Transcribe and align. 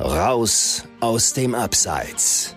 Raus 0.00 0.84
aus 1.00 1.32
dem 1.32 1.56
Abseits. 1.56 2.54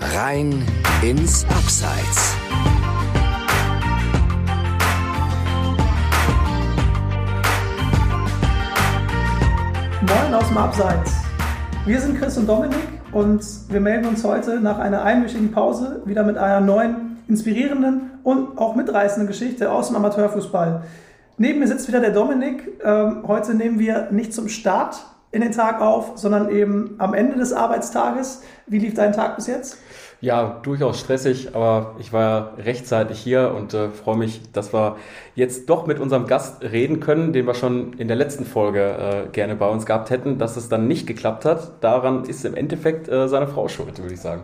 Rein 0.00 0.64
ins 1.02 1.44
Abseits. 1.44 2.34
Moin 10.00 10.32
aus 10.32 10.48
dem 10.48 10.56
Abseits. 10.56 11.12
Wir 11.84 12.00
sind 12.00 12.18
Chris 12.18 12.38
und 12.38 12.48
Dominik 12.48 12.78
und 13.12 13.44
wir 13.68 13.80
melden 13.80 14.06
uns 14.06 14.24
heute 14.24 14.58
nach 14.58 14.78
einer 14.78 15.02
einwöchigen 15.02 15.52
Pause 15.52 16.00
wieder 16.06 16.22
mit 16.22 16.38
einer 16.38 16.62
neuen, 16.62 17.18
inspirierenden 17.28 18.12
und 18.22 18.56
auch 18.56 18.76
mitreißenden 18.76 19.26
Geschichte 19.26 19.70
aus 19.70 19.88
dem 19.88 19.96
Amateurfußball. 19.96 20.84
Neben 21.36 21.58
mir 21.58 21.68
sitzt 21.68 21.86
wieder 21.86 22.00
der 22.00 22.12
Dominik. 22.12 22.80
Ähm, 22.82 23.24
heute 23.26 23.52
nehmen 23.52 23.78
wir 23.78 24.10
nicht 24.10 24.32
zum 24.32 24.48
Start 24.48 25.11
in 25.32 25.40
den 25.40 25.52
Tag 25.52 25.80
auf, 25.80 26.12
sondern 26.16 26.50
eben 26.50 26.94
am 26.98 27.14
Ende 27.14 27.36
des 27.36 27.52
Arbeitstages. 27.52 28.42
Wie 28.66 28.78
lief 28.78 28.94
dein 28.94 29.12
Tag 29.12 29.36
bis 29.36 29.46
jetzt? 29.46 29.78
Ja, 30.20 30.60
durchaus 30.62 31.00
stressig, 31.00 31.56
aber 31.56 31.96
ich 31.98 32.12
war 32.12 32.56
rechtzeitig 32.56 33.18
hier 33.18 33.52
und 33.56 33.74
äh, 33.74 33.88
freue 33.88 34.16
mich, 34.16 34.52
dass 34.52 34.72
wir 34.72 34.96
jetzt 35.34 35.68
doch 35.68 35.86
mit 35.86 35.98
unserem 35.98 36.28
Gast 36.28 36.62
reden 36.62 37.00
können, 37.00 37.32
den 37.32 37.44
wir 37.44 37.54
schon 37.54 37.94
in 37.94 38.06
der 38.06 38.16
letzten 38.16 38.44
Folge 38.44 38.82
äh, 38.82 39.28
gerne 39.32 39.56
bei 39.56 39.68
uns 39.68 39.84
gehabt 39.84 40.10
hätten. 40.10 40.38
Dass 40.38 40.56
es 40.56 40.68
dann 40.68 40.86
nicht 40.86 41.08
geklappt 41.08 41.44
hat, 41.44 41.82
daran 41.82 42.24
ist 42.24 42.44
im 42.44 42.54
Endeffekt 42.54 43.08
äh, 43.08 43.26
seine 43.26 43.48
Frau 43.48 43.66
schuld, 43.66 44.00
würde 44.00 44.14
ich 44.14 44.20
sagen. 44.20 44.42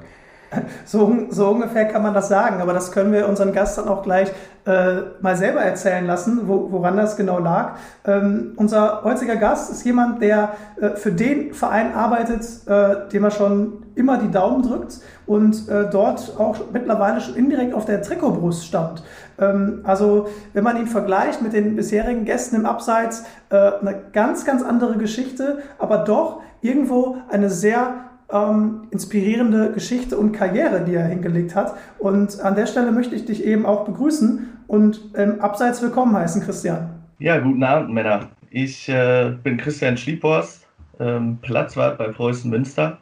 So, 0.84 1.26
so, 1.28 1.48
ungefähr 1.50 1.84
kann 1.86 2.02
man 2.02 2.14
das 2.14 2.28
sagen, 2.28 2.60
aber 2.62 2.72
das 2.72 2.92
können 2.92 3.12
wir 3.12 3.28
unseren 3.28 3.52
Gast 3.52 3.76
dann 3.76 3.88
auch 3.88 4.02
gleich 4.02 4.32
äh, 4.64 5.02
mal 5.20 5.36
selber 5.36 5.60
erzählen 5.60 6.06
lassen, 6.06 6.48
wo, 6.48 6.68
woran 6.70 6.96
das 6.96 7.16
genau 7.16 7.38
lag. 7.38 7.76
Ähm, 8.06 8.52
unser 8.56 9.02
heutiger 9.04 9.36
Gast 9.36 9.70
ist 9.70 9.84
jemand, 9.84 10.22
der 10.22 10.50
äh, 10.80 10.90
für 10.90 11.12
den 11.12 11.52
Verein 11.52 11.94
arbeitet, 11.94 12.44
äh, 12.66 13.08
dem 13.10 13.24
er 13.24 13.30
schon 13.30 13.84
immer 13.94 14.18
die 14.18 14.30
Daumen 14.30 14.62
drückt 14.62 15.00
und 15.26 15.68
äh, 15.68 15.90
dort 15.90 16.38
auch 16.38 16.56
mittlerweile 16.72 17.20
schon 17.20 17.36
indirekt 17.36 17.74
auf 17.74 17.84
der 17.84 18.00
Trikotbrust 18.02 18.64
stand. 18.64 19.02
Ähm, 19.38 19.80
also 19.84 20.28
wenn 20.52 20.64
man 20.64 20.76
ihn 20.76 20.86
vergleicht 20.86 21.42
mit 21.42 21.52
den 21.52 21.76
bisherigen 21.76 22.24
Gästen 22.24 22.56
im 22.56 22.66
Abseits, 22.66 23.24
äh, 23.50 23.56
eine 23.56 23.96
ganz, 24.12 24.44
ganz 24.44 24.62
andere 24.62 24.96
Geschichte, 24.96 25.58
aber 25.78 25.98
doch 25.98 26.40
irgendwo 26.60 27.16
eine 27.30 27.50
sehr 27.50 28.07
ähm, 28.32 28.88
inspirierende 28.90 29.72
Geschichte 29.72 30.18
und 30.18 30.32
Karriere, 30.32 30.84
die 30.84 30.94
er 30.94 31.06
hingelegt 31.06 31.54
hat. 31.54 31.74
Und 31.98 32.40
an 32.40 32.54
der 32.54 32.66
Stelle 32.66 32.92
möchte 32.92 33.14
ich 33.14 33.24
dich 33.24 33.44
eben 33.44 33.66
auch 33.66 33.84
begrüßen 33.84 34.48
und 34.66 35.00
ähm, 35.16 35.40
abseits 35.40 35.82
willkommen 35.82 36.16
heißen, 36.16 36.42
Christian. 36.42 36.90
Ja, 37.18 37.38
guten 37.38 37.62
Abend, 37.62 37.92
Männer. 37.92 38.28
Ich 38.50 38.88
äh, 38.88 39.32
bin 39.42 39.56
Christian 39.56 39.96
Schliephorst, 39.96 40.66
ähm, 41.00 41.38
Platzwart 41.42 41.98
bei 41.98 42.08
Preußen 42.08 42.50
Münster 42.50 42.98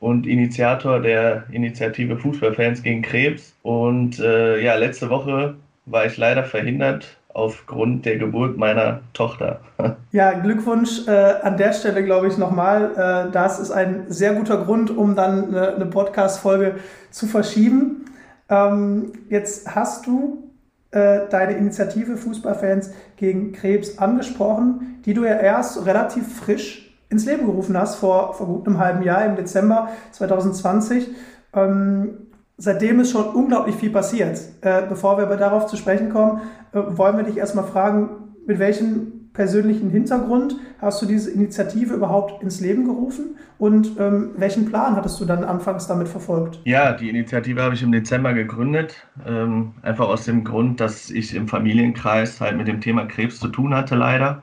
und 0.00 0.26
Initiator 0.26 1.00
der 1.00 1.44
Initiative 1.50 2.16
Fußballfans 2.16 2.82
gegen 2.82 3.02
Krebs. 3.02 3.54
Und 3.62 4.18
äh, 4.18 4.62
ja, 4.62 4.74
letzte 4.76 5.10
Woche 5.10 5.54
war 5.86 6.06
ich 6.06 6.16
leider 6.16 6.44
verhindert, 6.44 7.16
aufgrund 7.36 8.06
der 8.06 8.16
Geburt 8.16 8.56
meiner 8.56 9.00
Tochter. 9.12 9.60
Ja, 10.12 10.32
Glückwunsch 10.32 11.06
äh, 11.06 11.10
an 11.10 11.58
der 11.58 11.74
Stelle, 11.74 12.02
glaube 12.02 12.28
ich, 12.28 12.38
nochmal. 12.38 13.26
Äh, 13.28 13.32
das 13.32 13.60
ist 13.60 13.70
ein 13.70 14.06
sehr 14.08 14.32
guter 14.32 14.64
Grund, 14.64 14.96
um 14.96 15.14
dann 15.14 15.48
eine, 15.48 15.74
eine 15.74 15.84
Podcast-Folge 15.84 16.76
zu 17.10 17.26
verschieben. 17.26 18.06
Ähm, 18.48 19.12
jetzt 19.28 19.74
hast 19.74 20.06
du 20.06 20.50
äh, 20.92 21.28
deine 21.28 21.58
Initiative 21.58 22.16
Fußballfans 22.16 22.92
gegen 23.16 23.52
Krebs 23.52 23.98
angesprochen, 23.98 25.02
die 25.04 25.12
du 25.12 25.24
ja 25.24 25.34
erst 25.34 25.84
relativ 25.84 26.40
frisch 26.40 26.98
ins 27.10 27.26
Leben 27.26 27.44
gerufen 27.44 27.78
hast, 27.78 27.96
vor, 27.96 28.32
vor 28.32 28.46
gut 28.46 28.66
einem 28.66 28.78
halben 28.78 29.02
Jahr, 29.02 29.26
im 29.26 29.36
Dezember 29.36 29.90
2020. 30.12 31.08
Ähm, 31.52 32.25
seitdem 32.56 33.00
ist 33.00 33.12
schon 33.12 33.26
unglaublich 33.26 33.76
viel 33.76 33.90
passiert. 33.90 34.40
Äh, 34.60 34.82
bevor 34.88 35.18
wir 35.18 35.24
aber 35.24 35.36
darauf 35.36 35.66
zu 35.66 35.76
sprechen 35.76 36.10
kommen, 36.10 36.40
äh, 36.72 36.78
wollen 36.88 37.16
wir 37.16 37.24
dich 37.24 37.36
erstmal 37.36 37.64
fragen, 37.64 38.08
mit 38.46 38.58
welchem 38.58 39.16
persönlichen 39.36 39.90
Hintergrund 39.90 40.56
hast 40.80 41.02
du 41.02 41.06
diese 41.06 41.30
Initiative 41.30 41.94
überhaupt 41.94 42.42
ins 42.42 42.60
Leben 42.60 42.84
gerufen 42.84 43.36
und 43.58 43.98
ähm, 44.00 44.30
welchen 44.38 44.64
Plan 44.66 44.96
hattest 44.96 45.20
du 45.20 45.26
dann 45.26 45.44
anfangs 45.44 45.86
damit 45.86 46.08
verfolgt? 46.08 46.60
Ja, 46.64 46.92
die 46.92 47.10
Initiative 47.10 47.62
habe 47.62 47.74
ich 47.74 47.82
im 47.82 47.92
Dezember 47.92 48.32
gegründet, 48.32 49.06
ähm, 49.26 49.74
einfach 49.82 50.08
aus 50.08 50.24
dem 50.24 50.42
Grund, 50.42 50.80
dass 50.80 51.10
ich 51.10 51.34
im 51.34 51.48
Familienkreis 51.48 52.40
halt 52.40 52.56
mit 52.56 52.66
dem 52.66 52.80
Thema 52.80 53.04
Krebs 53.04 53.38
zu 53.38 53.48
tun 53.48 53.74
hatte 53.74 53.94
leider 53.94 54.42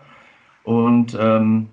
und 0.63 1.18
ähm, 1.19 1.69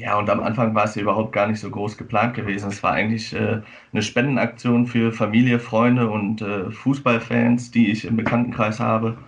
ja, 0.00 0.18
und 0.18 0.30
am 0.30 0.40
Anfang 0.40 0.74
war 0.74 0.84
es 0.84 0.94
ja 0.94 1.02
überhaupt 1.02 1.32
gar 1.32 1.46
nicht 1.46 1.60
so 1.60 1.68
groß 1.68 1.98
geplant 1.98 2.32
gewesen. 2.32 2.70
Es 2.70 2.82
war 2.82 2.92
eigentlich 2.92 3.34
äh, 3.34 3.60
eine 3.92 4.02
Spendenaktion 4.02 4.86
für 4.86 5.12
Familie, 5.12 5.60
Freunde 5.60 6.08
und 6.08 6.40
äh, 6.40 6.70
Fußballfans, 6.70 7.70
die 7.70 7.90
ich 7.90 8.06
im 8.06 8.16
Bekanntenkreis 8.16 8.80
habe. 8.80 9.18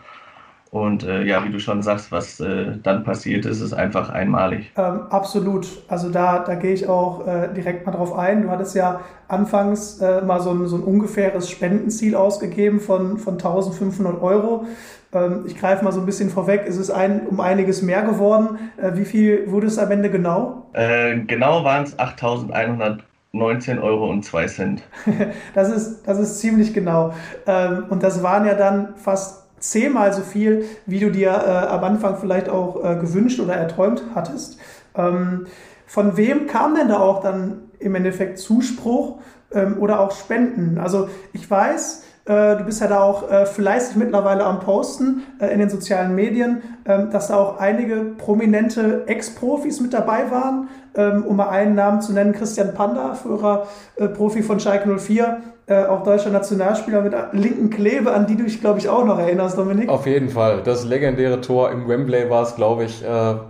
Und 0.70 1.04
äh, 1.04 1.24
ja, 1.24 1.44
wie 1.44 1.50
du 1.50 1.60
schon 1.60 1.82
sagst, 1.82 2.10
was 2.10 2.40
äh, 2.40 2.78
dann 2.82 3.04
passiert 3.04 3.44
ist, 3.44 3.60
ist 3.60 3.74
einfach 3.74 4.08
einmalig. 4.08 4.72
Ähm, 4.78 5.02
absolut. 5.10 5.66
Also 5.88 6.08
da, 6.08 6.38
da 6.38 6.54
gehe 6.54 6.72
ich 6.72 6.88
auch 6.88 7.26
äh, 7.26 7.52
direkt 7.54 7.84
mal 7.84 7.92
drauf 7.92 8.16
ein. 8.16 8.44
Du 8.44 8.48
hattest 8.48 8.74
ja 8.74 9.02
anfangs 9.28 10.00
äh, 10.00 10.22
mal 10.22 10.40
so 10.40 10.52
ein, 10.52 10.66
so 10.66 10.76
ein 10.76 10.82
ungefähres 10.82 11.50
Spendenziel 11.50 12.14
ausgegeben 12.14 12.80
von, 12.80 13.18
von 13.18 13.34
1500 13.34 14.22
Euro. 14.22 14.64
Ähm, 15.12 15.44
ich 15.46 15.58
greife 15.58 15.84
mal 15.84 15.92
so 15.92 16.00
ein 16.00 16.06
bisschen 16.06 16.30
vorweg. 16.30 16.64
Es 16.66 16.76
ist 16.76 16.90
ein, 16.90 17.26
um 17.26 17.40
einiges 17.40 17.82
mehr 17.82 18.02
geworden. 18.02 18.58
Äh, 18.76 18.92
wie 18.96 19.04
viel 19.04 19.50
wurde 19.50 19.66
es 19.66 19.78
am 19.78 19.90
Ende 19.90 20.10
genau? 20.10 20.66
Äh, 20.72 21.20
genau 21.20 21.64
waren 21.64 21.84
es 21.84 21.98
8119 21.98 23.78
Euro 23.78 24.08
und 24.08 24.24
2 24.24 24.46
Cent. 24.46 24.82
das, 25.54 25.70
ist, 25.70 26.02
das 26.06 26.18
ist 26.18 26.40
ziemlich 26.40 26.72
genau. 26.72 27.12
Ähm, 27.46 27.84
und 27.90 28.02
das 28.02 28.22
waren 28.22 28.46
ja 28.46 28.54
dann 28.54 28.96
fast 28.96 29.42
zehnmal 29.58 30.12
so 30.12 30.22
viel, 30.22 30.64
wie 30.86 30.98
du 30.98 31.10
dir 31.10 31.30
äh, 31.30 31.66
am 31.68 31.84
Anfang 31.84 32.16
vielleicht 32.16 32.48
auch 32.48 32.82
äh, 32.82 32.96
gewünscht 32.96 33.38
oder 33.38 33.54
erträumt 33.54 34.02
hattest. 34.14 34.58
Ähm, 34.96 35.46
von 35.86 36.16
wem 36.16 36.46
kam 36.46 36.74
denn 36.74 36.88
da 36.88 36.98
auch 36.98 37.20
dann 37.20 37.70
im 37.78 37.94
Endeffekt 37.94 38.38
Zuspruch 38.38 39.20
ähm, 39.52 39.76
oder 39.78 40.00
auch 40.00 40.12
Spenden? 40.12 40.78
Also 40.78 41.08
ich 41.32 41.48
weiß, 41.48 42.04
äh, 42.24 42.56
du 42.56 42.64
bist 42.64 42.80
ja 42.80 42.86
da 42.86 43.00
auch 43.00 43.28
äh, 43.28 43.46
fleißig 43.46 43.96
mittlerweile 43.96 44.44
am 44.44 44.60
Posten 44.60 45.22
äh, 45.40 45.52
in 45.52 45.58
den 45.58 45.68
sozialen 45.68 46.14
Medien, 46.14 46.62
ähm, 46.84 47.10
dass 47.10 47.28
da 47.28 47.36
auch 47.36 47.58
einige 47.58 47.96
prominente 48.16 49.02
Ex-Profis 49.06 49.80
mit 49.80 49.92
dabei 49.92 50.30
waren. 50.30 50.68
Ähm, 50.94 51.24
um 51.24 51.36
mal 51.36 51.48
einen 51.48 51.74
Namen 51.74 52.00
zu 52.00 52.12
nennen, 52.12 52.32
Christian 52.32 52.74
Panda, 52.74 53.14
früherer 53.14 53.66
äh, 53.96 54.06
Profi 54.08 54.42
von 54.42 54.60
Schalke 54.60 54.98
04, 54.98 55.38
äh, 55.66 55.84
auch 55.86 56.04
deutscher 56.04 56.30
Nationalspieler 56.30 57.00
mit 57.00 57.14
linken 57.32 57.70
Klebe, 57.70 58.12
an 58.12 58.26
die 58.26 58.36
du 58.36 58.44
dich, 58.44 58.60
glaube 58.60 58.78
ich, 58.78 58.88
auch 58.88 59.04
noch 59.04 59.18
erinnerst, 59.18 59.58
Dominik. 59.58 59.88
Auf 59.88 60.06
jeden 60.06 60.28
Fall. 60.28 60.60
Das 60.62 60.84
legendäre 60.84 61.40
Tor 61.40 61.72
im 61.72 61.88
Wembley 61.88 62.30
war 62.30 62.42
es, 62.42 62.54
glaube 62.56 62.84
ich. 62.84 63.02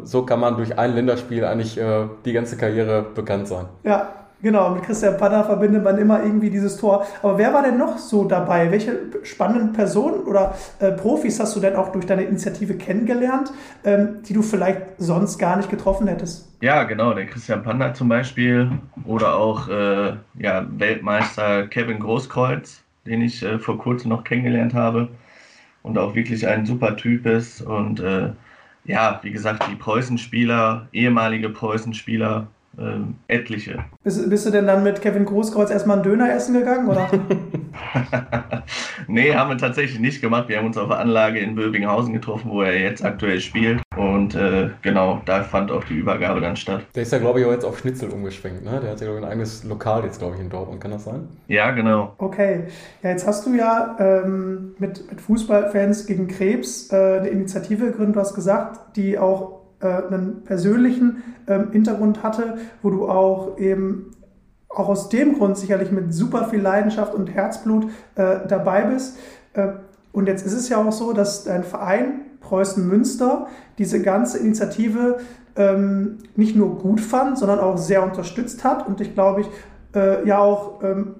So 0.05 0.25
kann 0.25 0.38
man 0.38 0.56
durch 0.56 0.78
ein 0.78 0.94
Länderspiel 0.94 1.44
eigentlich 1.44 1.81
die 2.25 2.32
ganze 2.32 2.56
Karriere 2.56 3.05
bekannt 3.15 3.49
sein. 3.49 3.65
Ja, 3.82 4.22
Genau, 4.43 4.71
mit 4.71 4.83
Christian 4.83 5.17
Panner 5.19 5.45
verbindet 5.45 5.85
man 5.85 5.99
immer 5.99 6.21
irgendwie 6.21 6.51
dieses 6.51 6.77
Tor. 6.77 7.07
Aber 7.23 7.39
wer 7.39 7.55
war 7.55 7.63
denn 7.63 7.79
noch 7.79 7.97
so 7.97 8.25
dabei? 8.25 8.73
Welche 8.73 8.99
spannenden 9.23 9.73
Personen 9.73 10.25
oder 10.25 10.57
äh, 10.81 10.91
Profis 10.91 11.39
hast 11.39 11.55
du 11.55 11.61
denn 11.61 11.77
auch 11.77 11.93
durch 11.93 12.07
deine 12.07 12.25
Initiative 12.25 12.75
kennengelernt, 12.75 13.53
ähm, 13.85 14.17
die 14.27 14.33
du 14.33 14.43
vielleicht 14.43 14.83
sonst 14.99 15.39
gar 15.39 15.57
nicht 15.57 15.71
getroffen 15.71 16.09
hättest? 16.09 16.49
Ja, 16.61 16.83
genau, 16.83 17.15
der 17.15 17.27
Christian 17.27 17.63
Panda 17.63 17.95
zum 17.95 18.09
Beispiel 18.09 18.69
oder 19.05 19.37
auch 19.37 19.69
äh, 19.69 20.15
ja, 20.35 20.67
Weltmeister 20.77 21.69
Kevin 21.69 22.01
Großkreuz, 22.01 22.83
den 23.07 23.23
ich 23.23 23.45
äh, 23.45 23.61
vor 23.61 23.79
kurzem 23.79 24.09
noch 24.09 24.25
kennengelernt 24.25 24.75
habe 24.75 25.09
und 25.85 25.97
auch 25.99 26.17
wirklich 26.17 26.49
ein 26.49 26.67
super 26.67 26.97
Typ 26.97 27.27
ist. 27.27 27.63
Und 27.63 28.01
äh, 28.01 28.31
ja, 28.85 29.21
wie 29.23 29.31
gesagt, 29.31 29.69
die 29.71 29.77
Preußenspieler, 29.77 30.89
ehemalige 30.93 31.49
Preußenspieler, 31.49 32.49
ähm, 32.78 33.17
etliche. 33.29 33.85
Bist, 34.02 34.29
bist, 34.29 34.47
du 34.47 34.50
denn 34.50 34.67
dann 34.67 34.82
mit 34.82 35.02
Kevin 35.02 35.25
Großkreuz 35.25 35.70
erstmal 35.70 35.97
einen 35.97 36.05
Döner 36.05 36.32
essen 36.32 36.55
gegangen, 36.55 36.88
oder? 36.88 37.08
nee, 39.08 39.35
haben 39.35 39.50
wir 39.50 39.58
tatsächlich 39.58 40.00
nicht 40.00 40.20
gemacht. 40.20 40.49
Wir 40.49 40.58
haben 40.58 40.67
uns 40.67 40.79
auf 40.79 40.88
der 40.88 40.99
Anlage 40.99 41.38
in 41.38 41.55
Böbinghausen 41.55 42.12
getroffen, 42.12 42.50
wo 42.50 42.62
er 42.62 42.79
jetzt 42.79 43.05
aktuell 43.05 43.41
spielt. 43.41 43.82
Und 43.97 44.35
äh, 44.35 44.70
genau, 44.81 45.20
da 45.26 45.43
fand 45.43 45.70
auch 45.70 45.85
die 45.85 45.94
Übergabe 45.94 46.41
dann 46.41 46.56
statt. 46.56 46.87
Der 46.94 47.02
ist 47.02 47.12
ja, 47.12 47.19
glaube 47.19 47.41
ich, 47.41 47.47
auch 47.47 47.52
jetzt 47.52 47.64
auf 47.64 47.79
Schnitzel 47.79 48.08
umgeschwenkt. 48.08 48.64
Ne? 48.64 48.81
Der 48.82 48.93
hat 48.93 49.00
ja, 49.00 49.06
glaube 49.06 49.19
ich, 49.19 49.25
ein 49.25 49.31
eigenes 49.31 49.64
Lokal 49.64 50.05
jetzt, 50.05 50.19
glaube 50.19 50.37
ich, 50.37 50.41
in 50.41 50.49
Dortmund. 50.49 50.81
Kann 50.81 50.93
das 50.93 51.05
sein? 51.05 51.29
Ja, 51.49 51.70
genau. 51.73 52.14
Okay. 52.19 52.64
Ja, 53.02 53.11
jetzt 53.11 53.26
hast 53.26 53.47
du 53.47 53.55
ja 53.55 53.97
ähm, 53.99 54.75
mit, 54.79 55.11
mit 55.11 55.20
Fußballfans 55.20 56.06
gegen 56.06 56.29
Krebs 56.29 56.91
äh, 56.91 57.19
eine 57.19 57.29
Initiative 57.29 57.87
gegründet, 57.87 58.17
du 58.17 58.20
hast 58.20 58.35
gesagt, 58.35 58.97
die 58.97 59.19
auch 59.19 59.62
äh, 59.82 59.87
einen 59.87 60.43
persönlichen 60.44 61.23
ähm, 61.46 61.70
Hintergrund 61.73 62.23
hatte, 62.23 62.58
wo 62.82 62.90
du 62.90 63.08
auch 63.08 63.58
eben 63.58 64.12
auch 64.69 64.88
aus 64.88 65.08
dem 65.11 65.37
Grund 65.37 65.58
sicherlich 65.58 65.90
mit 65.90 66.14
super 66.14 66.49
viel 66.49 66.61
Leidenschaft 66.61 67.14
und 67.14 67.34
Herzblut 67.34 67.84
äh, 68.14 68.46
dabei 68.49 68.82
bist. 68.84 69.19
Äh, 69.52 69.69
und 70.12 70.29
jetzt 70.29 70.46
ist 70.46 70.55
es 70.55 70.69
ja 70.69 70.79
auch 70.79 70.93
so, 70.93 71.12
dass 71.12 71.44
dein 71.44 71.64
Verein 71.64 72.23
Preußen 72.40 72.87
Münster 72.87 73.46
diese 73.79 74.02
ganze 74.02 74.38
Initiative 74.38 75.19
ähm, 75.56 76.19
nicht 76.37 76.56
nur 76.56 76.78
gut 76.78 77.00
fand, 77.00 77.38
sondern 77.38 77.61
auch 77.61 77.76
sehr 77.76 78.02
unterstützt 78.02 78.64
hat 78.64 78.87
und 78.87 79.00
ich 79.00 79.14
glaube 79.14 79.43
ich 79.43 79.50
äh, 79.94 80.26
ja 80.26 80.38
auch 80.38 80.82
ähm, 80.82 81.17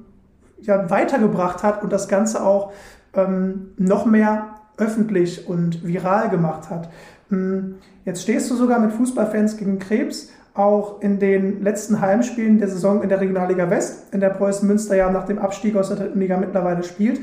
ja, 0.61 0.88
weitergebracht 0.91 1.62
hat 1.62 1.82
und 1.82 1.93
das 1.93 2.08
Ganze 2.08 2.44
auch 2.44 2.73
ähm, 3.15 3.73
noch 3.76 4.06
mehr 4.06 4.55
öffentlich 4.79 5.49
und 5.49 5.87
viral 5.87 6.31
gemacht 6.31 6.70
hat. 6.70 6.88
Hm, 7.32 7.76
jetzt 8.05 8.23
stehst 8.23 8.50
du 8.50 8.55
sogar 8.55 8.79
mit 8.79 8.93
Fußballfans 8.93 9.56
gegen 9.56 9.79
Krebs 9.79 10.31
auch 10.52 11.00
in 11.00 11.19
den 11.19 11.62
letzten 11.62 11.99
Heimspielen 11.99 12.58
der 12.58 12.69
Saison 12.69 13.02
in 13.02 13.08
der 13.08 13.23
Regionalliga 13.23 13.70
West, 13.70 14.12
in 14.12 14.20
der 14.20 14.29
Preußen 14.29 14.69
Münster 14.69 14.96
ja 14.96 15.11
nach 15.11 15.25
dem 15.25 15.38
Abstieg 15.38 15.75
aus 15.75 15.88
der 15.88 15.96
dritten 15.96 16.20
Liga 16.20 16.37
mittlerweile 16.37 16.82
spielt, 16.82 17.20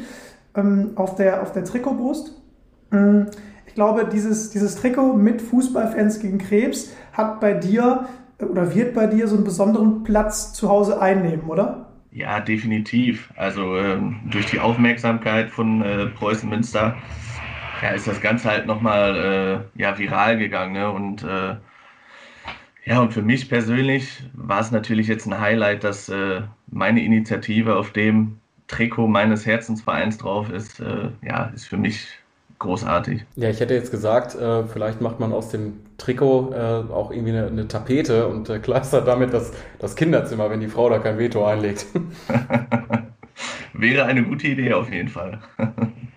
ähm, 0.56 0.94
auf 0.95 1.13
der, 1.13 1.44
auf 1.44 1.51
der 1.51 1.63
Trikotbrust. 1.63 2.33
Hm, 2.89 3.27
ich 3.67 3.75
glaube, 3.75 4.09
dieses, 4.11 4.50
dieses 4.50 4.77
Trikot 4.77 5.13
mit 5.13 5.44
Fußballfans 5.44 6.19
gegen 6.19 6.39
Krebs 6.39 6.91
hat 7.13 7.39
bei 7.39 7.53
dir 7.53 8.07
oder 8.39 8.73
wird 8.73 8.95
bei 8.95 9.06
dir 9.06 9.27
so 9.27 9.35
einen 9.35 9.44
besonderen 9.44 10.03
Platz 10.03 10.53
zu 10.53 10.69
Hause 10.69 11.00
einnehmen, 11.00 11.45
oder? 11.47 11.91
Ja, 12.11 12.39
definitiv. 12.39 13.31
Also 13.38 13.77
ähm, 13.77 14.21
durch 14.31 14.47
die 14.47 14.59
Aufmerksamkeit 14.59 15.51
von 15.51 15.83
äh, 15.83 16.07
Preußen 16.07 16.50
Münster 16.50 16.95
ja, 17.81 17.90
ist 17.90 18.08
das 18.08 18.22
Ganze 18.22 18.50
halt 18.50 18.66
nochmal 18.66 19.64
äh, 19.76 19.81
ja, 19.81 19.98
viral 19.98 20.38
gegangen. 20.38 20.74
Ne? 20.74 20.92
Und 20.92 21.24
äh, 21.24 21.56
ja, 22.86 23.02
und 23.02 23.14
für 23.14 23.22
mich 23.22 23.50
persönlich 23.50 24.24
war 24.34 24.62
es 24.62 24.72
natürlich 24.72 25.08
jetzt 25.08 25.28
ein 25.28 25.40
Highlight, 25.40 25.84
dass 25.84 26.10
äh, 26.10 26.42
meine 26.68 27.04
Initiative 27.04 27.76
auf 27.76 27.92
dem 27.92 28.40
Trikot 28.68 29.08
meines 29.08 29.46
Herzensvereins 29.46 30.18
drauf 30.18 30.50
ist. 30.50 30.80
Äh, 30.80 31.10
ja, 31.22 31.52
ist 31.54 31.66
für 31.66 31.78
mich 31.78 32.08
großartig. 32.60 33.26
Ja, 33.36 33.50
ich 33.50 33.60
hätte 33.60 33.74
jetzt 33.74 33.92
gesagt, 33.92 34.36
äh, 34.36 34.66
vielleicht 34.66 35.02
macht 35.02 35.20
man 35.20 35.34
aus 35.34 35.50
dem 35.50 35.80
Trikot 35.98 36.54
äh, 36.54 36.92
auch 36.92 37.12
irgendwie 37.12 37.31
eine, 37.31 37.48
eine 37.48 37.68
Tapete 37.68 38.28
und 38.28 38.50
äh, 38.50 38.60
kleistert 38.60 39.08
damit 39.08 39.34
das, 39.34 39.52
das 39.80 39.96
Kinderzimmer, 39.96 40.50
wenn 40.50 40.60
die 40.60 40.68
Frau 40.68 40.90
da 40.90 41.00
kein 41.00 41.18
Veto 41.18 41.46
einlegt. 41.46 41.86
Wäre 43.74 44.06
eine 44.06 44.24
gute 44.24 44.48
Idee 44.48 44.74
auf 44.74 44.92
jeden 44.92 45.08
Fall. 45.08 45.40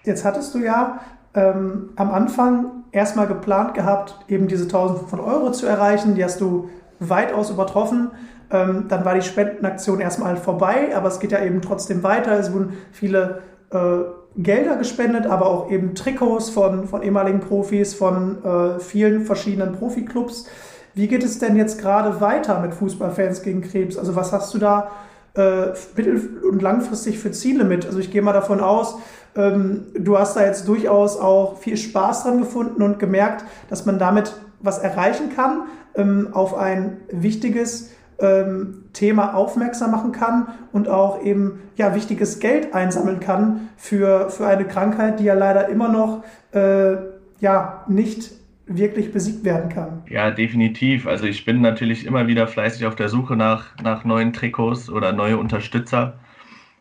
jetzt 0.05 0.25
hattest 0.25 0.53
du 0.55 0.59
ja 0.59 1.01
ähm, 1.35 1.91
am 1.97 2.11
Anfang 2.11 2.85
erstmal 2.93 3.27
geplant 3.27 3.75
gehabt, 3.75 4.19
eben 4.29 4.49
diese 4.49 4.65
1500 4.65 5.27
Euro 5.27 5.53
zu 5.53 5.67
erreichen. 5.67 6.15
Die 6.15 6.25
hast 6.25 6.41
du 6.41 6.69
weitaus 7.01 7.51
übertroffen. 7.51 8.11
Ähm, 8.51 8.87
dann 8.89 9.05
war 9.05 9.15
die 9.15 9.23
Spendenaktion 9.23 10.01
erstmal 10.01 10.37
vorbei, 10.37 10.95
aber 10.95 11.09
es 11.09 11.21
geht 11.21 11.33
ja 11.33 11.43
eben 11.43 11.63
trotzdem 11.63 12.03
weiter. 12.03 12.39
Es 12.39 12.53
wurden 12.53 12.75
viele 12.93 13.43
äh, 13.71 13.99
Gelder 14.37 14.77
gespendet, 14.77 15.27
aber 15.27 15.47
auch 15.47 15.71
eben 15.71 15.95
Trikots 15.95 16.51
von, 16.51 16.87
von 16.87 17.03
ehemaligen 17.03 17.41
Profis, 17.41 17.95
von 17.95 18.45
äh, 18.45 18.79
vielen 18.81 19.25
verschiedenen 19.25 19.73
Profiklubs. 19.73 20.47
Wie 20.95 21.09
geht 21.09 21.25
es 21.25 21.39
denn 21.39 21.57
jetzt 21.57 21.81
gerade 21.81 22.21
weiter 22.21 22.61
mit 22.61 22.75
Fußballfans 22.75 23.43
gegen 23.43 23.63
Krebs? 23.63 23.97
Also 23.97 24.15
was 24.17 24.33
hast 24.33 24.53
du 24.53 24.59
da 24.59 24.91
äh, 25.35 25.69
mittel- 25.97 26.43
und 26.51 26.61
langfristig 26.61 27.19
für 27.19 27.31
Ziele 27.31 27.65
mit? 27.65 27.87
Also 27.87 27.99
ich 27.99 28.11
gehe 28.11 28.23
mal 28.23 28.33
davon 28.35 28.61
aus, 28.61 28.99
ähm, 29.37 29.85
du 29.95 30.19
hast 30.19 30.37
da 30.37 30.45
jetzt 30.45 30.69
durchaus 30.69 31.19
auch 31.19 31.59
viel 31.59 31.77
Spaß 31.77 32.25
dran 32.25 32.39
gefunden 32.39 32.83
und 32.83 32.99
gemerkt, 32.99 33.45
dass 33.69 33.87
man 33.87 33.99
damit 33.99 34.35
was 34.61 34.79
erreichen 34.79 35.35
kann, 35.35 35.63
ähm, 35.95 36.29
auf 36.33 36.55
ein 36.57 36.99
wichtiges 37.11 37.93
ähm, 38.19 38.85
Thema 38.93 39.35
aufmerksam 39.35 39.91
machen 39.91 40.13
kann 40.13 40.49
und 40.73 40.89
auch 40.89 41.23
eben 41.23 41.61
ja 41.77 41.95
wichtiges 41.95 42.41
Geld 42.41 42.75
einsammeln 42.75 43.21
kann 43.21 43.69
für, 43.77 44.31
für 44.31 44.47
eine 44.47 44.65
Krankheit, 44.65 45.19
die 45.19 45.25
ja 45.25 45.35
leider 45.35 45.69
immer 45.69 45.89
noch 45.89 46.25
äh, 46.53 46.97
ja 47.41 47.85
nicht 47.89 48.33
wirklich 48.67 49.13
besiegt 49.13 49.45
werden 49.45 49.71
kann. 49.71 50.03
Ja, 50.09 50.31
definitiv. 50.31 51.07
Also 51.07 51.25
ich 51.25 51.45
bin 51.45 51.61
natürlich 51.61 52.07
immer 52.07 52.27
wieder 52.27 52.47
fleißig 52.47 52.87
auf 52.87 52.95
der 52.95 53.09
Suche 53.09 53.37
nach, 53.37 53.77
nach 53.83 54.05
neuen 54.05 54.33
Trikots 54.33 54.89
oder 54.89 55.13
neue 55.13 55.37
Unterstützer. 55.37 56.15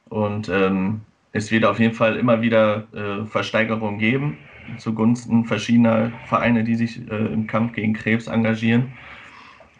Und 0.09 0.49
ähm, 0.49 1.01
es 1.33 1.51
wird 1.51 1.65
auf 1.65 1.79
jeden 1.79 1.93
Fall 1.93 2.17
immer 2.17 2.41
wieder 2.41 2.87
äh, 2.93 3.25
Versteigerungen 3.25 3.99
geben 3.99 4.37
zugunsten 4.77 5.45
verschiedener 5.45 6.11
Vereine, 6.27 6.63
die 6.63 6.75
sich 6.75 7.09
äh, 7.09 7.33
im 7.33 7.47
Kampf 7.47 7.73
gegen 7.73 7.93
Krebs 7.93 8.27
engagieren. 8.27 8.93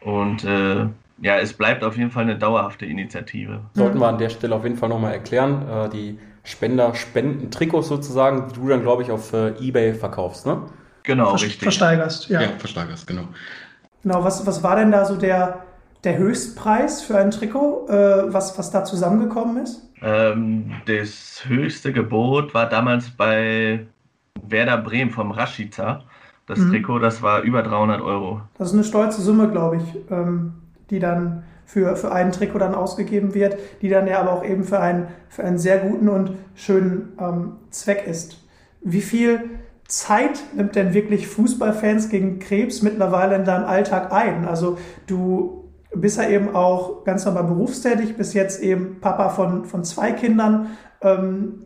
Und 0.01 0.43
äh, 0.43 0.87
ja, 1.21 1.37
es 1.37 1.53
bleibt 1.53 1.83
auf 1.83 1.97
jeden 1.97 2.11
Fall 2.11 2.23
eine 2.23 2.37
dauerhafte 2.37 2.85
Initiative. 2.85 3.61
Sollten 3.73 3.99
wir 3.99 4.07
an 4.07 4.17
der 4.17 4.29
Stelle 4.29 4.55
auf 4.55 4.63
jeden 4.63 4.77
Fall 4.77 4.89
nochmal 4.89 5.13
erklären, 5.13 5.67
äh, 5.69 5.89
die 5.89 6.19
Spender 6.43 6.95
spenden 6.95 7.51
Trikots 7.51 7.87
sozusagen, 7.87 8.47
die 8.47 8.55
du 8.55 8.67
dann, 8.67 8.81
glaube 8.81 9.03
ich, 9.03 9.11
auf 9.11 9.31
äh, 9.33 9.49
Ebay 9.59 9.93
verkaufst, 9.93 10.47
ne? 10.47 10.63
Genau, 11.03 11.35
Ver 11.37 11.45
richtig. 11.45 11.61
Versteigerst, 11.61 12.29
ja. 12.29 12.41
Ja, 12.41 12.49
versteigerst, 12.57 13.05
genau. 13.05 13.27
Genau, 14.01 14.23
was, 14.23 14.45
was 14.47 14.63
war 14.63 14.75
denn 14.75 14.91
da 14.91 15.05
so 15.05 15.15
der, 15.15 15.63
der 16.03 16.17
Höchstpreis 16.17 17.03
für 17.03 17.17
ein 17.17 17.29
Trikot, 17.29 17.87
äh, 17.89 18.33
was, 18.33 18.57
was 18.57 18.71
da 18.71 18.83
zusammengekommen 18.83 19.63
ist? 19.63 19.90
Ähm, 20.01 20.71
das 20.85 21.43
höchste 21.45 21.93
Gebot 21.93 22.53
war 22.53 22.67
damals 22.67 23.09
bei 23.11 23.85
Werder 24.41 24.77
Bremen 24.77 25.11
vom 25.11 25.31
Rashica. 25.31 26.03
Das 26.47 26.59
Mhm. 26.59 26.71
Trikot, 26.71 26.99
das 26.99 27.21
war 27.21 27.41
über 27.41 27.61
300 27.63 28.01
Euro. 28.01 28.41
Das 28.57 28.69
ist 28.69 28.73
eine 28.73 28.83
stolze 28.83 29.21
Summe, 29.21 29.49
glaube 29.49 29.77
ich, 29.77 29.83
ähm, 30.09 30.53
die 30.89 30.99
dann 30.99 31.43
für, 31.65 31.95
für 31.95 32.11
ein 32.11 32.31
Trikot 32.31 32.59
dann 32.59 32.75
ausgegeben 32.75 33.33
wird, 33.33 33.57
die 33.81 33.89
dann 33.89 34.07
ja 34.07 34.19
aber 34.19 34.33
auch 34.33 34.43
eben 34.43 34.63
für 34.63 34.79
einen, 34.79 35.07
für 35.29 35.43
einen 35.43 35.57
sehr 35.57 35.77
guten 35.79 36.09
und 36.09 36.31
schönen 36.55 37.13
ähm, 37.19 37.53
Zweck 37.69 38.05
ist. 38.07 38.43
Wie 38.81 39.01
viel 39.01 39.41
Zeit 39.87 40.41
nimmt 40.55 40.75
denn 40.75 40.93
wirklich 40.93 41.27
Fußballfans 41.27 42.09
gegen 42.09 42.39
Krebs 42.39 42.81
mittlerweile 42.81 43.35
in 43.35 43.45
deinem 43.45 43.65
Alltag 43.65 44.11
ein? 44.11 44.45
Also 44.45 44.77
du 45.07 45.60
bist 45.93 46.17
ja 46.17 46.29
eben 46.29 46.55
auch 46.55 47.03
ganz 47.03 47.25
normal 47.25 47.43
berufstätig, 47.45 48.15
bis 48.15 48.33
jetzt 48.33 48.61
eben 48.61 48.99
Papa 49.01 49.29
von, 49.29 49.65
von 49.65 49.83
zwei 49.83 50.11
Kindern. 50.11 50.77
Ähm, 51.01 51.63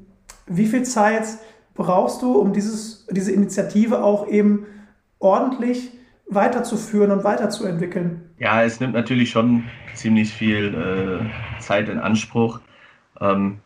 wie 0.47 0.65
viel 0.65 0.83
Zeit 0.83 1.25
brauchst 1.73 2.21
du, 2.21 2.33
um 2.33 2.53
dieses, 2.53 3.05
diese 3.11 3.31
Initiative 3.31 4.03
auch 4.03 4.27
eben 4.27 4.65
ordentlich 5.19 5.91
weiterzuführen 6.27 7.11
und 7.11 7.23
weiterzuentwickeln? 7.23 8.29
Ja, 8.39 8.63
es 8.63 8.79
nimmt 8.79 8.93
natürlich 8.93 9.29
schon 9.29 9.65
ziemlich 9.93 10.33
viel 10.33 10.73
äh, 10.73 11.61
Zeit 11.61 11.87
in 11.89 11.99
Anspruch. 11.99 12.59
Ähm, 13.21 13.59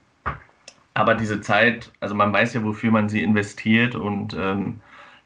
aber 0.94 1.15
diese 1.15 1.39
Zeit, 1.39 1.91
also 2.01 2.15
man 2.15 2.33
weiß 2.33 2.53
ja, 2.53 2.63
wofür 2.63 2.91
man 2.91 3.07
sie 3.07 3.23
investiert 3.23 3.95
und 3.95 4.35
ähm, 4.38 4.81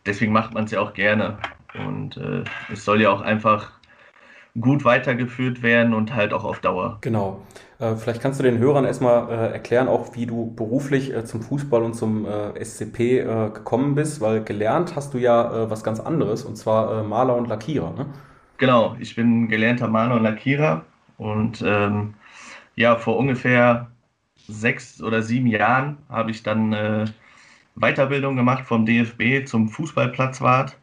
deswegen 0.06 0.31
macht 0.31 0.53
man 0.53 0.65
es 0.65 0.71
ja 0.71 0.81
auch 0.81 0.94
gerne. 0.94 1.38
Und 1.85 2.18
äh, 2.18 2.44
es 2.71 2.85
soll 2.85 3.01
ja 3.01 3.09
auch 3.09 3.21
einfach 3.21 3.71
gut 4.59 4.85
weitergeführt 4.85 5.63
werden 5.63 5.94
und 5.94 6.13
halt 6.13 6.31
auch 6.33 6.44
auf 6.44 6.59
Dauer. 6.59 7.00
Genau. 7.01 7.42
Äh, 7.80 7.95
vielleicht 7.95 8.21
kannst 8.21 8.39
du 8.39 8.44
den 8.44 8.59
Hörern 8.59 8.85
erstmal 8.85 9.30
äh, 9.30 9.51
erklären, 9.54 9.87
auch 9.87 10.16
wie 10.16 10.25
du 10.25 10.54
beruflich 10.56 11.13
äh, 11.13 11.25
zum 11.25 11.42
Fußball 11.42 11.81
und 11.81 11.95
zum 11.95 12.28
SCP 12.59 13.23
gekommen 13.54 13.95
bist, 13.95 14.21
weil 14.21 14.44
gelernt 14.44 14.95
hast 14.95 15.13
du 15.13 15.18
ja 15.18 15.69
was 15.69 15.83
ganz 15.83 15.99
anderes, 15.99 16.44
und 16.44 16.56
zwar 16.56 17.04
Maler 17.04 17.35
und 17.35 17.47
Lackierer. 17.47 17.94
Ne? 17.94 18.06
Genau, 18.57 18.95
ich 18.99 19.16
bin 19.16 19.49
gelernter 19.49 19.87
Maler 19.87 20.16
und 20.16 20.23
Lackierer 20.23 20.85
und 21.18 21.63
ähm, 21.66 22.13
ja, 22.75 22.95
vor 22.95 23.18
ungefähr 23.18 23.92
sechs 24.47 25.01
oder 25.01 25.21
sieben 25.21 25.47
Jahren 25.47 25.97
habe 26.09 26.31
ich 26.31 26.44
dann 26.44 26.73
äh, 26.73 27.06
Weiterbildung 27.75 28.35
gemacht 28.35 28.66
vom 28.66 28.85
DFB 28.85 29.45
zum 29.45 29.69
Fußballplatzwart 29.69 30.78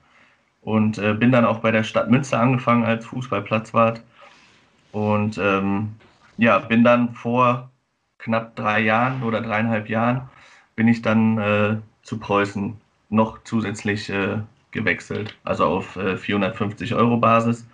und 0.62 0.99
äh, 0.99 1.14
bin 1.14 1.33
dann 1.33 1.45
auch 1.45 1.59
bei 1.61 1.71
der 1.71 1.85
Stadt 1.85 2.11
Münster 2.11 2.40
angefangen 2.40 2.85
als 2.85 3.07
Fußballplatzwart 3.07 4.02
und 4.93 5.38
ähm, 5.38 5.95
ja, 6.37 6.59
bin 6.59 6.85
dann 6.85 7.14
vor 7.14 7.71
knapp 8.19 8.57
drei 8.57 8.81
Jahren 8.81 9.23
oder 9.23 9.40
dreieinhalb 9.40 9.88
Jahren 9.88 10.29
bin 10.76 10.88
ich 10.88 11.02
dann 11.02 11.38
äh, 11.38 11.76
zu 12.02 12.19
Preußen 12.19 12.76
noch 13.11 13.43
zusätzlich 13.45 14.09
äh, 14.09 14.38
gewechselt, 14.71 15.37
also 15.45 15.64
auf 15.67 15.97
äh, 15.97 16.17
450 16.17 16.95
Euro 16.95 17.17
Basis. 17.19 17.67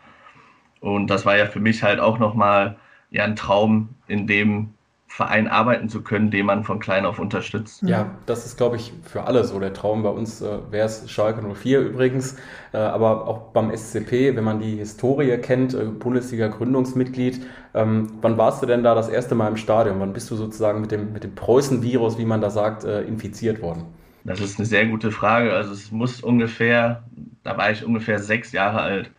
Und 0.81 1.09
das 1.09 1.25
war 1.25 1.37
ja 1.37 1.47
für 1.47 1.61
mich 1.61 1.83
halt 1.83 2.00
auch 2.00 2.19
nochmal 2.19 2.76
ja, 3.11 3.25
ein 3.25 3.37
Traum, 3.37 3.90
in 4.09 4.26
dem 4.26 4.75
Verein 5.08 5.48
arbeiten 5.48 5.88
zu 5.88 6.02
können, 6.02 6.30
den 6.30 6.46
man 6.46 6.64
von 6.64 6.78
klein 6.78 7.06
auf 7.06 7.18
unterstützt. 7.18 7.82
Ja, 7.82 8.10
das 8.26 8.44
ist, 8.44 8.56
glaube 8.56 8.76
ich, 8.76 8.92
für 9.02 9.22
alle 9.22 9.44
so 9.44 9.58
der 9.58 9.72
Traum. 9.72 10.02
Bei 10.02 10.10
uns 10.10 10.42
äh, 10.42 10.58
wäre 10.70 10.86
es 10.86 11.10
Schalke 11.10 11.40
04 11.42 11.80
übrigens, 11.80 12.36
äh, 12.72 12.78
aber 12.78 13.26
auch 13.26 13.52
beim 13.52 13.75
SCP, 13.75 14.36
wenn 14.36 14.44
man 14.44 14.60
die 14.60 14.76
Historie 14.76 15.38
kennt, 15.38 15.75
äh, 15.75 15.84
Bundesliga-Gründungsmitglied. 15.84 17.46
Ähm, 17.75 18.12
wann 18.20 18.36
warst 18.36 18.62
du 18.62 18.66
denn 18.66 18.82
da 18.82 18.94
das 18.94 19.08
erste 19.08 19.34
Mal 19.34 19.48
im 19.48 19.56
Stadion? 19.56 20.00
Wann 20.00 20.12
bist 20.12 20.30
du 20.30 20.36
sozusagen 20.36 20.80
mit 20.80 20.90
dem, 20.90 21.12
mit 21.12 21.25
dem 21.25 21.34
Preußen-Virus, 21.34 22.18
wie 22.18 22.26
man 22.26 22.40
da 22.40 22.50
sagt, 22.50 22.84
äh, 22.84 23.02
infiziert 23.02 23.62
worden? 23.62 23.84
Das 24.25 24.40
ist 24.40 24.58
eine 24.58 24.66
sehr 24.66 24.86
gute 24.86 25.12
Frage. 25.12 25.52
Also 25.52 25.72
es 25.72 25.92
muss 25.92 26.20
ungefähr, 26.20 27.04
da 27.44 27.56
war 27.56 27.70
ich 27.70 27.84
ungefähr 27.84 28.18
sechs 28.18 28.50
Jahre 28.52 28.80
alt. 28.80 29.10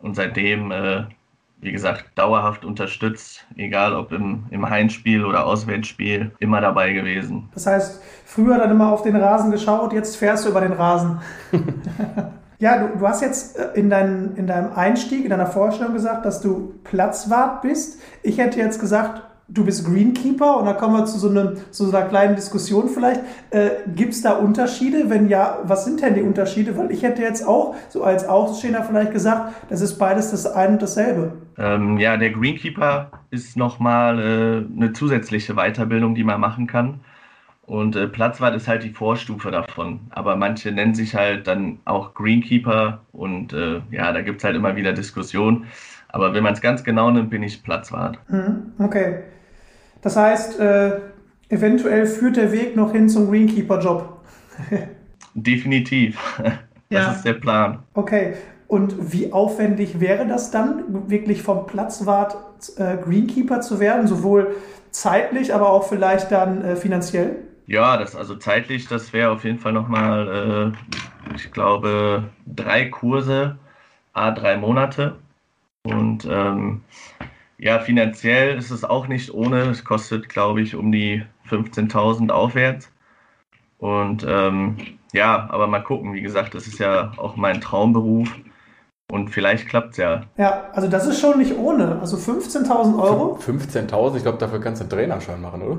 Und 0.00 0.14
seitdem, 0.14 0.70
äh, 0.70 1.04
wie 1.60 1.72
gesagt, 1.72 2.06
dauerhaft 2.14 2.64
unterstützt, 2.64 3.46
egal 3.56 3.94
ob 3.94 4.12
im, 4.12 4.44
im 4.50 4.68
Heimspiel 4.68 5.24
oder 5.24 5.46
Auswärtsspiel, 5.46 6.32
immer 6.38 6.60
dabei 6.60 6.92
gewesen. 6.92 7.48
Das 7.54 7.66
heißt, 7.66 8.02
früher 8.24 8.58
dann 8.58 8.70
immer 8.70 8.92
auf 8.92 9.02
den 9.02 9.16
Rasen 9.16 9.50
geschaut, 9.50 9.92
jetzt 9.92 10.16
fährst 10.16 10.44
du 10.44 10.50
über 10.50 10.60
den 10.60 10.72
Rasen. 10.72 11.20
Ja, 12.60 12.78
du, 12.78 12.98
du 12.98 13.06
hast 13.06 13.22
jetzt 13.22 13.56
äh, 13.56 13.68
in, 13.74 13.88
dein, 13.88 14.34
in 14.34 14.46
deinem 14.46 14.72
Einstieg, 14.72 15.22
in 15.22 15.30
deiner 15.30 15.46
Vorstellung 15.46 15.92
gesagt, 15.92 16.26
dass 16.26 16.40
du 16.40 16.74
Platzwart 16.84 17.62
bist. 17.62 18.00
Ich 18.22 18.38
hätte 18.38 18.58
jetzt 18.58 18.80
gesagt, 18.80 19.22
du 19.48 19.64
bist 19.64 19.86
Greenkeeper 19.86 20.58
und 20.58 20.66
da 20.66 20.74
kommen 20.74 20.94
wir 20.94 21.06
zu 21.06 21.18
so, 21.18 21.30
einem, 21.30 21.56
zu 21.70 21.86
so 21.86 21.96
einer 21.96 22.06
kleinen 22.06 22.36
Diskussion 22.36 22.88
vielleicht. 22.88 23.22
Äh, 23.50 23.70
Gibt 23.94 24.12
es 24.12 24.22
da 24.22 24.32
Unterschiede? 24.32 25.08
Wenn 25.08 25.28
ja, 25.28 25.58
was 25.64 25.84
sind 25.84 26.02
denn 26.02 26.14
die 26.14 26.22
Unterschiede? 26.22 26.76
Weil 26.76 26.92
ich 26.92 27.02
hätte 27.02 27.22
jetzt 27.22 27.46
auch 27.46 27.74
so 27.88 28.04
als 28.04 28.28
Außenstehender 28.28 28.84
vielleicht 28.84 29.12
gesagt, 29.12 29.54
das 29.70 29.80
ist 29.80 29.98
beides 29.98 30.30
das 30.30 30.46
eine 30.46 30.74
und 30.74 30.82
dasselbe. 30.82 31.32
Ähm, 31.56 31.98
ja, 31.98 32.16
der 32.16 32.30
Greenkeeper 32.30 33.10
ist 33.30 33.56
nochmal 33.56 34.18
äh, 34.18 34.76
eine 34.76 34.92
zusätzliche 34.92 35.54
Weiterbildung, 35.54 36.14
die 36.14 36.24
man 36.24 36.40
machen 36.40 36.66
kann. 36.66 37.00
Und 37.62 37.96
äh, 37.96 38.06
Platzwart 38.06 38.54
ist 38.54 38.68
halt 38.68 38.82
die 38.82 38.90
Vorstufe 38.90 39.50
davon. 39.50 40.00
Aber 40.10 40.36
manche 40.36 40.72
nennen 40.72 40.94
sich 40.94 41.14
halt 41.14 41.46
dann 41.46 41.80
auch 41.84 42.14
Greenkeeper 42.14 43.00
und 43.12 43.52
äh, 43.52 43.80
ja, 43.90 44.12
da 44.12 44.22
gibt 44.22 44.38
es 44.38 44.44
halt 44.44 44.56
immer 44.56 44.76
wieder 44.76 44.92
Diskussionen. 44.92 45.66
Aber 46.08 46.32
wenn 46.32 46.42
man 46.42 46.54
es 46.54 46.62
ganz 46.62 46.82
genau 46.84 47.10
nimmt, 47.10 47.28
bin 47.28 47.42
ich 47.42 47.62
Platzwart. 47.62 48.18
Mhm, 48.28 48.72
okay. 48.78 49.18
Das 50.02 50.16
heißt, 50.16 50.60
äh, 50.60 51.00
eventuell 51.48 52.06
führt 52.06 52.36
der 52.36 52.52
Weg 52.52 52.76
noch 52.76 52.92
hin 52.92 53.08
zum 53.08 53.30
Greenkeeper-Job. 53.30 54.20
Definitiv. 55.34 56.18
Das 56.90 57.04
ja. 57.04 57.12
ist 57.12 57.24
der 57.24 57.34
Plan. 57.34 57.80
Okay. 57.94 58.34
Und 58.66 59.12
wie 59.12 59.32
aufwendig 59.32 60.00
wäre 60.00 60.26
das 60.26 60.50
dann, 60.50 61.08
wirklich 61.10 61.42
vom 61.42 61.66
Platzwart 61.66 62.36
äh, 62.76 62.96
Greenkeeper 62.98 63.60
zu 63.60 63.80
werden, 63.80 64.06
sowohl 64.06 64.56
zeitlich, 64.90 65.54
aber 65.54 65.70
auch 65.70 65.88
vielleicht 65.88 66.30
dann 66.30 66.62
äh, 66.62 66.76
finanziell? 66.76 67.36
Ja, 67.66 67.96
das 67.96 68.16
also 68.16 68.36
zeitlich, 68.36 68.88
das 68.88 69.12
wäre 69.12 69.30
auf 69.30 69.44
jeden 69.44 69.58
Fall 69.58 69.72
nochmal, 69.72 70.72
äh, 71.30 71.34
ich 71.34 71.50
glaube, 71.50 72.24
drei 72.46 72.86
Kurse, 72.86 73.58
a 74.12 74.30
drei 74.30 74.56
Monate. 74.56 75.16
Und 75.82 76.26
ähm, 76.30 76.82
ja, 77.58 77.80
finanziell 77.80 78.56
ist 78.56 78.70
es 78.70 78.84
auch 78.84 79.08
nicht 79.08 79.34
ohne. 79.34 79.62
Es 79.70 79.84
kostet, 79.84 80.28
glaube 80.28 80.62
ich, 80.62 80.76
um 80.76 80.92
die 80.92 81.24
15.000 81.50 82.30
aufwärts. 82.30 82.90
Und 83.78 84.24
ähm, 84.28 84.76
ja, 85.12 85.48
aber 85.50 85.66
mal 85.66 85.82
gucken. 85.82 86.14
Wie 86.14 86.22
gesagt, 86.22 86.54
das 86.54 86.66
ist 86.66 86.78
ja 86.78 87.12
auch 87.16 87.36
mein 87.36 87.60
Traumberuf. 87.60 88.34
Und 89.10 89.30
vielleicht 89.30 89.68
klappt 89.68 89.92
es 89.92 89.96
ja. 89.96 90.22
Ja, 90.36 90.68
also 90.72 90.86
das 90.86 91.06
ist 91.06 91.20
schon 91.20 91.38
nicht 91.38 91.56
ohne. 91.56 91.98
Also 92.00 92.16
15.000 92.16 93.02
Euro. 93.02 93.38
15.000, 93.38 94.16
ich 94.16 94.22
glaube, 94.22 94.38
dafür 94.38 94.60
kannst 94.60 94.80
du 94.80 94.84
einen 94.84 94.90
Trainerschein 94.90 95.40
machen, 95.40 95.62
oder? 95.62 95.78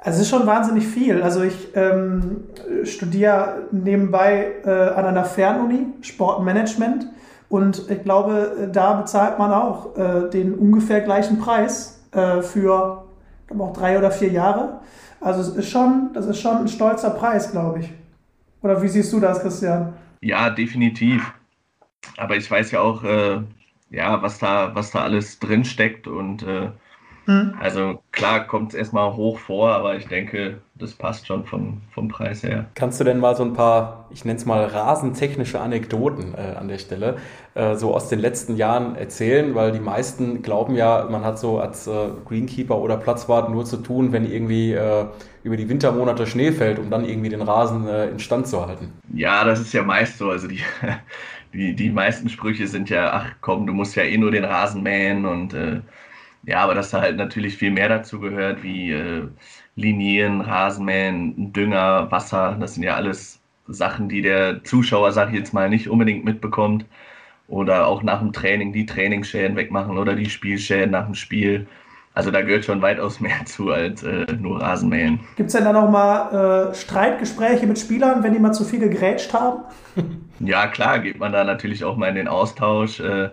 Also 0.00 0.18
es 0.18 0.22
ist 0.22 0.28
schon 0.28 0.46
wahnsinnig 0.46 0.86
viel. 0.86 1.22
Also 1.22 1.42
ich 1.42 1.74
ähm, 1.74 2.44
studiere 2.84 3.66
nebenbei 3.72 4.52
äh, 4.64 4.70
an 4.70 5.06
einer 5.06 5.24
Fernuni 5.24 5.86
Sportmanagement 6.02 7.06
und 7.48 7.90
ich 7.90 8.02
glaube, 8.02 8.68
da 8.72 8.94
bezahlt 8.94 9.38
man 9.38 9.52
auch 9.52 9.96
äh, 9.96 10.28
den 10.30 10.54
ungefähr 10.54 11.00
gleichen 11.00 11.38
Preis 11.38 12.04
äh, 12.12 12.42
für 12.42 13.04
glaube 13.46 13.64
auch 13.64 13.72
drei 13.72 13.98
oder 13.98 14.10
vier 14.10 14.30
Jahre. 14.30 14.80
Also 15.20 15.40
es 15.40 15.48
ist 15.48 15.70
schon, 15.70 16.10
das 16.12 16.26
ist 16.26 16.40
schon 16.40 16.58
ein 16.58 16.68
stolzer 16.68 17.10
Preis, 17.10 17.50
glaube 17.50 17.80
ich. 17.80 17.90
Oder 18.62 18.80
wie 18.82 18.88
siehst 18.88 19.12
du 19.12 19.20
das, 19.20 19.40
Christian? 19.40 19.94
Ja, 20.20 20.50
definitiv. 20.50 21.32
Aber 22.16 22.36
ich 22.36 22.50
weiß 22.50 22.70
ja 22.72 22.80
auch, 22.80 23.02
äh, 23.04 23.40
ja, 23.90 24.20
was 24.22 24.38
da, 24.38 24.74
was 24.74 24.90
da 24.90 25.00
alles 25.00 25.38
drin 25.38 25.64
steckt 25.64 26.06
und 26.06 26.42
äh, 26.42 26.70
hm. 27.28 27.52
Also 27.60 28.02
klar 28.10 28.46
kommt 28.46 28.70
es 28.70 28.74
erstmal 28.74 29.14
hoch 29.14 29.38
vor, 29.38 29.68
aber 29.74 29.96
ich 29.96 30.06
denke, 30.06 30.62
das 30.76 30.94
passt 30.94 31.26
schon 31.26 31.44
vom, 31.44 31.82
vom 31.92 32.08
Preis 32.08 32.42
her. 32.42 32.64
Kannst 32.74 32.98
du 33.00 33.04
denn 33.04 33.20
mal 33.20 33.36
so 33.36 33.42
ein 33.42 33.52
paar, 33.52 34.06
ich 34.08 34.24
nenne 34.24 34.38
es 34.38 34.46
mal 34.46 34.64
rasentechnische 34.64 35.60
Anekdoten 35.60 36.32
äh, 36.34 36.56
an 36.56 36.68
der 36.68 36.78
Stelle, 36.78 37.18
äh, 37.54 37.74
so 37.74 37.94
aus 37.94 38.08
den 38.08 38.18
letzten 38.18 38.56
Jahren 38.56 38.96
erzählen? 38.96 39.54
Weil 39.54 39.72
die 39.72 39.78
meisten 39.78 40.40
glauben 40.40 40.74
ja, 40.74 41.06
man 41.10 41.22
hat 41.22 41.38
so 41.38 41.60
als 41.60 41.86
äh, 41.86 42.08
Greenkeeper 42.26 42.78
oder 42.78 42.96
Platzwart 42.96 43.50
nur 43.50 43.66
zu 43.66 43.76
tun, 43.76 44.10
wenn 44.12 44.24
irgendwie 44.24 44.72
äh, 44.72 45.04
über 45.42 45.58
die 45.58 45.68
Wintermonate 45.68 46.26
Schnee 46.26 46.50
fällt, 46.50 46.78
um 46.78 46.88
dann 46.88 47.04
irgendwie 47.04 47.28
den 47.28 47.42
Rasen 47.42 47.86
äh, 47.88 48.08
instand 48.08 48.46
zu 48.46 48.66
halten. 48.66 48.94
Ja, 49.12 49.44
das 49.44 49.60
ist 49.60 49.74
ja 49.74 49.82
meist 49.82 50.16
so. 50.16 50.30
Also 50.30 50.48
die, 50.48 50.62
die, 51.52 51.76
die 51.76 51.90
meisten 51.90 52.30
Sprüche 52.30 52.66
sind 52.66 52.88
ja, 52.88 53.12
ach 53.12 53.32
komm, 53.42 53.66
du 53.66 53.74
musst 53.74 53.96
ja 53.96 54.04
eh 54.04 54.16
nur 54.16 54.30
den 54.30 54.44
Rasen 54.44 54.82
mähen 54.82 55.26
und 55.26 55.52
äh, 55.52 55.82
ja, 56.44 56.60
aber 56.60 56.74
dass 56.74 56.90
da 56.90 57.00
halt 57.00 57.16
natürlich 57.16 57.56
viel 57.56 57.70
mehr 57.70 57.88
dazu 57.88 58.20
gehört, 58.20 58.62
wie 58.62 58.92
äh, 58.92 59.28
Linien, 59.76 60.40
Rasenmähen, 60.40 61.52
Dünger, 61.52 62.10
Wasser. 62.10 62.56
Das 62.60 62.74
sind 62.74 62.82
ja 62.82 62.94
alles 62.94 63.40
Sachen, 63.68 64.08
die 64.08 64.22
der 64.22 64.64
Zuschauer, 64.64 65.12
sag 65.12 65.28
ich 65.28 65.34
jetzt 65.34 65.52
mal, 65.54 65.68
nicht 65.68 65.88
unbedingt 65.88 66.24
mitbekommt. 66.24 66.84
Oder 67.48 67.86
auch 67.86 68.02
nach 68.02 68.20
dem 68.20 68.32
Training 68.32 68.72
die 68.72 68.86
Trainingsschäden 68.86 69.56
wegmachen 69.56 69.96
oder 69.96 70.14
die 70.14 70.28
Spielschäden 70.28 70.90
nach 70.90 71.06
dem 71.06 71.14
Spiel. 71.14 71.66
Also 72.14 72.30
da 72.30 72.42
gehört 72.42 72.64
schon 72.64 72.82
weitaus 72.82 73.20
mehr 73.20 73.44
zu 73.44 73.70
als 73.70 74.02
äh, 74.02 74.26
nur 74.40 74.60
Rasenmähen. 74.60 75.20
Gibt 75.36 75.48
es 75.48 75.54
denn 75.54 75.64
da 75.64 75.72
noch 75.72 75.88
mal 75.88 76.70
äh, 76.70 76.74
Streitgespräche 76.74 77.66
mit 77.66 77.78
Spielern, 77.78 78.22
wenn 78.22 78.32
die 78.32 78.38
mal 78.38 78.52
zu 78.52 78.64
viel 78.64 78.80
gegrätscht 78.80 79.32
haben? 79.32 79.62
ja, 80.40 80.66
klar, 80.66 80.98
geht 80.98 81.18
man 81.18 81.32
da 81.32 81.44
natürlich 81.44 81.84
auch 81.84 81.96
mal 81.96 82.08
in 82.08 82.16
den 82.16 82.28
Austausch. 82.28 83.00
Äh, 83.00 83.30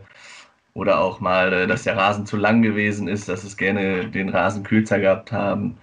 oder 0.75 0.99
auch 0.99 1.19
mal, 1.19 1.51
äh, 1.51 1.67
dass 1.67 1.83
der 1.83 1.97
Rasen 1.97 2.27
zu 2.27 2.37
lang 2.37 2.61
gewesen 2.61 3.07
ist, 3.07 3.27
dass 3.27 3.43
es 3.43 3.57
gerne 3.57 4.07
den 4.07 4.29
Rasen 4.29 4.63
kürzer 4.63 4.99
gehabt 4.99 5.31
haben. 5.31 5.77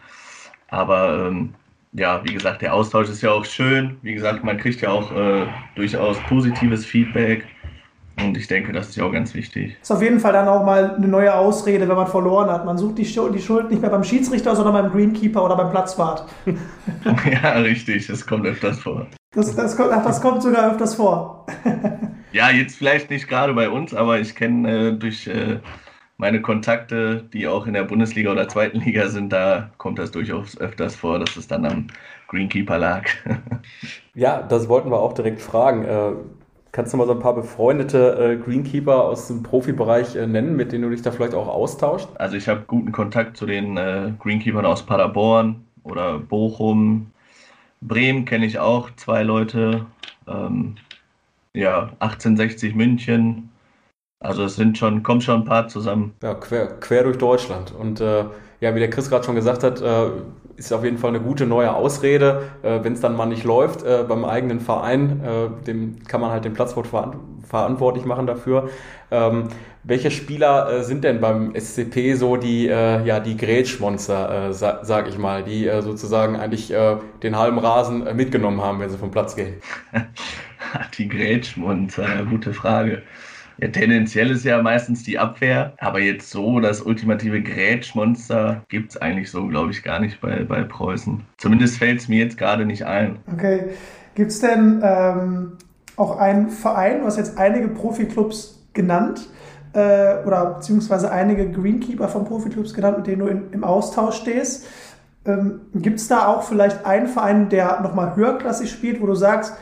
Aber 0.68 1.26
ähm, 1.26 1.54
ja, 1.92 2.22
wie 2.24 2.32
gesagt, 2.32 2.62
der 2.62 2.74
Austausch 2.74 3.08
ist 3.08 3.22
ja 3.22 3.32
auch 3.32 3.44
schön. 3.44 3.96
Wie 4.02 4.14
gesagt, 4.14 4.44
man 4.44 4.58
kriegt 4.58 4.80
ja 4.80 4.90
auch 4.90 5.10
äh, 5.12 5.46
durchaus 5.74 6.18
positives 6.28 6.84
Feedback. 6.84 7.44
Und 8.20 8.36
ich 8.36 8.46
denke, 8.46 8.72
das 8.72 8.90
ist 8.90 8.96
ja 8.96 9.04
auch 9.04 9.12
ganz 9.12 9.34
wichtig. 9.34 9.76
Ist 9.80 9.90
auf 9.90 10.02
jeden 10.02 10.20
Fall 10.20 10.34
dann 10.34 10.46
auch 10.46 10.64
mal 10.64 10.94
eine 10.94 11.08
neue 11.08 11.34
Ausrede, 11.34 11.88
wenn 11.88 11.96
man 11.96 12.06
verloren 12.06 12.50
hat. 12.50 12.66
Man 12.66 12.76
sucht 12.76 12.98
die, 12.98 13.06
Schuld, 13.06 13.34
die 13.34 13.40
Schuld 13.40 13.70
nicht 13.70 13.80
mehr 13.80 13.90
beim 13.90 14.04
Schiedsrichter, 14.04 14.54
sondern 14.54 14.74
beim 14.74 14.92
Greenkeeper 14.92 15.42
oder 15.42 15.56
beim 15.56 15.70
Platzwart. 15.70 16.26
ja, 17.42 17.52
richtig. 17.52 18.06
Das 18.06 18.26
kommt 18.26 18.46
öfters 18.46 18.78
vor. 18.78 19.06
Das, 19.34 19.56
das, 19.56 19.74
kommt, 19.74 19.90
ach, 19.92 20.04
das 20.04 20.20
kommt 20.20 20.42
sogar 20.42 20.70
öfters 20.70 20.94
vor. 20.94 21.46
Ja, 22.32 22.50
jetzt 22.50 22.76
vielleicht 22.76 23.10
nicht 23.10 23.28
gerade 23.28 23.52
bei 23.52 23.68
uns, 23.68 23.92
aber 23.94 24.18
ich 24.18 24.34
kenne 24.34 24.88
äh, 24.88 24.92
durch 24.92 25.26
äh, 25.26 25.58
meine 26.16 26.40
Kontakte, 26.40 27.24
die 27.32 27.46
auch 27.46 27.66
in 27.66 27.74
der 27.74 27.84
Bundesliga 27.84 28.32
oder 28.32 28.48
zweiten 28.48 28.80
Liga 28.80 29.08
sind, 29.08 29.32
da 29.32 29.70
kommt 29.76 29.98
das 29.98 30.12
durchaus 30.12 30.58
öfters 30.58 30.96
vor, 30.96 31.18
dass 31.18 31.36
es 31.36 31.46
dann 31.46 31.66
am 31.66 31.88
Greenkeeper 32.28 32.78
lag. 32.78 33.04
ja, 34.14 34.40
das 34.40 34.68
wollten 34.68 34.90
wir 34.90 34.98
auch 34.98 35.12
direkt 35.12 35.42
fragen. 35.42 35.84
Äh, 35.84 36.12
kannst 36.72 36.94
du 36.94 36.96
mal 36.96 37.06
so 37.06 37.12
ein 37.12 37.20
paar 37.20 37.34
befreundete 37.34 38.38
äh, 38.40 38.42
Greenkeeper 38.42 39.04
aus 39.04 39.28
dem 39.28 39.42
Profibereich 39.42 40.16
äh, 40.16 40.26
nennen, 40.26 40.56
mit 40.56 40.72
denen 40.72 40.84
du 40.84 40.90
dich 40.90 41.02
da 41.02 41.10
vielleicht 41.10 41.34
auch 41.34 41.48
austauscht? 41.48 42.08
Also 42.14 42.36
ich 42.36 42.48
habe 42.48 42.62
guten 42.66 42.92
Kontakt 42.92 43.36
zu 43.36 43.44
den 43.44 43.76
äh, 43.76 44.12
Greenkeepern 44.18 44.64
aus 44.64 44.86
Paderborn 44.86 45.64
oder 45.82 46.18
Bochum. 46.18 47.10
Bremen 47.82 48.24
kenne 48.24 48.46
ich 48.46 48.58
auch 48.58 48.88
zwei 48.96 49.22
Leute. 49.22 49.84
Ähm, 50.26 50.76
ja, 51.54 51.92
1860 52.00 52.74
München. 52.74 53.50
Also 54.20 54.44
es 54.44 54.56
sind 54.56 54.78
schon, 54.78 55.02
kommen 55.02 55.20
schon 55.20 55.42
ein 55.42 55.44
paar 55.44 55.68
zusammen. 55.68 56.14
Ja, 56.22 56.34
quer, 56.34 56.78
quer 56.80 57.04
durch 57.04 57.18
Deutschland. 57.18 57.72
Und 57.72 58.00
äh, 58.00 58.24
ja, 58.60 58.74
wie 58.74 58.78
der 58.78 58.90
Chris 58.90 59.10
gerade 59.10 59.24
schon 59.24 59.34
gesagt 59.34 59.64
hat, 59.64 59.80
äh, 59.80 60.10
ist 60.56 60.72
auf 60.72 60.84
jeden 60.84 60.98
Fall 60.98 61.10
eine 61.10 61.20
gute 61.20 61.46
neue 61.46 61.74
Ausrede. 61.74 62.42
Äh, 62.62 62.84
Wenn 62.84 62.92
es 62.92 63.00
dann 63.00 63.16
mal 63.16 63.26
nicht 63.26 63.42
läuft 63.42 63.82
äh, 63.82 64.04
beim 64.06 64.24
eigenen 64.24 64.60
Verein, 64.60 65.20
äh, 65.24 65.64
dem 65.64 66.04
kann 66.04 66.20
man 66.20 66.30
halt 66.30 66.44
den 66.44 66.52
Platzwort 66.52 66.86
verantwortlich 67.48 68.04
machen 68.04 68.28
dafür. 68.28 68.70
Ähm, 69.10 69.48
welche 69.82 70.12
Spieler 70.12 70.70
äh, 70.72 70.84
sind 70.84 71.02
denn 71.02 71.20
beim 71.20 71.56
SCP 71.56 72.14
so 72.14 72.36
die, 72.36 72.68
äh, 72.68 73.04
ja, 73.04 73.18
die 73.18 73.36
Grätschmonster, 73.36 74.50
äh, 74.50 74.52
sa 74.54 74.78
sag 74.84 75.08
ich 75.08 75.18
mal, 75.18 75.42
die 75.42 75.66
äh, 75.66 75.82
sozusagen 75.82 76.36
eigentlich 76.36 76.72
äh, 76.72 76.96
den 77.24 77.36
halben 77.36 77.58
Rasen 77.58 78.04
mitgenommen 78.16 78.60
haben, 78.62 78.78
wenn 78.78 78.90
sie 78.90 78.98
vom 78.98 79.10
Platz 79.10 79.34
gehen? 79.34 79.54
die 80.98 81.08
Grätschmonster, 81.08 82.24
gute 82.28 82.52
Frage. 82.52 83.02
Ja, 83.58 83.68
tendenziell 83.68 84.30
ist 84.30 84.44
ja 84.44 84.62
meistens 84.62 85.02
die 85.02 85.18
Abwehr, 85.18 85.74
aber 85.78 86.00
jetzt 86.00 86.30
so 86.30 86.58
das 86.58 86.80
ultimative 86.80 87.42
Grätschmonster 87.42 88.62
gibt 88.68 88.92
es 88.92 88.96
eigentlich 88.96 89.30
so, 89.30 89.46
glaube 89.46 89.70
ich, 89.70 89.82
gar 89.82 90.00
nicht 90.00 90.20
bei, 90.20 90.42
bei 90.44 90.62
Preußen. 90.62 91.20
Zumindest 91.36 91.78
fällt 91.78 92.00
es 92.00 92.08
mir 92.08 92.24
jetzt 92.24 92.38
gerade 92.38 92.64
nicht 92.64 92.84
ein. 92.86 93.18
Okay. 93.32 93.70
Gibt 94.14 94.30
es 94.30 94.40
denn 94.40 94.80
ähm, 94.82 95.52
auch 95.96 96.18
einen 96.18 96.50
Verein, 96.50 97.00
du 97.00 97.06
hast 97.06 97.18
jetzt 97.18 97.38
einige 97.38 97.68
Profiklubs 97.68 98.66
genannt, 98.72 99.28
äh, 99.74 100.24
oder 100.26 100.54
beziehungsweise 100.56 101.10
einige 101.10 101.50
Greenkeeper 101.50 102.08
von 102.08 102.24
Profiklubs 102.24 102.74
genannt, 102.74 102.98
mit 102.98 103.06
denen 103.06 103.20
du 103.20 103.26
in, 103.26 103.52
im 103.52 103.64
Austausch 103.64 104.16
stehst. 104.16 104.66
Ähm, 105.24 105.60
Gibt 105.74 106.00
es 106.00 106.08
da 106.08 106.26
auch 106.26 106.42
vielleicht 106.42 106.84
einen 106.84 107.06
Verein, 107.06 107.48
der 107.48 107.80
nochmal 107.80 108.16
höherklassig 108.16 108.70
spielt, 108.70 109.00
wo 109.00 109.06
du 109.06 109.14
sagst, 109.14 109.54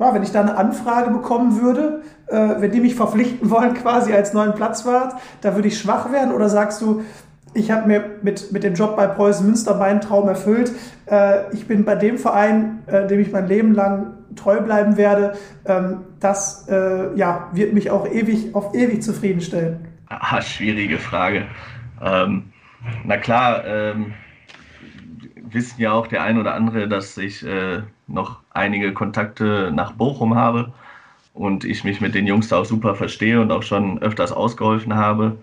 ja, 0.00 0.14
wenn 0.14 0.22
ich 0.22 0.32
da 0.32 0.40
eine 0.40 0.56
Anfrage 0.56 1.10
bekommen 1.10 1.60
würde, 1.60 2.02
äh, 2.26 2.60
wenn 2.60 2.72
die 2.72 2.80
mich 2.80 2.94
verpflichten 2.94 3.50
wollen 3.50 3.74
quasi 3.82 4.12
als 4.12 4.32
neuen 4.32 4.54
Platzwart, 4.54 5.14
da 5.42 5.54
würde 5.54 5.68
ich 5.68 5.78
schwach 5.78 6.10
werden? 6.10 6.32
Oder 6.32 6.48
sagst 6.48 6.80
du, 6.80 7.02
ich 7.52 7.70
habe 7.70 7.86
mir 7.86 8.04
mit, 8.22 8.52
mit 8.52 8.62
dem 8.62 8.74
Job 8.74 8.96
bei 8.96 9.06
Preußen 9.06 9.44
Münster 9.44 9.74
meinen 9.74 10.00
Traum 10.00 10.28
erfüllt. 10.28 10.72
Äh, 11.06 11.52
ich 11.52 11.66
bin 11.66 11.84
bei 11.84 11.96
dem 11.96 12.16
Verein, 12.16 12.82
äh, 12.86 13.06
dem 13.06 13.20
ich 13.20 13.30
mein 13.30 13.46
Leben 13.46 13.74
lang 13.74 14.14
treu 14.36 14.60
bleiben 14.60 14.96
werde. 14.96 15.34
Ähm, 15.66 15.98
das 16.20 16.68
äh, 16.68 17.14
ja, 17.16 17.48
wird 17.52 17.74
mich 17.74 17.90
auch 17.90 18.06
ewig 18.06 18.54
auf 18.54 18.74
ewig 18.74 19.02
zufriedenstellen. 19.02 19.88
Ah, 20.08 20.40
schwierige 20.40 20.98
Frage. 20.98 21.44
Ähm, 22.02 22.44
na 23.04 23.16
klar, 23.16 23.64
ähm, 23.66 24.14
wissen 25.52 25.80
ja 25.80 25.92
auch 25.92 26.06
der 26.06 26.22
ein 26.22 26.38
oder 26.38 26.54
andere, 26.54 26.88
dass 26.88 27.16
ich 27.18 27.44
äh, 27.44 27.82
noch 28.06 28.40
einige 28.50 28.92
Kontakte 28.92 29.70
nach 29.74 29.92
Bochum 29.92 30.34
habe 30.34 30.72
und 31.34 31.64
ich 31.64 31.84
mich 31.84 32.00
mit 32.00 32.14
den 32.14 32.26
Jungs 32.26 32.48
da 32.48 32.58
auch 32.58 32.64
super 32.64 32.94
verstehe 32.94 33.40
und 33.40 33.50
auch 33.52 33.62
schon 33.62 34.00
öfters 34.02 34.32
ausgeholfen 34.32 34.94
habe, 34.94 35.36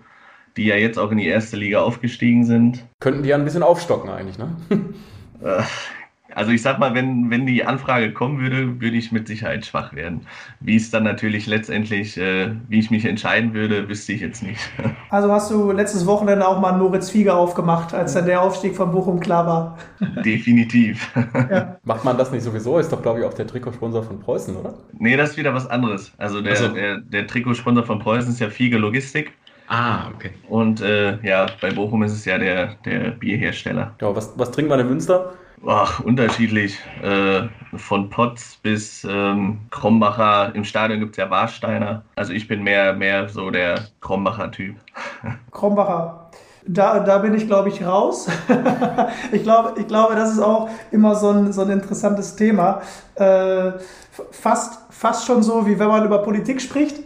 die 0.56 0.64
ja 0.64 0.76
jetzt 0.76 0.98
auch 0.98 1.10
in 1.10 1.18
die 1.18 1.26
erste 1.26 1.56
Liga 1.56 1.80
aufgestiegen 1.80 2.44
sind. 2.44 2.84
Könnten 3.00 3.22
die 3.22 3.30
ja 3.30 3.36
ein 3.36 3.44
bisschen 3.44 3.62
aufstocken 3.62 4.10
eigentlich, 4.10 4.38
ne? 4.38 4.56
Also 6.34 6.50
ich 6.50 6.60
sag 6.60 6.78
mal, 6.78 6.94
wenn, 6.94 7.30
wenn 7.30 7.46
die 7.46 7.64
Anfrage 7.64 8.12
kommen 8.12 8.40
würde, 8.40 8.80
würde 8.80 8.96
ich 8.96 9.12
mit 9.12 9.26
Sicherheit 9.26 9.64
schwach 9.64 9.94
werden. 9.94 10.26
Wie 10.60 10.76
es 10.76 10.90
dann 10.90 11.04
natürlich 11.04 11.46
letztendlich, 11.46 12.18
äh, 12.18 12.50
wie 12.68 12.78
ich 12.78 12.90
mich 12.90 13.06
entscheiden 13.06 13.54
würde, 13.54 13.88
wüsste 13.88 14.12
ich 14.12 14.20
jetzt 14.20 14.42
nicht. 14.42 14.60
Also 15.10 15.32
hast 15.32 15.50
du 15.50 15.72
letztes 15.72 16.04
Wochenende 16.04 16.46
auch 16.46 16.60
mal 16.60 16.72
Moritz 16.72 17.08
Fieger 17.08 17.34
aufgemacht, 17.34 17.94
als 17.94 18.12
dann 18.12 18.26
der 18.26 18.42
Aufstieg 18.42 18.76
von 18.76 18.92
Bochum 18.92 19.20
klar 19.20 19.46
war? 19.46 19.78
Definitiv. 20.24 21.10
Ja. 21.50 21.78
Macht 21.84 22.04
man 22.04 22.18
das 22.18 22.30
nicht 22.30 22.42
sowieso? 22.42 22.78
Ist 22.78 22.92
doch, 22.92 23.00
glaube 23.00 23.20
ich, 23.20 23.24
auch 23.24 23.32
der 23.32 23.46
Trikotsponsor 23.46 24.02
von 24.02 24.20
Preußen, 24.20 24.54
oder? 24.54 24.74
Nee, 24.92 25.16
das 25.16 25.30
ist 25.30 25.36
wieder 25.38 25.54
was 25.54 25.66
anderes. 25.66 26.12
Also 26.18 26.42
der, 26.42 26.52
also. 26.52 26.68
der, 26.68 26.98
der 26.98 27.26
Trikotsponsor 27.26 27.84
von 27.84 28.00
Preußen 28.00 28.30
ist 28.30 28.40
ja 28.40 28.50
Fieger 28.50 28.78
Logistik. 28.78 29.32
Ah, 29.68 30.08
okay. 30.14 30.30
Und 30.48 30.80
äh, 30.80 31.18
ja, 31.22 31.46
bei 31.60 31.70
Bochum 31.70 32.02
ist 32.02 32.12
es 32.12 32.24
ja 32.24 32.38
der, 32.38 32.74
der 32.84 33.10
Bierhersteller. 33.12 33.94
Ja, 34.00 34.14
was, 34.14 34.32
was 34.36 34.50
trinkt 34.50 34.70
man 34.70 34.80
in 34.80 34.88
Münster? 34.88 35.34
Ach, 35.66 36.00
unterschiedlich. 36.00 36.78
Äh, 37.02 37.48
von 37.76 38.10
Potz 38.10 38.56
bis 38.62 39.04
ähm, 39.04 39.60
Krombacher. 39.70 40.54
Im 40.54 40.64
Stadion 40.64 41.00
gibt 41.00 41.12
es 41.12 41.16
ja 41.16 41.30
Warsteiner. 41.30 42.02
Also 42.16 42.32
ich 42.32 42.48
bin 42.48 42.62
mehr, 42.62 42.94
mehr 42.94 43.28
so 43.28 43.50
der 43.50 43.88
Krombacher-Typ. 44.00 44.76
Krombacher. 45.50 46.30
Da, 46.66 47.00
da 47.00 47.18
bin 47.18 47.34
ich, 47.34 47.46
glaube 47.46 47.70
ich, 47.70 47.84
raus. 47.84 48.28
ich, 49.32 49.42
glaube, 49.42 49.80
ich 49.80 49.86
glaube, 49.86 50.14
das 50.14 50.32
ist 50.32 50.40
auch 50.40 50.68
immer 50.90 51.14
so 51.14 51.30
ein, 51.30 51.52
so 51.52 51.62
ein 51.62 51.70
interessantes 51.70 52.36
Thema. 52.36 52.82
Äh, 53.14 53.72
fast, 54.30 54.80
fast 54.90 55.26
schon 55.26 55.42
so, 55.42 55.66
wie 55.66 55.78
wenn 55.78 55.88
man 55.88 56.04
über 56.04 56.18
Politik 56.18 56.60
spricht. 56.60 56.98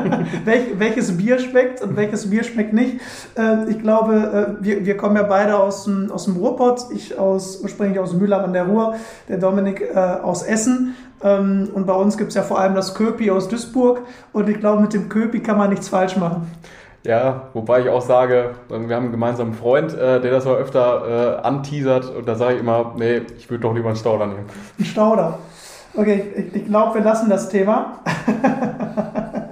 Welch, 0.44 0.78
welches 0.78 1.16
Bier 1.16 1.38
schmeckt 1.38 1.82
und 1.82 1.96
welches 1.96 2.30
Bier 2.30 2.44
schmeckt 2.44 2.72
nicht. 2.72 3.00
Äh, 3.36 3.70
ich 3.70 3.80
glaube, 3.80 4.56
äh, 4.60 4.64
wir, 4.64 4.86
wir 4.86 4.96
kommen 4.96 5.16
ja 5.16 5.22
beide 5.22 5.56
aus 5.56 5.84
dem, 5.84 6.10
aus 6.10 6.24
dem 6.24 6.36
Ruhrpott. 6.36 6.86
Ich 6.94 7.18
aus, 7.18 7.60
ursprünglich 7.62 7.98
aus 7.98 8.12
Mühlheim 8.12 8.44
an 8.44 8.52
der 8.52 8.64
Ruhr, 8.64 8.94
der 9.28 9.38
Dominik 9.38 9.80
äh, 9.80 9.98
aus 9.98 10.42
Essen. 10.42 10.94
Ähm, 11.22 11.68
und 11.74 11.86
bei 11.86 11.94
uns 11.94 12.16
gibt 12.16 12.30
es 12.30 12.34
ja 12.34 12.42
vor 12.42 12.58
allem 12.58 12.74
das 12.74 12.94
Köpi 12.94 13.30
aus 13.30 13.48
Duisburg. 13.48 14.02
Und 14.32 14.48
ich 14.48 14.58
glaube, 14.58 14.82
mit 14.82 14.92
dem 14.92 15.08
Köpi 15.08 15.40
kann 15.40 15.58
man 15.58 15.70
nichts 15.70 15.88
falsch 15.88 16.16
machen. 16.16 16.50
Ja, 17.02 17.48
wobei 17.54 17.80
ich 17.80 17.88
auch 17.88 18.02
sage, 18.02 18.50
wir 18.68 18.76
haben 18.76 18.90
einen 18.90 19.10
gemeinsamen 19.10 19.54
Freund, 19.54 19.94
äh, 19.94 20.20
der 20.20 20.30
das 20.30 20.44
mal 20.44 20.56
öfter 20.56 21.38
äh, 21.40 21.46
anteasert 21.46 22.14
und 22.14 22.28
da 22.28 22.34
sage 22.34 22.56
ich 22.56 22.60
immer, 22.60 22.94
nee, 22.98 23.22
ich 23.38 23.48
würde 23.48 23.62
doch 23.62 23.74
lieber 23.74 23.88
einen 23.88 23.96
Stauder 23.96 24.26
nehmen. 24.26 24.44
Ein 24.78 24.84
Stauder. 24.84 25.38
Okay, 25.94 26.32
ich, 26.36 26.54
ich 26.54 26.64
glaube, 26.66 26.94
wir 26.94 27.02
lassen 27.02 27.28
das 27.28 27.48
Thema. 27.48 28.00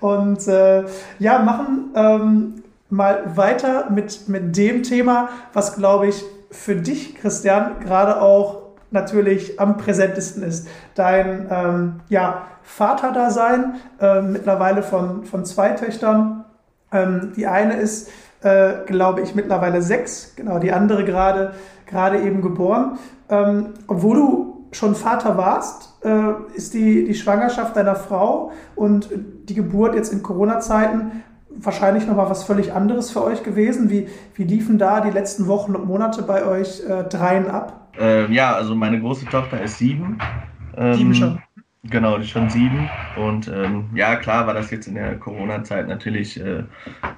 Und 0.00 0.46
äh, 0.46 0.84
ja, 1.18 1.40
machen 1.40 1.90
ähm, 1.94 2.62
mal 2.88 3.36
weiter 3.36 3.90
mit, 3.90 4.28
mit 4.28 4.56
dem 4.56 4.82
Thema, 4.82 5.28
was, 5.52 5.74
glaube 5.74 6.06
ich, 6.06 6.24
für 6.50 6.76
dich, 6.76 7.16
Christian, 7.16 7.80
gerade 7.80 8.20
auch 8.20 8.62
natürlich 8.90 9.60
am 9.60 9.76
präsentesten 9.76 10.42
ist. 10.42 10.68
Dein 10.94 11.48
ähm, 11.50 12.00
ja, 12.08 12.46
Vaterdasein, 12.62 13.74
äh, 14.00 14.22
mittlerweile 14.22 14.82
von, 14.82 15.24
von 15.24 15.44
zwei 15.44 15.70
Töchtern. 15.70 16.44
Ähm, 16.92 17.32
die 17.36 17.46
eine 17.46 17.74
ist, 17.74 18.08
äh, 18.42 18.84
glaube 18.86 19.20
ich, 19.20 19.34
mittlerweile 19.34 19.82
sechs, 19.82 20.34
genau, 20.36 20.58
die 20.58 20.72
andere 20.72 21.04
gerade 21.04 21.54
gerade 21.88 22.20
eben 22.20 22.40
geboren. 22.42 22.98
Ähm, 23.28 23.74
obwohl 23.88 24.16
du 24.16 24.57
schon 24.72 24.94
Vater 24.94 25.36
warst, 25.36 26.04
äh, 26.04 26.32
ist 26.54 26.74
die, 26.74 27.04
die 27.04 27.14
Schwangerschaft 27.14 27.76
deiner 27.76 27.94
Frau 27.94 28.52
und 28.76 29.08
die 29.48 29.54
Geburt 29.54 29.94
jetzt 29.94 30.12
in 30.12 30.22
Corona-Zeiten 30.22 31.22
wahrscheinlich 31.60 32.06
nochmal 32.06 32.30
was 32.30 32.44
völlig 32.44 32.72
anderes 32.72 33.10
für 33.10 33.24
euch 33.24 33.42
gewesen. 33.42 33.90
Wie, 33.90 34.08
wie 34.34 34.44
liefen 34.44 34.78
da 34.78 35.00
die 35.00 35.10
letzten 35.10 35.46
Wochen 35.48 35.74
und 35.74 35.86
Monate 35.86 36.22
bei 36.22 36.44
euch 36.44 36.82
äh, 36.88 37.04
dreien 37.04 37.50
ab? 37.50 37.88
Ähm, 37.98 38.32
ja, 38.32 38.54
also 38.54 38.74
meine 38.74 39.00
große 39.00 39.26
Tochter 39.26 39.60
ist 39.62 39.78
sieben. 39.78 40.18
Ähm, 40.76 40.94
sieben 40.94 41.14
schon. 41.14 41.38
Genau, 41.84 42.16
die 42.16 42.24
ist 42.24 42.30
schon 42.30 42.50
sieben. 42.50 42.88
Und 43.16 43.48
ähm, 43.48 43.86
ja, 43.94 44.16
klar 44.16 44.46
war 44.46 44.54
das 44.54 44.70
jetzt 44.70 44.88
in 44.88 44.94
der 44.94 45.16
Corona-Zeit 45.16 45.88
natürlich 45.88 46.38
äh, 46.40 46.64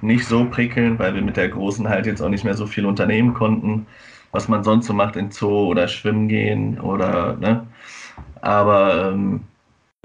nicht 0.01 0.25
so 0.25 0.45
prickelnd, 0.45 0.97
weil 0.99 1.13
wir 1.13 1.21
mit 1.21 1.35
der 1.35 1.49
Großen 1.49 1.87
halt 1.89 2.05
jetzt 2.05 2.21
auch 2.21 2.29
nicht 2.29 2.45
mehr 2.45 2.53
so 2.53 2.65
viel 2.65 2.85
unternehmen 2.85 3.33
konnten 3.33 3.85
was 4.31 4.47
man 4.47 4.63
sonst 4.63 4.87
so 4.87 4.93
macht 4.93 5.15
in 5.15 5.31
Zoo 5.31 5.67
oder 5.67 5.87
schwimmen 5.87 6.27
gehen 6.27 6.79
oder, 6.79 7.35
ne? 7.37 7.67
Aber 8.41 9.11
ähm, 9.11 9.41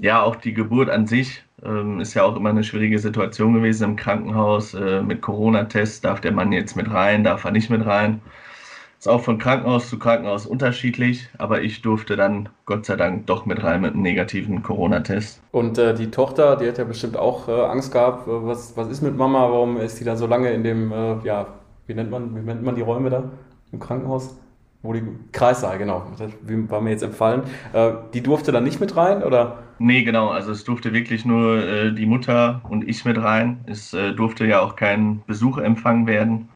ja, 0.01 0.21
auch 0.21 0.35
die 0.35 0.53
Geburt 0.53 0.89
an 0.89 1.07
sich 1.07 1.43
ähm, 1.63 1.99
ist 1.99 2.13
ja 2.13 2.23
auch 2.23 2.35
immer 2.35 2.49
eine 2.49 2.63
schwierige 2.63 2.99
Situation 2.99 3.53
gewesen 3.53 3.83
im 3.83 3.95
Krankenhaus. 3.95 4.73
Äh, 4.73 5.01
mit 5.01 5.21
Corona-Test 5.21 6.05
darf 6.05 6.21
der 6.21 6.31
Mann 6.31 6.51
jetzt 6.51 6.75
mit 6.75 6.91
rein, 6.91 7.23
darf 7.23 7.45
er 7.45 7.51
nicht 7.51 7.69
mit 7.69 7.85
rein. 7.85 8.21
Ist 8.99 9.07
auch 9.07 9.21
von 9.21 9.37
Krankenhaus 9.37 9.89
zu 9.89 9.99
Krankenhaus 9.99 10.47
unterschiedlich, 10.47 11.29
aber 11.37 11.61
ich 11.61 11.83
durfte 11.83 12.15
dann 12.15 12.49
Gott 12.65 12.85
sei 12.85 12.95
Dank 12.95 13.27
doch 13.27 13.45
mit 13.45 13.63
rein 13.63 13.81
mit 13.81 13.93
einem 13.93 14.01
negativen 14.01 14.63
Corona-Test. 14.63 15.39
Und 15.51 15.77
äh, 15.77 15.93
die 15.93 16.09
Tochter, 16.09 16.55
die 16.55 16.67
hat 16.67 16.79
ja 16.79 16.83
bestimmt 16.83 17.15
auch 17.15 17.47
äh, 17.47 17.51
Angst 17.51 17.91
gehabt. 17.91 18.23
Was, 18.25 18.75
was 18.75 18.87
ist 18.89 19.01
mit 19.01 19.15
Mama? 19.15 19.51
Warum 19.51 19.77
ist 19.77 19.99
die 19.99 20.03
da 20.03 20.15
so 20.15 20.25
lange 20.25 20.51
in 20.51 20.63
dem, 20.63 20.91
äh, 20.91 21.17
ja, 21.23 21.47
wie 21.85 21.93
nennt 21.93 22.09
man, 22.09 22.35
wie 22.35 22.39
nennt 22.39 22.63
man 22.63 22.75
die 22.75 22.81
Räume 22.81 23.11
da? 23.11 23.23
Im 23.71 23.79
Krankenhaus? 23.79 24.37
Wo 24.83 24.93
die 24.93 25.03
Kreissaal, 25.31 25.77
genau. 25.79 26.05
Das 26.17 26.31
war 26.69 26.81
mir 26.81 26.91
jetzt 26.91 27.03
empfallen. 27.03 27.43
Äh, 27.73 27.93
die 28.13 28.21
durfte 28.21 28.51
dann 28.51 28.63
nicht 28.63 28.79
mit 28.79 28.95
rein, 28.95 29.23
oder? 29.23 29.59
Nee, 29.79 30.03
genau. 30.03 30.29
Also 30.29 30.51
es 30.51 30.63
durfte 30.63 30.93
wirklich 30.93 31.25
nur 31.25 31.57
äh, 31.57 31.93
die 31.93 32.05
Mutter 32.05 32.61
und 32.69 32.87
ich 32.87 33.03
mit 33.03 33.17
rein. 33.17 33.59
Es 33.65 33.93
äh, 33.93 34.13
durfte 34.13 34.45
ja 34.45 34.61
auch 34.61 34.75
kein 34.75 35.23
Besuch 35.27 35.57
empfangen 35.57 36.07
werden. 36.07 36.49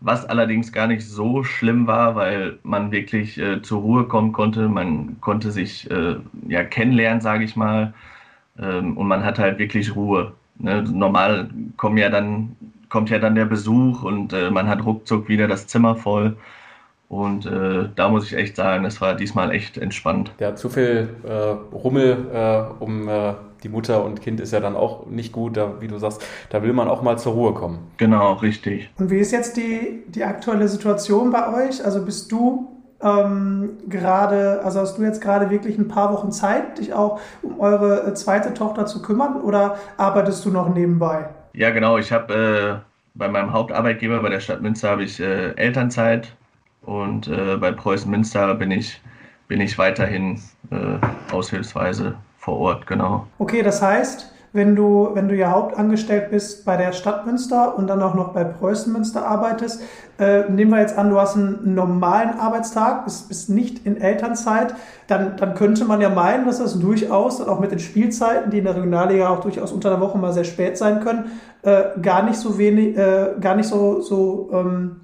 Was 0.00 0.24
allerdings 0.24 0.72
gar 0.72 0.86
nicht 0.86 1.06
so 1.06 1.44
schlimm 1.44 1.86
war, 1.86 2.16
weil 2.16 2.58
man 2.62 2.90
wirklich 2.90 3.38
äh, 3.38 3.60
zur 3.60 3.82
Ruhe 3.82 4.04
kommen 4.04 4.32
konnte. 4.32 4.68
Man 4.68 5.20
konnte 5.20 5.50
sich 5.50 5.90
äh, 5.90 6.16
ja 6.48 6.64
kennenlernen, 6.64 7.20
sage 7.20 7.44
ich 7.44 7.56
mal. 7.56 7.92
Ähm, 8.58 8.96
und 8.96 9.06
man 9.06 9.22
hat 9.24 9.38
halt 9.38 9.58
wirklich 9.58 9.94
Ruhe. 9.94 10.32
Ne? 10.58 10.82
Normal 10.82 11.50
kommen 11.76 11.98
ja 11.98 12.08
dann 12.08 12.56
kommt 12.90 13.08
ja 13.08 13.18
dann 13.18 13.34
der 13.34 13.46
Besuch 13.46 14.02
und 14.02 14.32
äh, 14.32 14.50
man 14.50 14.68
hat 14.68 14.84
ruckzuck 14.84 15.28
wieder 15.28 15.48
das 15.48 15.66
Zimmer 15.66 15.96
voll. 15.96 16.36
Und 17.08 17.44
äh, 17.44 17.88
da 17.96 18.08
muss 18.08 18.26
ich 18.26 18.36
echt 18.36 18.54
sagen, 18.54 18.84
es 18.84 19.00
war 19.00 19.14
diesmal 19.14 19.50
echt 19.50 19.76
entspannt. 19.76 20.32
Ja, 20.38 20.54
zu 20.54 20.68
viel 20.68 21.08
äh, 21.24 21.32
Rummel 21.74 22.26
äh, 22.32 22.82
um 22.82 23.08
äh, 23.08 23.34
die 23.64 23.68
Mutter 23.68 24.04
und 24.04 24.22
Kind 24.22 24.38
ist 24.38 24.52
ja 24.52 24.60
dann 24.60 24.76
auch 24.76 25.06
nicht 25.06 25.32
gut, 25.32 25.56
da, 25.56 25.80
wie 25.80 25.88
du 25.88 25.98
sagst, 25.98 26.24
da 26.50 26.62
will 26.62 26.72
man 26.72 26.88
auch 26.88 27.02
mal 27.02 27.18
zur 27.18 27.32
Ruhe 27.32 27.52
kommen. 27.52 27.78
Genau, 27.96 28.34
richtig. 28.34 28.90
Und 28.98 29.10
wie 29.10 29.18
ist 29.18 29.32
jetzt 29.32 29.56
die, 29.56 30.04
die 30.06 30.22
aktuelle 30.22 30.68
Situation 30.68 31.32
bei 31.32 31.66
euch? 31.66 31.84
Also 31.84 32.04
bist 32.04 32.30
du 32.30 32.68
ähm, 33.02 33.78
gerade, 33.88 34.60
also 34.62 34.80
hast 34.80 34.98
du 34.98 35.02
jetzt 35.02 35.20
gerade 35.20 35.50
wirklich 35.50 35.78
ein 35.78 35.88
paar 35.88 36.12
Wochen 36.12 36.30
Zeit, 36.30 36.78
dich 36.78 36.92
auch 36.92 37.18
um 37.42 37.58
eure 37.58 38.06
äh, 38.06 38.14
zweite 38.14 38.54
Tochter 38.54 38.86
zu 38.86 39.02
kümmern 39.02 39.40
oder 39.40 39.76
arbeitest 39.96 40.44
du 40.44 40.50
noch 40.50 40.72
nebenbei? 40.72 41.28
Ja, 41.52 41.70
genau. 41.70 41.98
Ich 41.98 42.12
habe 42.12 42.82
äh, 42.84 42.90
bei 43.14 43.28
meinem 43.28 43.52
Hauptarbeitgeber, 43.52 44.20
bei 44.20 44.28
der 44.28 44.40
Stadt 44.40 44.62
Münster, 44.62 44.90
habe 44.90 45.04
ich 45.04 45.20
äh, 45.20 45.52
Elternzeit 45.56 46.34
und 46.82 47.28
äh, 47.28 47.56
bei 47.56 47.72
Preußen 47.72 48.10
Münster 48.10 48.54
bin 48.54 48.70
ich, 48.70 49.00
bin 49.48 49.60
ich 49.60 49.76
weiterhin 49.78 50.40
äh, 50.70 51.32
aushilfsweise 51.32 52.16
vor 52.38 52.58
Ort, 52.58 52.86
genau. 52.86 53.26
Okay, 53.38 53.62
das 53.62 53.82
heißt, 53.82 54.29
wenn 54.52 54.74
du, 54.74 55.10
wenn 55.14 55.28
du 55.28 55.36
ja 55.36 55.50
hauptangestellt 55.50 56.30
bist 56.30 56.64
bei 56.64 56.76
der 56.76 56.92
Stadt 56.92 57.24
Münster 57.24 57.76
und 57.76 57.86
dann 57.86 58.02
auch 58.02 58.14
noch 58.14 58.32
bei 58.32 58.42
Preußen 58.42 58.92
Münster 58.92 59.26
arbeitest, 59.26 59.82
äh, 60.18 60.50
nehmen 60.50 60.72
wir 60.72 60.80
jetzt 60.80 60.98
an, 60.98 61.10
du 61.10 61.20
hast 61.20 61.36
einen 61.36 61.74
normalen 61.74 62.30
Arbeitstag, 62.38 63.04
bist, 63.04 63.28
bist 63.28 63.48
nicht 63.48 63.86
in 63.86 64.00
Elternzeit, 64.00 64.74
dann, 65.06 65.36
dann 65.36 65.54
könnte 65.54 65.84
man 65.84 66.00
ja 66.00 66.08
meinen, 66.08 66.46
dass 66.46 66.58
das 66.58 66.78
durchaus, 66.78 67.40
auch 67.40 67.60
mit 67.60 67.70
den 67.70 67.78
Spielzeiten, 67.78 68.50
die 68.50 68.58
in 68.58 68.64
der 68.64 68.76
Regionalliga 68.76 69.28
auch 69.28 69.40
durchaus 69.40 69.72
unter 69.72 69.90
der 69.90 70.00
Woche 70.00 70.18
mal 70.18 70.32
sehr 70.32 70.44
spät 70.44 70.76
sein 70.76 71.00
können, 71.00 71.30
äh, 71.62 72.00
gar 72.02 72.24
nicht 72.24 72.36
so 72.36 72.58
wenig, 72.58 72.96
äh, 72.96 73.34
gar 73.40 73.54
nicht 73.54 73.68
so, 73.68 74.00
so 74.00 74.50
ähm, 74.52 74.96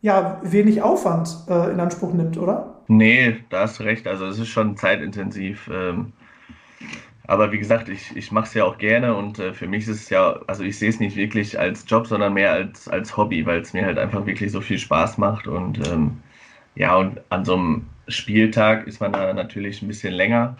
ja, 0.00 0.40
wenig 0.42 0.82
Aufwand 0.82 1.36
äh, 1.48 1.70
in 1.70 1.80
Anspruch 1.80 2.12
nimmt, 2.12 2.36
oder? 2.36 2.82
Nee, 2.88 3.36
da 3.50 3.60
hast 3.60 3.78
du 3.78 3.84
recht. 3.84 4.06
Also 4.06 4.26
es 4.26 4.38
ist 4.38 4.48
schon 4.48 4.76
zeitintensiv. 4.76 5.70
Ähm 5.72 6.12
Aber 7.28 7.52
wie 7.52 7.58
gesagt, 7.58 7.88
ich, 7.90 8.16
ich 8.16 8.32
mache 8.32 8.46
es 8.46 8.54
ja 8.54 8.64
auch 8.64 8.78
gerne 8.78 9.14
und 9.14 9.38
äh, 9.38 9.54
für 9.54 9.68
mich 9.68 9.84
ist 9.88 9.96
es 10.02 10.10
ja, 10.10 10.40
also 10.48 10.64
ich 10.64 10.78
sehe 10.78 10.88
es 10.90 11.00
nicht 11.00 11.16
wirklich 11.16 11.58
als 11.60 11.84
Job, 11.88 12.06
sondern 12.08 12.34
mehr 12.34 12.52
als, 12.52 12.88
als 12.88 13.16
Hobby, 13.18 13.46
weil 13.46 13.60
es 13.60 13.74
mir 13.74 13.84
halt 13.86 13.98
einfach 13.98 14.26
wirklich 14.26 14.50
so 14.52 14.62
viel 14.62 14.78
Spaß 14.78 15.18
macht. 15.18 15.46
Und 15.46 15.86
ähm, 15.88 16.22
ja, 16.74 16.96
und 16.96 17.20
an 17.30 17.44
so 17.44 17.54
einem 17.56 17.86
Spieltag 18.08 18.86
ist 18.86 19.00
man 19.00 19.12
da 19.12 19.34
natürlich 19.34 19.82
ein 19.82 19.88
bisschen 19.88 20.14
länger 20.14 20.56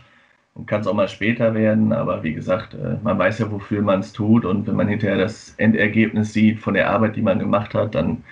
und 0.54 0.66
kann 0.66 0.82
es 0.82 0.86
auch 0.86 0.94
mal 0.94 1.08
später 1.08 1.54
werden. 1.54 1.92
Aber 1.92 2.22
wie 2.22 2.34
gesagt, 2.34 2.74
äh, 2.74 2.98
man 3.02 3.18
weiß 3.18 3.38
ja, 3.40 3.50
wofür 3.50 3.82
man 3.82 4.00
es 4.00 4.12
tut. 4.12 4.44
Und 4.44 4.66
wenn 4.66 4.76
man 4.76 4.88
hinterher 4.88 5.18
das 5.18 5.54
Endergebnis 5.58 6.32
sieht 6.34 6.60
von 6.60 6.74
der 6.74 6.90
Arbeit, 6.90 7.16
die 7.16 7.22
man 7.22 7.38
gemacht 7.38 7.74
hat, 7.74 7.94
dann 7.94 8.24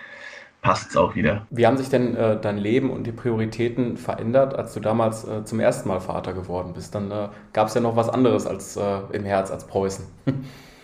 passt 0.66 0.90
es 0.90 0.96
auch 0.96 1.14
wieder. 1.14 1.46
Wie 1.50 1.64
haben 1.64 1.76
sich 1.76 1.88
denn 1.88 2.16
äh, 2.16 2.40
dein 2.40 2.59
Leben 2.59 2.90
und 2.90 3.07
die 3.07 3.12
Prioritäten 3.12 3.96
verändert, 3.96 4.57
als 4.57 4.74
du 4.74 4.81
damals 4.81 5.26
äh, 5.26 5.44
zum 5.44 5.61
ersten 5.61 5.88
Mal 5.88 6.00
Vater 6.00 6.33
geworden 6.33 6.72
bist? 6.74 6.92
Dann 6.92 7.09
äh, 7.12 7.29
gab 7.52 7.68
es 7.68 7.74
ja 7.74 7.81
noch 7.81 7.94
was 7.94 8.09
anderes 8.09 8.46
als 8.46 8.76
äh, 8.76 8.98
im 9.12 9.24
Herz 9.24 9.52
als 9.52 9.64
Preußen. 9.68 10.05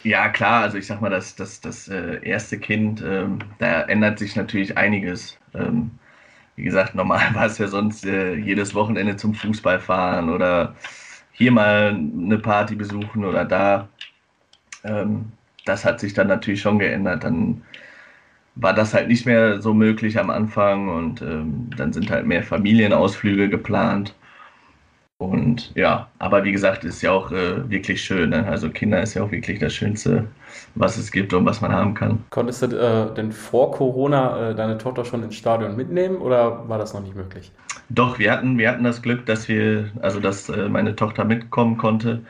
ja, 0.05 0.29
klar, 0.29 0.63
also 0.63 0.79
ich 0.79 0.87
sag 0.87 1.01
mal, 1.01 1.11
das, 1.11 1.35
das, 1.35 1.61
das 1.61 1.89
äh, 1.89 2.21
erste 2.23 2.59
Kind, 2.59 3.03
ähm, 3.05 3.41
da 3.59 3.83
ändert 3.83 4.21
sich 4.21 4.37
natürlich 4.37 4.79
einiges. 4.79 5.37
Ähm, 5.53 5.91
wie 6.55 6.63
gesagt, 6.63 6.95
normal 6.95 7.23
war 7.35 7.47
es 7.47 7.59
ja 7.59 7.67
sonst 7.67 8.07
äh, 8.07 8.35
jedes 8.35 8.77
Wochenende 8.77 9.17
zum 9.17 9.35
Fußball 9.35 9.81
fahren 9.81 10.31
oder 10.31 10.77
hier 11.33 11.51
mal 11.51 11.89
eine 11.89 12.39
Party 12.39 12.77
besuchen 12.77 13.25
oder 13.25 13.45
da. 13.45 13.89
Ähm, 14.85 15.33
das 15.65 15.85
hat 15.85 15.99
sich 15.99 16.15
dann 16.15 16.29
natürlich 16.29 16.61
schon 16.61 16.79
geändert. 16.79 17.25
Dann 17.25 17.63
war 18.55 18.75
das 18.75 18.95
halt 18.95 19.09
nicht 19.09 19.27
mehr 19.27 19.61
so 19.61 19.73
möglich 19.75 20.19
am 20.19 20.31
Anfang 20.31 20.89
und 20.89 21.23
ähm, 21.23 21.71
dann 21.77 21.93
sind 21.93 22.11
halt 22.11 22.27
mehr 22.27 22.43
Familienausflüge 22.43 23.49
geplant. 23.49 24.15
Und 25.19 25.73
ja, 25.77 26.09
aber 26.19 26.43
wie 26.43 26.51
gesagt, 26.51 26.85
ist 26.85 27.01
ja 27.01 27.13
auch 27.13 27.31
äh, 27.31 27.71
wirklich 27.71 28.03
schön. 28.03 28.31
Ne? 28.31 28.45
Also 28.45 28.69
Kinder 28.71 29.01
ist 29.01 29.15
ja 29.15 29.23
auch 29.23 29.31
wirklich 29.31 29.61
das 29.61 29.73
Schönste, 29.73 30.27
was 30.75 30.97
es 30.97 31.13
gibt 31.13 31.33
und 31.33 31.47
was 31.47 31.61
man 31.61 31.73
haben 31.73 31.95
kann. 31.95 32.25
Konntest 32.31 32.63
du 32.63 32.67
äh, 32.67 33.15
denn 33.15 33.31
vor 33.31 33.71
Corona 33.71 34.51
äh, 34.51 34.55
deine 34.55 34.79
Tochter 34.79 35.05
schon 35.05 35.23
ins 35.23 35.37
Stadion 35.37 35.77
mitnehmen 35.77 36.17
oder 36.17 36.69
war 36.69 36.79
das 36.79 36.93
noch 36.93 37.03
nicht 37.03 37.15
möglich? 37.15 37.53
Doch, 37.89 38.19
wir 38.19 38.33
hatten, 38.33 38.59
wir 38.59 38.69
hatten 38.69 38.83
das 38.83 39.01
Glück, 39.01 39.25
dass 39.27 39.49
wir, 39.49 39.91
also 40.03 40.19
dass 40.19 40.49
äh, 40.49 40.69
meine 40.69 40.97
Tochter 40.97 41.25
mitkommen 41.25 41.79
konnte 41.79 42.23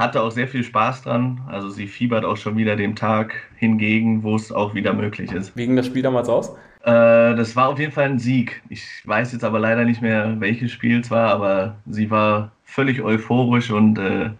hatte 0.00 0.22
auch 0.22 0.30
sehr 0.30 0.48
viel 0.48 0.64
Spaß 0.64 1.02
dran. 1.02 1.40
Also 1.46 1.68
sie 1.68 1.86
fiebert 1.86 2.24
auch 2.24 2.36
schon 2.36 2.56
wieder 2.56 2.74
dem 2.74 2.96
Tag 2.96 3.34
hingegen, 3.56 4.22
wo 4.22 4.34
es 4.34 4.50
auch 4.50 4.74
wieder 4.74 4.92
möglich 4.92 5.30
ist. 5.30 5.56
Wie 5.56 5.66
ging 5.66 5.76
das 5.76 5.86
Spiel 5.86 6.02
damals 6.02 6.28
aus? 6.28 6.50
Äh, 6.82 7.36
das 7.36 7.54
war 7.54 7.68
auf 7.68 7.78
jeden 7.78 7.92
Fall 7.92 8.06
ein 8.06 8.18
Sieg. 8.18 8.62
Ich 8.68 8.82
weiß 9.04 9.32
jetzt 9.32 9.44
aber 9.44 9.60
leider 9.60 9.84
nicht 9.84 10.02
mehr, 10.02 10.40
welches 10.40 10.72
Spiel 10.72 11.00
es 11.00 11.10
war, 11.10 11.28
aber 11.28 11.76
sie 11.86 12.10
war 12.10 12.52
völlig 12.64 13.02
euphorisch 13.02 13.70
und 13.70 13.98
äh, 13.98 14.30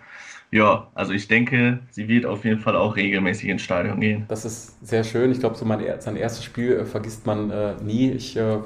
ja, 0.52 0.88
also 0.94 1.12
ich 1.12 1.28
denke, 1.28 1.78
sie 1.90 2.08
wird 2.08 2.26
auf 2.26 2.44
jeden 2.44 2.60
Fall 2.60 2.74
auch 2.74 2.96
regelmäßig 2.96 3.48
ins 3.50 3.62
Stadion 3.62 4.00
gehen. 4.00 4.24
Das 4.28 4.44
ist 4.44 4.84
sehr 4.84 5.04
schön. 5.04 5.30
Ich 5.30 5.38
glaube, 5.38 5.56
so 5.56 5.64
mein, 5.64 5.80
sein 6.00 6.16
erstes 6.16 6.44
Spiel 6.44 6.72
äh, 6.72 6.84
vergisst 6.86 7.26
man 7.26 7.50
äh, 7.50 7.74
nie. 7.82 8.10
Ich 8.10 8.36
äh, 8.36 8.58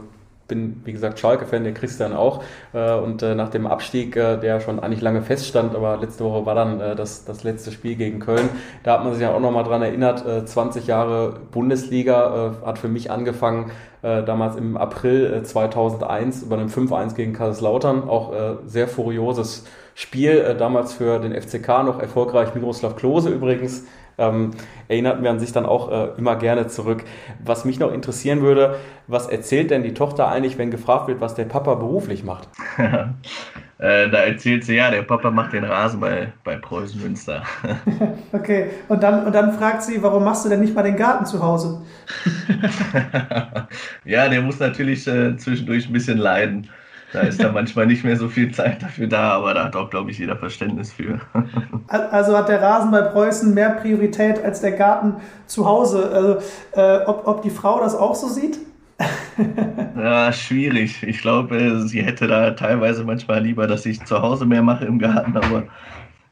bin, 0.48 0.82
wie 0.84 0.92
gesagt, 0.92 1.18
Schalke-Fan, 1.18 1.64
der 1.64 1.74
Christian 1.74 2.12
auch. 2.12 2.42
Äh, 2.72 2.94
und 2.94 3.22
äh, 3.22 3.34
nach 3.34 3.48
dem 3.48 3.66
Abstieg, 3.66 4.16
äh, 4.16 4.36
der 4.36 4.60
schon 4.60 4.78
eigentlich 4.78 5.00
lange 5.00 5.22
feststand, 5.22 5.74
aber 5.74 5.96
letzte 5.96 6.24
Woche 6.24 6.46
war 6.46 6.54
dann 6.54 6.78
das, 6.96 7.24
das 7.24 7.44
letzte 7.44 7.72
Spiel 7.72 7.96
gegen 7.96 8.20
Köln. 8.20 8.48
Da 8.82 8.94
hat 8.94 9.04
man 9.04 9.12
sich 9.12 9.22
ja 9.22 9.32
auch 9.32 9.40
nochmal 9.40 9.64
dran 9.64 9.82
erinnert, 9.82 10.24
20 10.48 10.86
Jahre 10.86 11.40
Bundesliga 11.50 12.54
hat 12.64 12.78
für 12.78 12.88
mich 12.88 13.10
angefangen, 13.10 13.70
damals 14.02 14.56
im 14.56 14.76
April 14.76 15.42
2001 15.42 16.42
über 16.42 16.56
einem 16.56 16.68
5-1 16.68 17.14
gegen 17.14 17.32
Kaiserslautern. 17.32 18.08
Auch 18.08 18.32
sehr 18.66 18.88
furioses 18.88 19.64
Spiel, 19.94 20.56
damals 20.58 20.92
für 20.92 21.18
den 21.18 21.32
FCK 21.40 21.84
noch 21.84 22.00
erfolgreich. 22.00 22.54
Miroslav 22.54 22.96
Klose 22.96 23.30
übrigens 23.30 23.84
ähm, 24.18 24.52
erinnert 24.88 25.22
man 25.22 25.38
sich 25.38 25.52
dann 25.52 25.66
auch 25.66 25.90
äh, 25.90 26.08
immer 26.18 26.36
gerne 26.36 26.66
zurück. 26.66 27.04
Was 27.44 27.64
mich 27.64 27.78
noch 27.78 27.92
interessieren 27.92 28.42
würde, 28.42 28.76
was 29.06 29.28
erzählt 29.28 29.70
denn 29.70 29.82
die 29.82 29.94
Tochter 29.94 30.28
eigentlich, 30.28 30.58
wenn 30.58 30.70
gefragt 30.70 31.08
wird, 31.08 31.20
was 31.20 31.34
der 31.34 31.44
Papa 31.44 31.74
beruflich 31.74 32.24
macht? 32.24 32.48
äh, 32.78 34.08
da 34.08 34.18
erzählt 34.18 34.64
sie 34.64 34.76
ja, 34.76 34.90
der 34.90 35.02
Papa 35.02 35.30
macht 35.30 35.52
den 35.52 35.64
Rasen 35.64 36.00
bei, 36.00 36.32
bei 36.44 36.56
Preußen 36.56 37.00
Münster. 37.02 37.42
okay, 38.32 38.70
und 38.88 39.02
dann, 39.02 39.26
und 39.26 39.34
dann 39.34 39.52
fragt 39.52 39.82
sie, 39.82 40.02
warum 40.02 40.24
machst 40.24 40.44
du 40.44 40.48
denn 40.48 40.60
nicht 40.60 40.74
mal 40.74 40.82
den 40.82 40.96
Garten 40.96 41.26
zu 41.26 41.42
Hause? 41.42 41.82
ja, 44.04 44.28
der 44.28 44.42
muss 44.42 44.58
natürlich 44.58 45.06
äh, 45.06 45.36
zwischendurch 45.36 45.88
ein 45.88 45.92
bisschen 45.92 46.18
leiden. 46.18 46.68
Da 47.14 47.20
ist 47.20 47.40
da 47.40 47.52
manchmal 47.52 47.86
nicht 47.86 48.02
mehr 48.02 48.16
so 48.16 48.28
viel 48.28 48.50
Zeit 48.52 48.82
dafür 48.82 49.06
da, 49.06 49.34
aber 49.34 49.54
da 49.54 49.66
hat 49.66 49.76
auch, 49.76 49.88
glaube 49.88 50.10
ich, 50.10 50.18
jeder 50.18 50.36
Verständnis 50.36 50.92
für. 50.92 51.20
also 51.86 52.36
hat 52.36 52.48
der 52.48 52.60
Rasen 52.60 52.90
bei 52.90 53.02
Preußen 53.02 53.54
mehr 53.54 53.70
Priorität 53.70 54.42
als 54.44 54.60
der 54.60 54.72
Garten 54.72 55.14
zu 55.46 55.64
Hause. 55.64 56.10
Also, 56.12 56.38
äh, 56.72 57.04
ob, 57.06 57.28
ob 57.28 57.42
die 57.42 57.50
Frau 57.50 57.78
das 57.78 57.94
auch 57.94 58.16
so 58.16 58.26
sieht? 58.28 58.58
ja, 59.96 60.32
schwierig. 60.32 61.04
Ich 61.04 61.20
glaube, 61.20 61.86
sie 61.86 62.02
hätte 62.02 62.26
da 62.26 62.50
teilweise 62.50 63.04
manchmal 63.04 63.42
lieber, 63.42 63.68
dass 63.68 63.86
ich 63.86 64.04
zu 64.04 64.20
Hause 64.20 64.44
mehr 64.44 64.62
mache 64.62 64.84
im 64.84 64.98
Garten, 64.98 65.36
aber 65.36 65.62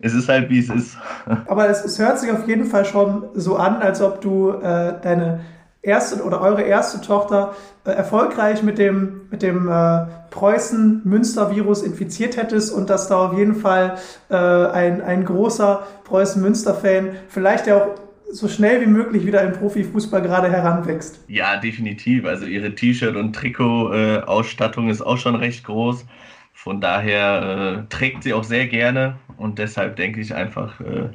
es 0.01 0.15
ist 0.15 0.29
halt, 0.29 0.51
wie 0.51 0.59
es 0.59 0.69
ist. 0.69 0.99
aber 1.47 1.69
es, 1.69 1.85
es 1.85 2.01
hört 2.01 2.19
sich 2.19 2.33
auf 2.33 2.49
jeden 2.49 2.65
Fall 2.65 2.85
schon 2.85 3.27
so 3.35 3.55
an, 3.55 3.77
als 3.77 4.03
ob 4.03 4.21
du 4.21 4.51
äh, 4.51 4.95
deine 5.01 5.43
erste 5.83 6.23
oder 6.23 6.41
eure 6.41 6.63
erste 6.63 7.01
Tochter 7.01 7.55
äh, 7.85 7.91
erfolgreich 7.91 8.63
mit 8.63 8.79
dem, 8.79 9.23
mit 9.31 9.43
dem 9.43 9.69
äh, 9.69 10.07
Preußen-Münster-Virus 10.31 11.83
infiziert 11.83 12.37
hättest 12.37 12.73
und 12.73 12.89
dass 12.89 13.09
da 13.09 13.27
auf 13.27 13.37
jeden 13.37 13.57
Fall 13.57 13.99
äh, 14.31 14.37
ein, 14.37 15.03
ein 15.03 15.25
großer 15.25 15.87
Preußen-Münster-Fan 16.05 17.11
vielleicht 17.29 17.67
ja 17.67 17.77
auch 17.77 17.89
so 18.31 18.49
schnell 18.49 18.81
wie 18.81 18.87
möglich 18.87 19.27
wieder 19.27 19.43
im 19.43 19.53
Profifußball 19.53 20.23
gerade 20.23 20.51
heranwächst. 20.51 21.21
Ja, 21.29 21.59
definitiv. 21.59 22.25
Also 22.25 22.47
ihre 22.47 22.75
T-Shirt- 22.75 23.17
und 23.17 23.35
Trikot-Ausstattung 23.35 24.89
ist 24.89 25.03
auch 25.03 25.19
schon 25.19 25.35
recht 25.35 25.65
groß. 25.65 26.07
Von 26.55 26.81
daher 26.81 27.85
äh, 27.87 27.89
trägt 27.91 28.23
sie 28.23 28.33
auch 28.33 28.45
sehr 28.45 28.69
gerne 28.69 29.17
und 29.37 29.59
deshalb 29.59 29.97
denke 29.97 30.21
ich 30.21 30.35
einfach, 30.35 30.81
äh, 30.81 31.11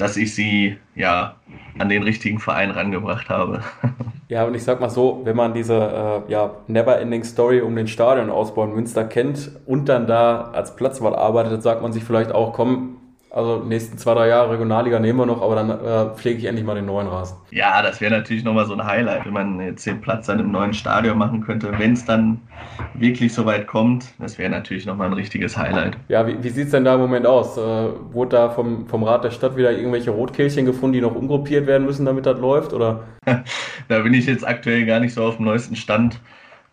dass 0.00 0.16
ich 0.16 0.34
sie 0.34 0.78
ja 0.94 1.36
an 1.78 1.88
den 1.88 2.02
richtigen 2.02 2.38
Verein 2.38 2.70
rangebracht 2.70 3.28
habe. 3.28 3.60
Ja, 4.28 4.44
und 4.44 4.54
ich 4.54 4.62
sag 4.62 4.80
mal 4.80 4.90
so, 4.90 5.22
wenn 5.24 5.34
man 5.34 5.54
diese 5.54 5.74
äh, 6.28 6.30
ja, 6.30 6.52
Never-Ending 6.68 7.24
Story 7.24 7.62
um 7.62 7.74
den 7.74 7.88
Stadionausbau 7.88 8.62
in 8.62 8.74
Münster 8.74 9.02
kennt 9.02 9.50
und 9.66 9.88
dann 9.88 10.06
da 10.06 10.52
als 10.52 10.76
Platzwahl 10.76 11.16
arbeitet, 11.16 11.64
sagt 11.64 11.82
man 11.82 11.92
sich 11.92 12.04
vielleicht 12.04 12.30
auch, 12.30 12.52
komm, 12.52 12.99
also 13.30 13.62
nächsten 13.62 13.96
zwei, 13.96 14.14
drei 14.14 14.28
Jahre 14.28 14.50
Regionalliga 14.50 14.98
nehmen 14.98 15.20
wir 15.20 15.26
noch, 15.26 15.40
aber 15.40 15.54
dann 15.54 15.70
äh, 15.70 16.16
pflege 16.16 16.38
ich 16.38 16.46
endlich 16.46 16.66
mal 16.66 16.74
den 16.74 16.86
neuen 16.86 17.06
Rasen. 17.06 17.36
Ja, 17.52 17.80
das 17.80 18.00
wäre 18.00 18.12
natürlich 18.12 18.42
nochmal 18.42 18.66
so 18.66 18.74
ein 18.74 18.84
Highlight, 18.84 19.24
wenn 19.24 19.32
man 19.32 19.60
jetzt 19.60 19.86
den 19.86 20.00
Platz 20.00 20.26
dann 20.26 20.40
im 20.40 20.50
neuen 20.50 20.74
Stadion 20.74 21.16
machen 21.16 21.40
könnte, 21.40 21.72
wenn 21.78 21.92
es 21.92 22.04
dann 22.04 22.40
wirklich 22.94 23.32
so 23.32 23.46
weit 23.46 23.68
kommt. 23.68 24.06
Das 24.18 24.36
wäre 24.36 24.50
natürlich 24.50 24.84
nochmal 24.84 25.06
ein 25.06 25.12
richtiges 25.12 25.56
Highlight. 25.56 25.96
Ja, 26.08 26.26
wie, 26.26 26.42
wie 26.42 26.48
sieht 26.48 26.66
es 26.66 26.70
denn 26.72 26.84
da 26.84 26.94
im 26.94 27.00
Moment 27.00 27.24
aus? 27.24 27.56
Äh, 27.56 27.60
wurde 27.60 28.36
da 28.36 28.50
vom, 28.50 28.88
vom 28.88 29.04
Rat 29.04 29.22
der 29.22 29.30
Stadt 29.30 29.56
wieder 29.56 29.70
irgendwelche 29.70 30.10
Rotkehlchen 30.10 30.66
gefunden, 30.66 30.94
die 30.94 31.00
noch 31.00 31.14
umgruppiert 31.14 31.68
werden 31.68 31.86
müssen, 31.86 32.04
damit 32.04 32.26
das 32.26 32.38
läuft? 32.40 32.72
Oder? 32.72 33.04
da 33.88 33.98
bin 34.00 34.12
ich 34.12 34.26
jetzt 34.26 34.46
aktuell 34.46 34.86
gar 34.86 34.98
nicht 34.98 35.14
so 35.14 35.24
auf 35.24 35.36
dem 35.36 35.44
neuesten 35.44 35.76
Stand. 35.76 36.20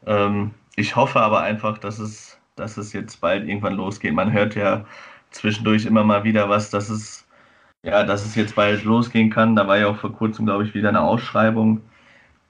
Ähm, 0.08 0.52
ich 0.76 0.96
hoffe 0.96 1.20
aber 1.20 1.42
einfach, 1.42 1.78
dass 1.78 2.00
es, 2.00 2.40
dass 2.56 2.78
es 2.78 2.94
jetzt 2.94 3.22
bald 3.22 3.48
irgendwann 3.48 3.76
losgeht. 3.76 4.14
Man 4.14 4.32
hört 4.32 4.56
ja 4.56 4.86
zwischendurch 5.32 5.86
immer 5.86 6.04
mal 6.04 6.24
wieder 6.24 6.50
was, 6.50 6.70
dass 6.70 6.90
es, 6.90 7.28
ja, 7.84 8.04
dass 8.04 8.26
es 8.26 8.36
jetzt 8.36 8.56
bald 8.56 8.84
losgehen 8.84 9.30
kann. 9.30 9.56
Da 9.56 9.68
war 9.68 9.78
ja 9.78 9.88
auch 9.88 9.98
vor 9.98 10.14
kurzem, 10.14 10.46
glaube 10.46 10.64
ich, 10.66 10.74
wieder 10.74 10.90
eine 10.90 11.02
Ausschreibung. 11.02 11.82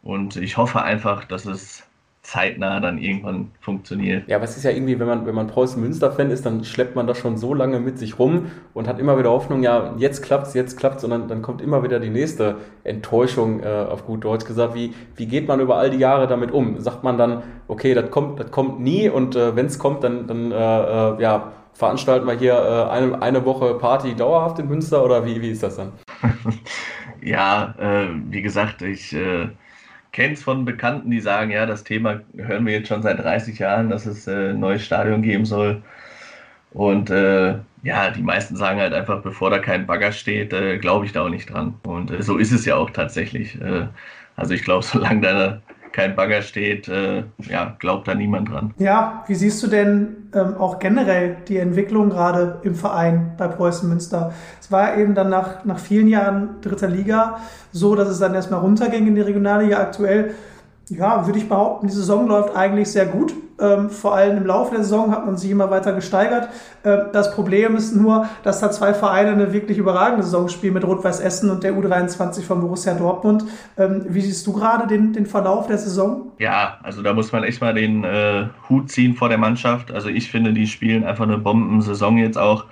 Und 0.04 0.38
ich 0.38 0.58
hoffe 0.58 0.82
einfach, 0.82 1.26
dass 1.26 1.46
es 1.46 1.88
zeitnah 2.28 2.82
dann 2.82 2.98
irgendwann 2.98 3.52
funktioniert. 3.62 4.28
Ja, 4.28 4.36
aber 4.36 4.44
es 4.44 4.58
ist 4.58 4.64
ja 4.64 4.72
irgendwie, 4.72 5.00
wenn 5.00 5.08
man, 5.08 5.26
wenn 5.26 5.34
man 5.34 5.48
Preußen-Münster-Fan 5.48 6.30
ist, 6.30 6.46
dann 6.46 6.66
schleppt 6.66 6.94
man 6.94 7.08
das 7.08 7.18
schon 7.18 7.38
so 7.38 7.54
lange 7.54 7.80
mit 7.80 7.98
sich 7.98 8.20
rum 8.20 8.52
und 8.74 8.86
hat 8.90 9.00
immer 9.00 9.18
wieder 9.18 9.30
Hoffnung, 9.30 9.64
ja, 9.64 9.96
jetzt 9.98 10.24
klappt's, 10.24 10.54
jetzt 10.54 10.78
klappt's 10.78 11.06
und 11.06 11.12
dann, 11.12 11.30
dann 11.30 11.42
kommt 11.42 11.62
immer 11.62 11.84
wieder 11.84 12.02
die 12.02 12.10
nächste 12.10 12.58
Enttäuschung, 12.84 13.64
äh, 13.64 13.68
auf 13.68 14.06
gut 14.06 14.26
Deutsch 14.26 14.46
gesagt. 14.46 14.76
Wie, 14.76 14.94
wie 15.16 15.26
geht 15.26 15.48
man 15.48 15.62
über 15.62 15.78
all 15.78 15.90
die 15.90 16.00
Jahre 16.00 16.28
damit 16.28 16.52
um? 16.52 16.82
Sagt 16.82 17.02
man 17.02 17.18
dann, 17.18 17.44
okay, 17.70 17.94
das 17.94 18.12
kommt, 18.12 18.42
das 18.42 18.52
kommt 18.52 18.82
nie 18.82 19.08
und 19.08 19.38
äh, 19.38 19.56
wenn 19.56 19.68
es 19.68 19.80
kommt, 19.80 20.04
dann, 20.04 20.28
dann 20.28 20.52
äh, 20.52 20.56
äh 20.56 21.22
ja, 21.22 21.54
veranstalten 21.78 22.26
wir 22.26 22.34
hier 22.34 22.54
äh, 22.54 22.92
eine, 22.92 23.22
eine 23.22 23.46
Woche 23.46 23.76
Party 23.76 24.16
dauerhaft 24.16 24.58
in 24.58 24.68
Münster 24.68 25.04
oder 25.06 25.24
wie, 25.26 25.40
wie 25.42 25.52
ist 25.52 25.62
das 25.62 25.76
dann? 25.76 25.94
ja, 27.22 27.76
äh, 27.78 28.08
wie 28.30 28.42
gesagt, 28.42 28.82
ich 28.82 29.14
äh, 29.14 29.50
kenne 30.12 30.34
es 30.34 30.44
von 30.44 30.66
Bekannten, 30.66 31.12
die 31.12 31.22
sagen, 31.22 31.52
ja, 31.52 31.68
das 31.68 31.84
Thema 31.84 32.22
hören 32.36 32.66
wir 32.66 32.74
jetzt 32.74 32.88
schon 32.88 33.04
seit 33.04 33.20
30 33.20 33.60
Jahren, 33.60 33.90
dass 33.92 34.08
es 34.08 34.28
äh, 34.28 34.50
ein 34.50 34.60
neues 34.60 34.84
Stadion 34.84 35.22
geben 35.22 35.46
soll. 35.46 35.84
Und 36.72 37.12
äh, 37.12 37.60
ja, 37.84 38.10
die 38.10 38.24
meisten 38.24 38.56
sagen 38.56 38.80
halt 38.80 38.94
einfach, 38.94 39.22
bevor 39.22 39.52
da 39.52 39.60
kein 39.60 39.86
Bagger 39.86 40.12
steht, 40.12 40.54
äh, 40.54 40.80
glaube 40.80 41.06
ich 41.06 41.12
da 41.12 41.26
auch 41.26 41.30
nicht 41.30 41.54
dran. 41.54 41.76
Und 41.84 42.12
so 42.24 42.38
ist 42.38 42.52
es 42.52 42.66
ja 42.66 42.76
auch 42.76 42.90
tatsächlich. 42.90 43.58
Also 44.36 44.54
ich 44.54 44.64
glaube, 44.64 44.84
solange 44.84 45.22
da 45.22 45.62
kein 45.98 46.16
Bagger 46.16 46.44
steht, 46.44 46.88
äh, 46.88 47.24
ja, 47.50 47.76
glaubt 47.80 48.08
da 48.08 48.14
niemand 48.14 48.52
dran. 48.52 48.72
Ja, 48.78 49.24
wie 49.26 49.34
siehst 49.34 49.64
du 49.64 49.68
denn 49.68 50.30
ähm, 50.32 50.56
auch 50.60 50.78
generell 50.78 51.38
die 51.48 51.58
Entwicklung 51.58 52.12
gerade 52.12 52.60
im 52.62 52.76
Verein 52.76 53.32
bei 53.36 53.48
Preußen 53.48 53.90
Münster? 53.90 54.32
Es 54.62 54.72
war 54.72 54.96
eben 54.96 55.16
dann 55.16 55.30
nach, 55.30 55.66
nach 55.66 55.80
vielen 55.80 56.08
Jahren 56.08 56.62
dritter 56.62 56.88
Liga 56.88 57.40
so, 57.72 57.96
dass 57.96 58.10
es 58.10 58.20
dann 58.20 58.36
erstmal 58.36 58.60
runterging 58.60 59.08
in 59.08 59.16
die 59.16 59.22
Regionalliga. 59.22 59.80
Aktuell 59.80 60.36
ja, 60.90 61.26
würde 61.26 61.40
ich 61.40 61.50
behaupten, 61.50 61.88
die 61.88 61.94
Saison 61.94 62.28
läuft 62.28 62.56
eigentlich 62.56 62.90
sehr 62.92 63.06
gut. 63.06 63.34
Ähm, 63.60 63.90
vor 63.90 64.14
allem 64.14 64.38
im 64.38 64.46
Laufe 64.46 64.76
der 64.76 64.84
Saison 64.84 65.12
hat 65.12 65.26
man 65.26 65.36
sich 65.36 65.50
immer 65.50 65.72
weiter 65.72 65.92
gesteigert. 65.94 66.50
Äh, 66.84 66.98
das 67.12 67.34
Problem 67.34 67.76
ist 67.76 67.96
nur, 67.96 68.30
dass 68.44 68.60
da 68.60 68.70
zwei 68.70 68.94
Vereine 68.94 69.32
eine 69.32 69.52
wirklich 69.52 69.80
überragende 69.80 70.24
Saison 70.24 70.48
spielen 70.48 70.76
mit 70.76 70.86
Rot-Weiß 70.86 71.20
Essen 71.20 71.50
und 71.50 71.64
der 71.64 71.74
U23 71.74 72.44
von 72.44 72.62
Borussia 72.62 72.94
Dortmund. 72.94 73.46
Ähm, 73.78 74.06
wie 74.10 74.22
siehst 74.22 74.46
du 74.46 74.54
gerade 74.54 74.86
den, 74.88 75.12
den 75.12 75.26
Verlauf 75.26 75.68
der 75.68 75.80
Saison? 75.80 76.32
Ja, 76.38 76.78
also 76.84 77.02
da 77.02 77.14
muss 77.14 77.32
man 77.32 77.44
echt 77.44 77.62
mal 77.62 77.74
den 77.74 78.04
äh, 78.04 78.46
Hut 78.70 78.92
ziehen 78.92 79.16
vor 79.16 79.30
der 79.30 79.40
Mannschaft. 79.40 79.92
Also 79.92 80.10
ich 80.10 80.30
finde, 80.30 80.54
die 80.54 80.68
spielen 80.68 81.04
einfach 81.04 81.26
eine 81.26 81.40
Bombensaison 81.40 82.18
jetzt 82.18 82.38
auch. 82.38 82.66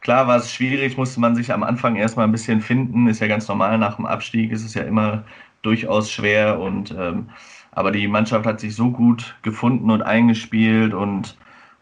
Klar 0.00 0.26
war 0.26 0.36
es 0.36 0.50
schwierig, 0.50 0.96
musste 0.96 1.20
man 1.20 1.34
sich 1.34 1.52
am 1.52 1.62
Anfang 1.62 1.96
erstmal 1.96 2.26
ein 2.26 2.32
bisschen 2.32 2.60
finden. 2.60 3.08
Ist 3.08 3.20
ja 3.20 3.26
ganz 3.26 3.46
normal, 3.46 3.78
nach 3.78 3.96
dem 3.96 4.06
Abstieg 4.06 4.52
ist 4.52 4.64
es 4.64 4.74
ja 4.74 4.82
immer 4.82 5.24
durchaus 5.64 6.10
schwer 6.10 6.60
und 6.60 6.94
ähm, 6.96 7.30
aber 7.72 7.90
die 7.90 8.06
Mannschaft 8.06 8.46
hat 8.46 8.60
sich 8.60 8.76
so 8.76 8.90
gut 8.90 9.34
gefunden 9.42 9.90
und 9.90 10.02
eingespielt 10.02 10.94
und 10.94 11.36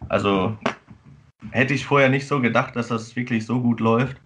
also 0.08 0.56
hätte 1.50 1.74
ich 1.74 1.84
vorher 1.84 2.08
nicht 2.08 2.26
so 2.26 2.40
gedacht, 2.40 2.76
dass 2.76 2.88
das 2.88 3.14
wirklich 3.14 3.44
so 3.44 3.60
gut 3.60 3.80
läuft. 3.80 4.16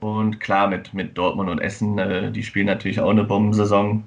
Und 0.00 0.40
klar, 0.40 0.68
mit, 0.68 0.92
mit 0.94 1.16
Dortmund 1.16 1.48
und 1.48 1.60
Essen, 1.60 1.98
äh, 1.98 2.32
die 2.32 2.42
spielen 2.42 2.66
natürlich 2.66 3.00
auch 3.00 3.10
eine 3.10 3.24
Bombensaison. 3.24 4.04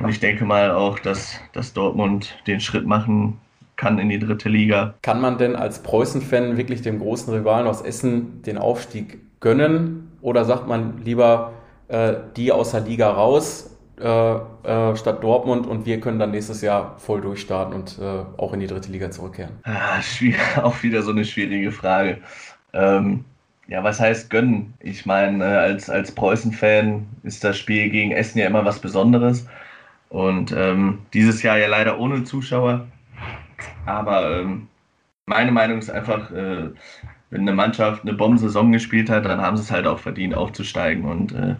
Und 0.00 0.08
ich 0.08 0.20
denke 0.20 0.44
mal 0.44 0.70
auch, 0.70 0.98
dass, 0.98 1.40
dass 1.52 1.72
Dortmund 1.72 2.36
den 2.46 2.60
Schritt 2.60 2.86
machen 2.86 3.38
kann 3.76 3.98
in 3.98 4.08
die 4.08 4.18
dritte 4.18 4.48
Liga. 4.48 4.94
Kann 5.02 5.20
man 5.20 5.38
denn 5.38 5.56
als 5.56 5.82
Preußen-Fan 5.82 6.56
wirklich 6.56 6.82
dem 6.82 6.98
großen 6.98 7.32
Rivalen 7.32 7.66
aus 7.66 7.80
Essen 7.80 8.42
den 8.42 8.58
Aufstieg 8.58 9.18
gönnen? 9.40 10.10
Oder 10.20 10.44
sagt 10.44 10.68
man 10.68 11.02
lieber 11.02 11.52
äh, 11.88 12.14
die 12.36 12.52
aus 12.52 12.72
der 12.72 12.80
Liga 12.80 13.10
raus 13.10 13.75
äh, 14.00 14.34
äh, 14.36 14.96
statt 14.96 15.22
Dortmund 15.22 15.66
und 15.66 15.86
wir 15.86 16.00
können 16.00 16.18
dann 16.18 16.30
nächstes 16.30 16.62
Jahr 16.62 16.96
voll 16.98 17.20
durchstarten 17.20 17.74
und 17.74 17.98
äh, 17.98 18.24
auch 18.36 18.52
in 18.52 18.60
die 18.60 18.66
dritte 18.66 18.92
Liga 18.92 19.10
zurückkehren? 19.10 19.52
Ah, 19.64 20.00
auch 20.62 20.82
wieder 20.82 21.02
so 21.02 21.10
eine 21.10 21.24
schwierige 21.24 21.72
Frage. 21.72 22.18
Ähm, 22.72 23.24
ja, 23.68 23.82
was 23.82 23.98
heißt 23.98 24.30
gönnen? 24.30 24.74
Ich 24.80 25.06
meine, 25.06 25.44
äh, 25.44 25.56
als, 25.56 25.90
als 25.90 26.12
Preußen-Fan 26.12 27.06
ist 27.24 27.42
das 27.42 27.58
Spiel 27.58 27.90
gegen 27.90 28.12
Essen 28.12 28.38
ja 28.38 28.46
immer 28.46 28.64
was 28.64 28.78
Besonderes. 28.80 29.48
Und 30.08 30.52
ähm, 30.52 31.00
dieses 31.12 31.42
Jahr 31.42 31.58
ja 31.58 31.66
leider 31.66 31.98
ohne 31.98 32.24
Zuschauer. 32.24 32.86
Aber 33.86 34.40
ähm, 34.40 34.68
meine 35.26 35.52
Meinung 35.52 35.78
ist 35.78 35.90
einfach, 35.90 36.30
äh, 36.30 36.70
wenn 37.30 37.40
eine 37.40 37.54
Mannschaft 37.54 38.02
eine 38.02 38.12
Bombensaison 38.12 38.72
gespielt 38.72 39.10
hat, 39.10 39.24
dann 39.24 39.40
haben 39.40 39.56
sie 39.56 39.64
es 39.64 39.70
halt 39.70 39.86
auch 39.86 39.98
verdient, 39.98 40.34
aufzusteigen. 40.34 41.04
Und 41.04 41.32
äh, 41.32 41.56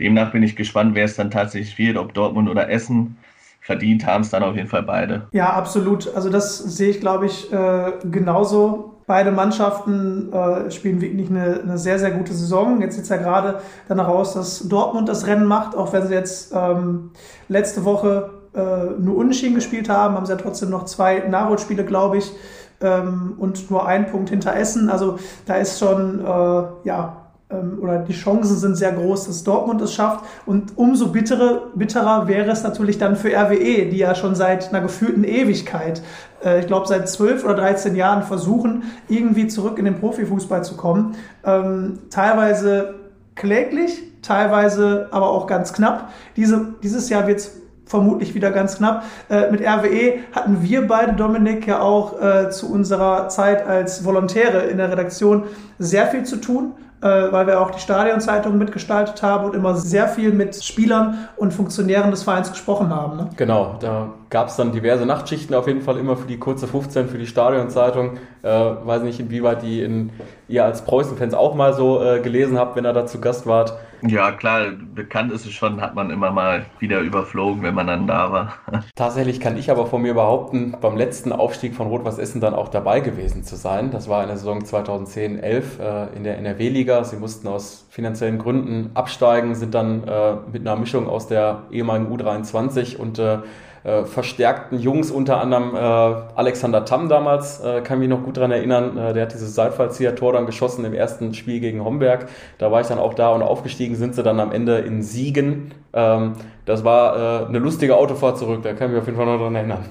demnach 0.00 0.32
bin 0.32 0.42
ich 0.42 0.56
gespannt, 0.56 0.94
wer 0.94 1.04
es 1.04 1.16
dann 1.16 1.30
tatsächlich 1.30 1.78
wird, 1.78 1.96
ob 1.96 2.14
Dortmund 2.14 2.48
oder 2.48 2.70
Essen. 2.70 3.16
Verdient 3.60 4.06
haben 4.06 4.22
es 4.22 4.30
dann 4.30 4.42
auf 4.42 4.56
jeden 4.56 4.68
Fall 4.68 4.82
beide. 4.82 5.26
Ja, 5.32 5.52
absolut. 5.52 6.14
Also 6.14 6.30
das 6.30 6.58
sehe 6.58 6.90
ich, 6.90 7.00
glaube 7.00 7.26
ich, 7.26 7.52
äh, 7.52 7.92
genauso. 8.10 8.94
Beide 9.06 9.30
Mannschaften 9.30 10.32
äh, 10.32 10.70
spielen 10.70 11.00
wirklich 11.00 11.28
eine, 11.28 11.60
eine, 11.62 11.78
sehr, 11.78 11.98
sehr 11.98 12.10
gute 12.10 12.32
Saison. 12.32 12.80
Jetzt 12.80 12.94
sieht 12.94 13.04
es 13.04 13.10
ja 13.10 13.16
gerade 13.16 13.60
danach 13.86 14.08
aus, 14.08 14.34
dass 14.34 14.68
Dortmund 14.68 15.08
das 15.08 15.26
Rennen 15.26 15.46
macht, 15.46 15.74
auch 15.74 15.92
wenn 15.92 16.06
sie 16.06 16.14
jetzt 16.14 16.52
ähm, 16.54 17.10
letzte 17.48 17.84
Woche 17.84 18.30
äh, 18.54 18.98
nur 18.98 19.16
Unentschieden 19.16 19.54
gespielt 19.54 19.88
haben, 19.88 20.14
haben 20.14 20.26
sie 20.26 20.32
ja 20.32 20.38
trotzdem 20.38 20.70
noch 20.70 20.84
zwei 20.84 21.20
Nachholspiele, 21.20 21.84
glaube 21.84 22.18
ich, 22.18 22.32
ähm, 22.80 23.34
und 23.38 23.70
nur 23.70 23.86
einen 23.86 24.06
Punkt 24.06 24.30
hinter 24.30 24.54
Essen. 24.56 24.90
Also 24.90 25.18
da 25.46 25.54
ist 25.54 25.78
schon, 25.78 26.20
äh, 26.20 26.62
ja, 26.84 27.27
oder 27.50 28.00
die 28.00 28.12
Chancen 28.12 28.56
sind 28.56 28.76
sehr 28.76 28.92
groß, 28.92 29.26
dass 29.26 29.42
Dortmund 29.42 29.80
es 29.80 29.94
schafft. 29.94 30.24
Und 30.44 30.76
umso 30.76 31.08
bittere, 31.08 31.70
bitterer 31.74 32.28
wäre 32.28 32.50
es 32.50 32.62
natürlich 32.62 32.98
dann 32.98 33.16
für 33.16 33.30
RWE, 33.30 33.86
die 33.86 33.96
ja 33.96 34.14
schon 34.14 34.34
seit 34.34 34.68
einer 34.68 34.82
gefühlten 34.82 35.24
Ewigkeit, 35.24 36.02
äh, 36.44 36.60
ich 36.60 36.66
glaube 36.66 36.86
seit 36.86 37.08
12 37.08 37.44
oder 37.44 37.54
13 37.54 37.96
Jahren 37.96 38.22
versuchen, 38.22 38.82
irgendwie 39.08 39.48
zurück 39.48 39.78
in 39.78 39.86
den 39.86 39.98
Profifußball 39.98 40.62
zu 40.62 40.76
kommen. 40.76 41.16
Ähm, 41.44 42.00
teilweise 42.10 42.96
kläglich, 43.34 44.02
teilweise 44.20 45.08
aber 45.10 45.30
auch 45.30 45.46
ganz 45.46 45.72
knapp. 45.72 46.10
Diese, 46.36 46.74
dieses 46.82 47.08
Jahr 47.08 47.26
wird 47.26 47.38
es 47.38 47.56
vermutlich 47.86 48.34
wieder 48.34 48.50
ganz 48.50 48.76
knapp. 48.76 49.04
Äh, 49.30 49.50
mit 49.50 49.62
RWE 49.62 50.18
hatten 50.32 50.58
wir 50.62 50.86
beide, 50.86 51.14
Dominik, 51.14 51.66
ja 51.66 51.80
auch 51.80 52.20
äh, 52.20 52.50
zu 52.50 52.70
unserer 52.70 53.30
Zeit 53.30 53.66
als 53.66 54.04
Volontäre 54.04 54.66
in 54.66 54.76
der 54.76 54.90
Redaktion 54.92 55.44
sehr 55.78 56.08
viel 56.08 56.24
zu 56.24 56.36
tun 56.36 56.72
weil 57.00 57.46
wir 57.46 57.60
auch 57.60 57.70
die 57.70 57.80
Stadionzeitung 57.80 58.58
mitgestaltet 58.58 59.22
haben 59.22 59.46
und 59.46 59.54
immer 59.54 59.74
sehr 59.74 60.08
viel 60.08 60.32
mit 60.32 60.62
Spielern 60.62 61.28
und 61.36 61.52
Funktionären 61.52 62.10
des 62.10 62.22
Vereins 62.22 62.50
gesprochen 62.50 62.90
haben. 62.90 63.16
Ne? 63.16 63.30
Genau, 63.36 63.76
da 63.80 64.08
gab 64.30 64.48
es 64.48 64.56
dann 64.56 64.72
diverse 64.72 65.06
Nachtschichten 65.06 65.54
auf 65.54 65.66
jeden 65.66 65.80
Fall 65.80 65.98
immer 65.98 66.16
für 66.16 66.26
die 66.26 66.38
kurze 66.38 66.66
15 66.66 67.08
für 67.08 67.18
die 67.18 67.26
Stadionzeitung. 67.26 68.18
Äh, 68.42 68.48
weiß 68.48 69.02
nicht, 69.02 69.20
inwieweit 69.20 69.62
die 69.62 69.82
in, 69.82 70.10
ihr 70.48 70.64
als 70.64 70.84
Preußen-Fans 70.84 71.34
auch 71.34 71.54
mal 71.54 71.72
so 71.72 72.02
äh, 72.02 72.20
gelesen 72.20 72.58
habt, 72.58 72.76
wenn 72.76 72.86
ihr 72.86 72.92
da 72.92 73.06
zu 73.06 73.20
Gast 73.20 73.46
wart. 73.46 73.74
Ja, 74.02 74.30
klar, 74.30 74.66
bekannt 74.94 75.32
ist 75.32 75.44
es 75.44 75.52
schon, 75.52 75.80
hat 75.80 75.96
man 75.96 76.10
immer 76.10 76.30
mal 76.30 76.66
wieder 76.78 77.00
überflogen, 77.00 77.62
wenn 77.62 77.74
man 77.74 77.88
dann 77.88 78.06
da 78.06 78.30
war. 78.30 78.54
Tatsächlich 78.94 79.40
kann 79.40 79.56
ich 79.56 79.70
aber 79.70 79.86
von 79.86 80.02
mir 80.02 80.14
behaupten, 80.14 80.76
beim 80.80 80.96
letzten 80.96 81.32
Aufstieg 81.32 81.74
von 81.74 81.88
Rot-Was 81.88 82.18
Essen 82.18 82.40
dann 82.40 82.54
auch 82.54 82.68
dabei 82.68 83.00
gewesen 83.00 83.42
zu 83.42 83.56
sein. 83.56 83.90
Das 83.90 84.08
war 84.08 84.22
in 84.22 84.28
der 84.28 84.36
Saison 84.36 84.62
2010-11 84.62 85.40
äh, 85.80 86.16
in 86.16 86.22
der 86.22 86.38
NRW-Liga. 86.38 87.02
Sie 87.02 87.16
mussten 87.16 87.48
aus 87.48 87.86
finanziellen 87.90 88.38
Gründen 88.38 88.90
absteigen, 88.94 89.56
sind 89.56 89.74
dann 89.74 90.06
äh, 90.06 90.34
mit 90.52 90.60
einer 90.60 90.76
Mischung 90.76 91.08
aus 91.08 91.26
der 91.26 91.64
ehemaligen 91.72 92.14
U23 92.14 92.98
und 92.98 93.18
äh, 93.18 93.38
äh, 93.84 94.04
verstärkten 94.04 94.78
Jungs, 94.78 95.10
unter 95.10 95.40
anderem 95.40 95.74
äh, 95.74 95.78
Alexander 95.78 96.84
Tamm 96.84 97.08
damals, 97.08 97.60
äh, 97.60 97.80
kann 97.82 97.98
mich 97.98 98.08
noch 98.08 98.22
gut 98.22 98.36
daran 98.36 98.50
erinnern, 98.50 98.96
äh, 98.96 99.12
der 99.12 99.24
hat 99.24 99.34
dieses 99.34 99.54
Seitfallzieher-Tor 99.54 100.32
dann 100.32 100.46
geschossen 100.46 100.84
im 100.84 100.94
ersten 100.94 101.34
Spiel 101.34 101.60
gegen 101.60 101.84
Homberg. 101.84 102.28
Da 102.58 102.72
war 102.72 102.80
ich 102.80 102.86
dann 102.86 102.98
auch 102.98 103.14
da 103.14 103.30
und 103.30 103.42
aufgestiegen 103.42 103.96
sind 103.96 104.14
sie 104.14 104.22
dann 104.22 104.40
am 104.40 104.52
Ende 104.52 104.78
in 104.78 105.02
Siegen. 105.02 105.72
Ähm, 105.92 106.34
das 106.64 106.84
war 106.84 107.44
äh, 107.44 107.46
eine 107.46 107.58
lustige 107.58 107.96
Autofahrt 107.96 108.38
zurück, 108.38 108.62
da 108.62 108.72
kann 108.72 108.88
ich 108.88 108.94
mich 108.94 109.00
auf 109.00 109.06
jeden 109.06 109.16
Fall 109.16 109.26
noch 109.26 109.38
daran 109.38 109.54
erinnern. 109.54 109.84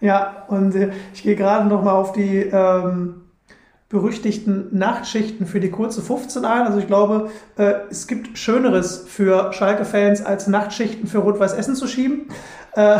Ja, 0.00 0.44
und 0.48 0.74
äh, 0.74 0.92
ich 1.12 1.22
gehe 1.22 1.36
gerade 1.36 1.66
noch 1.66 1.82
mal 1.82 1.92
auf 1.92 2.12
die 2.12 2.40
ähm 2.40 3.23
berüchtigten 3.94 4.76
Nachtschichten 4.76 5.46
für 5.46 5.60
die 5.60 5.70
kurze 5.70 6.02
15 6.02 6.44
ein. 6.44 6.66
Also 6.66 6.78
ich 6.78 6.86
glaube, 6.88 7.30
äh, 7.56 7.74
es 7.90 8.06
gibt 8.06 8.36
Schöneres 8.36 9.04
für 9.06 9.52
Schalke-Fans, 9.52 10.20
als 10.20 10.48
Nachtschichten 10.48 11.06
für 11.06 11.18
Rot-Weiß 11.18 11.54
Essen 11.54 11.76
zu 11.76 11.86
schieben. 11.86 12.26
Äh, 12.72 12.98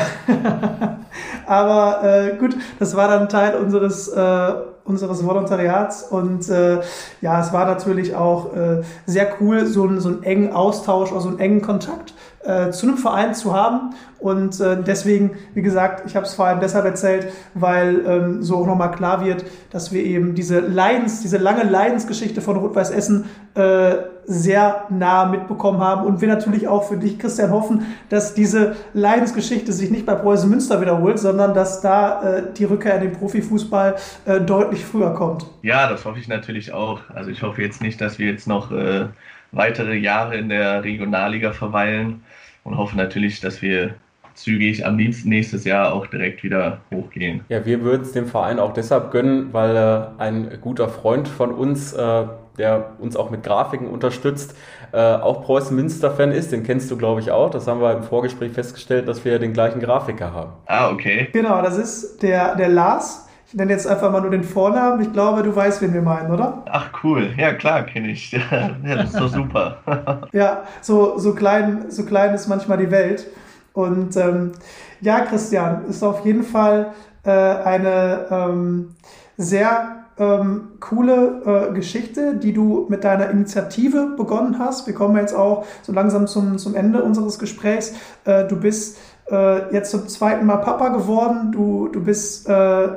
aber 1.46 2.04
äh, 2.04 2.36
gut, 2.36 2.56
das 2.78 2.96
war 2.96 3.08
dann 3.08 3.28
Teil 3.28 3.56
unseres, 3.56 4.06
äh, 4.08 4.52
unseres 4.84 5.26
Volontariats 5.26 6.04
und 6.04 6.48
äh, 6.48 6.80
ja, 7.20 7.40
es 7.40 7.52
war 7.52 7.66
natürlich 7.66 8.14
auch 8.14 8.54
äh, 8.54 8.82
sehr 9.06 9.32
cool, 9.40 9.66
so, 9.66 9.98
so 9.98 10.08
einen 10.10 10.22
engen 10.22 10.52
Austausch 10.52 11.10
oder 11.10 11.20
so 11.20 11.28
einen 11.28 11.40
engen 11.40 11.60
Kontakt 11.60 12.14
äh, 12.44 12.70
zu 12.70 12.86
einem 12.86 12.98
Verein 12.98 13.34
zu 13.34 13.54
haben. 13.54 13.94
Und 14.18 14.58
äh, 14.60 14.82
deswegen, 14.82 15.32
wie 15.52 15.62
gesagt, 15.62 16.04
ich 16.06 16.16
habe 16.16 16.24
es 16.24 16.34
vor 16.34 16.46
allem 16.46 16.60
deshalb 16.60 16.86
erzählt, 16.86 17.28
weil 17.52 18.02
ähm, 18.06 18.42
so 18.42 18.56
auch 18.56 18.66
nochmal 18.66 18.90
klar 18.92 19.24
wird, 19.24 19.44
dass 19.70 19.92
wir 19.92 20.02
eben 20.02 20.34
diese 20.34 20.60
Leidens, 20.60 21.20
diese 21.20 21.36
lange 21.36 21.62
Leidensgeschichte 21.62 22.40
von 22.40 22.56
Rot-Weiß 22.56 22.90
Essen 22.90 23.26
äh, 23.54 23.96
sehr 24.26 24.86
nah 24.88 25.26
mitbekommen 25.26 25.80
haben. 25.80 26.06
Und 26.06 26.20
wir 26.20 26.28
natürlich 26.28 26.68
auch 26.68 26.84
für 26.84 26.96
dich, 26.96 27.18
Christian, 27.18 27.50
hoffen, 27.50 27.84
dass 28.08 28.34
diese 28.34 28.76
Leidensgeschichte 28.94 29.72
sich 29.72 29.90
nicht 29.90 30.06
bei 30.06 30.14
Preußen 30.14 30.48
Münster 30.48 30.80
wiederholt, 30.80 31.18
sondern 31.18 31.52
dass 31.52 31.82
da 31.82 32.22
äh, 32.22 32.42
die 32.56 32.64
Rückkehr 32.64 32.96
in 32.96 33.02
den 33.02 33.12
Profifußball 33.12 33.96
äh, 34.24 34.40
deutlich 34.40 34.84
früher 34.84 35.12
kommt. 35.14 35.46
Ja, 35.62 35.88
das 35.88 36.04
hoffe 36.04 36.18
ich 36.18 36.28
natürlich 36.28 36.72
auch. 36.72 37.00
Also 37.14 37.30
ich 37.30 37.42
hoffe 37.42 37.62
jetzt 37.62 37.82
nicht, 37.82 38.00
dass 38.00 38.18
wir 38.18 38.26
jetzt 38.26 38.46
noch 38.46 38.72
äh, 38.72 39.08
weitere 39.54 39.96
Jahre 39.96 40.36
in 40.36 40.48
der 40.48 40.84
Regionalliga 40.84 41.52
verweilen 41.52 42.22
und 42.64 42.76
hoffe 42.76 42.96
natürlich, 42.96 43.40
dass 43.40 43.62
wir 43.62 43.94
zügig 44.34 44.84
am 44.84 44.98
liebsten 44.98 45.28
nächstes 45.28 45.64
Jahr 45.64 45.92
auch 45.92 46.06
direkt 46.06 46.42
wieder 46.42 46.78
hochgehen. 46.92 47.44
Ja, 47.48 47.64
wir 47.64 47.82
würden 47.82 48.02
es 48.02 48.12
dem 48.12 48.26
Verein 48.26 48.58
auch 48.58 48.72
deshalb 48.72 49.10
gönnen, 49.12 49.52
weil 49.52 49.76
äh, 49.76 50.20
ein 50.20 50.58
guter 50.60 50.88
Freund 50.88 51.28
von 51.28 51.52
uns, 51.52 51.92
äh, 51.92 52.24
der 52.58 52.92
uns 52.98 53.16
auch 53.16 53.30
mit 53.30 53.42
Grafiken 53.42 53.88
unterstützt, 53.88 54.56
äh, 54.92 54.98
auch 54.98 55.44
Preußen 55.44 55.74
Münster-Fan 55.74 56.32
ist. 56.32 56.52
Den 56.52 56.62
kennst 56.62 56.90
du, 56.90 56.96
glaube 56.96 57.20
ich, 57.20 57.30
auch. 57.30 57.50
Das 57.50 57.66
haben 57.66 57.80
wir 57.80 57.92
im 57.92 58.02
Vorgespräch 58.02 58.52
festgestellt, 58.52 59.08
dass 59.08 59.24
wir 59.24 59.38
den 59.38 59.52
gleichen 59.52 59.80
Grafiker 59.80 60.32
haben. 60.32 60.52
Ah, 60.66 60.90
okay. 60.90 61.28
Genau, 61.32 61.62
das 61.62 61.78
ist 61.78 62.22
der, 62.22 62.56
der 62.56 62.68
Lars 62.68 63.23
ich 63.54 63.58
nenne 63.58 63.70
jetzt 63.70 63.86
einfach 63.86 64.10
mal 64.10 64.20
nur 64.20 64.32
den 64.32 64.42
Vornamen. 64.42 65.00
Ich 65.00 65.12
glaube, 65.12 65.44
du 65.44 65.54
weißt, 65.54 65.80
wen 65.80 65.94
wir 65.94 66.02
meinen, 66.02 66.32
oder? 66.32 66.64
Ach 66.68 66.90
cool, 67.04 67.28
ja 67.36 67.54
klar, 67.54 67.84
kenne 67.84 68.10
ich. 68.10 68.32
ja, 68.50 68.74
das 68.82 69.10
ist 69.10 69.20
doch 69.20 69.28
super. 69.28 70.26
ja, 70.32 70.64
so, 70.80 71.18
so, 71.18 71.34
klein, 71.34 71.84
so 71.88 72.04
klein 72.04 72.34
ist 72.34 72.48
manchmal 72.48 72.78
die 72.78 72.90
Welt. 72.90 73.28
Und 73.72 74.16
ähm, 74.16 74.54
ja, 75.00 75.20
Christian, 75.20 75.84
ist 75.84 76.02
auf 76.02 76.24
jeden 76.26 76.42
Fall 76.42 76.94
äh, 77.22 77.30
eine 77.30 78.26
ähm, 78.28 78.96
sehr 79.36 80.04
ähm, 80.18 80.72
coole 80.80 81.68
äh, 81.70 81.74
Geschichte, 81.74 82.34
die 82.34 82.54
du 82.54 82.86
mit 82.88 83.04
deiner 83.04 83.30
Initiative 83.30 84.14
begonnen 84.16 84.58
hast. 84.58 84.88
Wir 84.88 84.94
kommen 84.94 85.16
jetzt 85.16 85.34
auch 85.34 85.64
so 85.82 85.92
langsam 85.92 86.26
zum, 86.26 86.58
zum 86.58 86.74
Ende 86.74 87.04
unseres 87.04 87.38
Gesprächs. 87.38 87.94
Äh, 88.24 88.48
du 88.48 88.56
bist 88.56 88.98
äh, 89.30 89.72
jetzt 89.72 89.92
zum 89.92 90.08
zweiten 90.08 90.44
Mal 90.44 90.56
Papa 90.56 90.88
geworden. 90.88 91.52
Du, 91.52 91.86
du 91.86 92.02
bist 92.02 92.48
äh, 92.48 92.88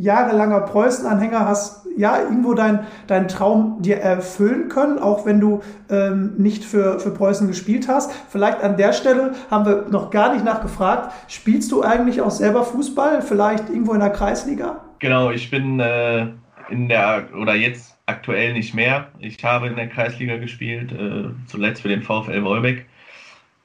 jahrelanger 0.00 0.60
Preußen-Anhänger, 0.62 1.46
hast 1.46 1.86
ja 1.96 2.18
irgendwo 2.22 2.54
deinen 2.54 2.80
dein 3.06 3.28
Traum 3.28 3.82
dir 3.82 3.98
erfüllen 3.98 4.68
können, 4.68 4.98
auch 4.98 5.26
wenn 5.26 5.40
du 5.40 5.60
ähm, 5.90 6.34
nicht 6.38 6.64
für, 6.64 6.98
für 7.00 7.10
Preußen 7.10 7.46
gespielt 7.46 7.88
hast. 7.88 8.12
Vielleicht 8.28 8.62
an 8.62 8.76
der 8.76 8.92
Stelle 8.92 9.34
haben 9.50 9.66
wir 9.66 9.86
noch 9.90 10.10
gar 10.10 10.32
nicht 10.32 10.44
nachgefragt, 10.44 11.12
spielst 11.28 11.70
du 11.72 11.82
eigentlich 11.82 12.22
auch 12.22 12.30
selber 12.30 12.64
Fußball, 12.64 13.22
vielleicht 13.22 13.68
irgendwo 13.68 13.92
in 13.92 14.00
der 14.00 14.10
Kreisliga? 14.10 14.80
Genau, 15.00 15.30
ich 15.30 15.50
bin 15.50 15.80
äh, 15.80 16.28
in 16.70 16.88
der, 16.88 17.28
oder 17.38 17.54
jetzt 17.54 17.98
aktuell 18.06 18.54
nicht 18.54 18.74
mehr. 18.74 19.08
Ich 19.18 19.42
habe 19.44 19.66
in 19.66 19.76
der 19.76 19.88
Kreisliga 19.88 20.36
gespielt, 20.36 20.92
äh, 20.92 21.30
zuletzt 21.46 21.82
für 21.82 21.88
den 21.88 22.02
VfL 22.02 22.42
Wolbeck. 22.42 22.86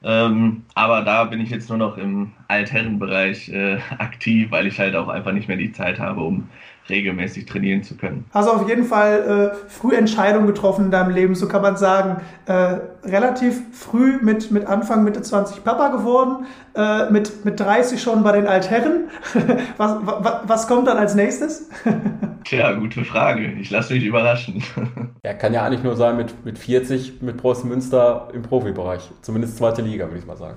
Ähm, 0.02 0.64
aber 0.74 1.02
da 1.02 1.24
bin 1.24 1.40
ich 1.40 1.50
jetzt 1.50 1.68
nur 1.68 1.78
noch 1.78 1.96
im 1.96 2.32
Altherrenbereich 2.48 3.48
äh, 3.50 3.78
aktiv, 3.98 4.50
weil 4.50 4.66
ich 4.66 4.78
halt 4.78 4.94
auch 4.96 5.08
einfach 5.08 5.32
nicht 5.32 5.48
mehr 5.48 5.56
die 5.56 5.72
Zeit 5.72 5.98
habe, 5.98 6.20
um 6.20 6.48
regelmäßig 6.88 7.46
trainieren 7.46 7.82
zu 7.82 7.96
können. 7.96 8.24
Hast 8.32 8.48
auf 8.48 8.68
jeden 8.68 8.84
Fall 8.84 9.52
äh, 9.52 9.68
früh 9.68 9.94
Entscheidungen 9.94 10.46
getroffen 10.46 10.86
in 10.86 10.90
deinem 10.90 11.14
Leben, 11.14 11.34
so 11.34 11.48
kann 11.48 11.62
man 11.62 11.76
sagen. 11.76 12.20
Äh, 12.46 12.78
relativ 13.04 13.60
früh 13.72 14.18
mit, 14.20 14.50
mit 14.50 14.66
Anfang, 14.66 15.04
Mitte 15.04 15.22
20 15.22 15.64
Papa 15.64 15.88
geworden, 15.88 16.46
äh, 16.74 17.10
mit, 17.10 17.44
mit 17.44 17.58
30 17.58 18.00
schon 18.00 18.22
bei 18.22 18.32
den 18.32 18.46
Altherren. 18.46 19.08
was, 19.76 19.96
was, 20.02 20.40
was 20.44 20.68
kommt 20.68 20.86
dann 20.86 20.98
als 20.98 21.14
nächstes? 21.14 21.70
Tja, 22.44 22.72
gute 22.74 23.04
Frage. 23.04 23.52
Ich 23.60 23.70
lasse 23.70 23.94
mich 23.94 24.04
überraschen. 24.04 24.62
ja, 25.24 25.34
kann 25.34 25.52
ja 25.52 25.64
eigentlich 25.64 25.82
nur 25.82 25.96
sein 25.96 26.16
mit, 26.16 26.44
mit 26.44 26.58
40 26.58 27.20
mit 27.20 27.38
Preußen 27.38 27.68
Münster 27.68 28.28
im 28.32 28.42
Profibereich. 28.42 29.10
Zumindest 29.22 29.56
zweite 29.56 29.82
Liga, 29.82 30.06
würde 30.06 30.18
ich 30.18 30.26
mal 30.26 30.36
sagen. 30.36 30.56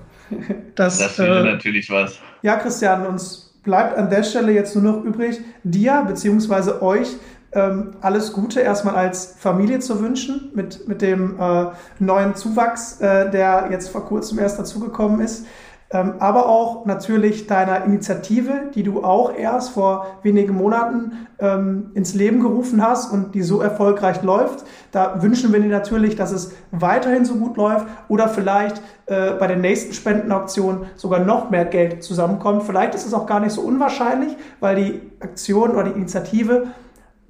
Das, 0.76 0.98
das 0.98 1.18
wäre 1.18 1.40
äh, 1.40 1.42
natürlich 1.88 1.90
was. 1.90 2.18
Ja, 2.42 2.56
Christian, 2.56 3.06
uns 3.06 3.52
bleibt 3.62 3.96
an 3.96 4.10
der 4.10 4.22
Stelle 4.22 4.52
jetzt 4.52 4.74
nur 4.74 4.92
noch 4.92 5.04
übrig, 5.04 5.40
dir 5.62 6.04
bzw. 6.06 6.82
euch 6.82 7.16
ähm, 7.52 7.92
alles 8.00 8.32
Gute 8.32 8.60
erstmal 8.60 8.94
als 8.94 9.34
Familie 9.38 9.80
zu 9.80 10.00
wünschen 10.00 10.50
mit, 10.54 10.86
mit 10.86 11.02
dem 11.02 11.38
äh, 11.38 11.66
neuen 11.98 12.34
Zuwachs, 12.36 13.00
äh, 13.00 13.30
der 13.30 13.68
jetzt 13.70 13.88
vor 13.88 14.04
kurzem 14.06 14.38
erst 14.38 14.58
dazugekommen 14.58 15.20
ist 15.20 15.46
aber 15.92 16.48
auch 16.48 16.86
natürlich 16.86 17.48
deiner 17.48 17.84
Initiative, 17.84 18.70
die 18.74 18.84
du 18.84 19.02
auch 19.02 19.34
erst 19.34 19.70
vor 19.70 20.06
wenigen 20.22 20.54
Monaten 20.54 21.26
ähm, 21.40 21.90
ins 21.94 22.14
Leben 22.14 22.40
gerufen 22.40 22.80
hast 22.80 23.12
und 23.12 23.34
die 23.34 23.42
so 23.42 23.60
erfolgreich 23.60 24.22
läuft. 24.22 24.64
Da 24.92 25.20
wünschen 25.20 25.52
wir 25.52 25.58
dir 25.58 25.68
natürlich, 25.68 26.14
dass 26.14 26.30
es 26.30 26.52
weiterhin 26.70 27.24
so 27.24 27.34
gut 27.34 27.56
läuft 27.56 27.86
oder 28.08 28.28
vielleicht 28.28 28.80
äh, 29.06 29.32
bei 29.32 29.48
der 29.48 29.56
nächsten 29.56 29.92
Spendenauktion 29.92 30.86
sogar 30.94 31.20
noch 31.20 31.50
mehr 31.50 31.64
Geld 31.64 32.04
zusammenkommt. 32.04 32.62
Vielleicht 32.62 32.94
ist 32.94 33.04
es 33.04 33.12
auch 33.12 33.26
gar 33.26 33.40
nicht 33.40 33.52
so 33.52 33.62
unwahrscheinlich, 33.62 34.36
weil 34.60 34.76
die 34.76 35.00
Aktion 35.18 35.70
oder 35.70 35.84
die 35.84 35.98
Initiative 35.98 36.68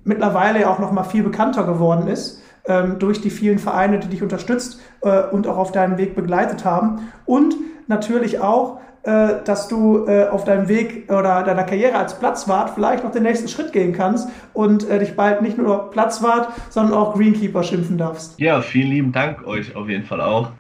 mittlerweile 0.04 0.68
auch 0.68 0.78
noch 0.78 0.92
mal 0.92 1.04
viel 1.04 1.22
bekannter 1.22 1.64
geworden 1.64 2.08
ist 2.08 2.42
ähm, 2.66 2.98
durch 2.98 3.22
die 3.22 3.30
vielen 3.30 3.58
Vereine, 3.58 4.00
die 4.00 4.08
dich 4.08 4.22
unterstützt 4.22 4.80
äh, 5.00 5.22
und 5.22 5.46
auch 5.46 5.56
auf 5.56 5.72
deinem 5.72 5.96
Weg 5.96 6.14
begleitet 6.14 6.66
haben. 6.66 7.10
Und 7.24 7.54
natürlich 7.90 8.40
auch, 8.40 8.80
äh, 9.02 9.42
dass 9.44 9.68
du 9.68 10.06
äh, 10.06 10.28
auf 10.28 10.44
deinem 10.44 10.68
Weg 10.68 11.10
oder 11.10 11.42
deiner 11.42 11.64
Karriere 11.64 11.96
als 11.96 12.18
Platzwart 12.18 12.70
vielleicht 12.70 13.04
noch 13.04 13.12
den 13.12 13.22
nächsten 13.22 13.48
Schritt 13.48 13.72
gehen 13.72 13.92
kannst 13.92 14.28
und 14.54 14.88
äh, 14.88 14.98
dich 14.98 15.16
bald 15.16 15.42
nicht 15.42 15.58
nur 15.58 15.90
Platzwart, 15.90 16.48
sondern 16.70 16.94
auch 16.94 17.14
Greenkeeper 17.14 17.62
schimpfen 17.62 17.98
darfst. 17.98 18.38
Ja, 18.40 18.60
vielen 18.60 18.90
lieben 18.90 19.12
Dank 19.12 19.46
euch 19.46 19.74
auf 19.76 19.88
jeden 19.88 20.04
Fall 20.04 20.20
auch. 20.20 20.50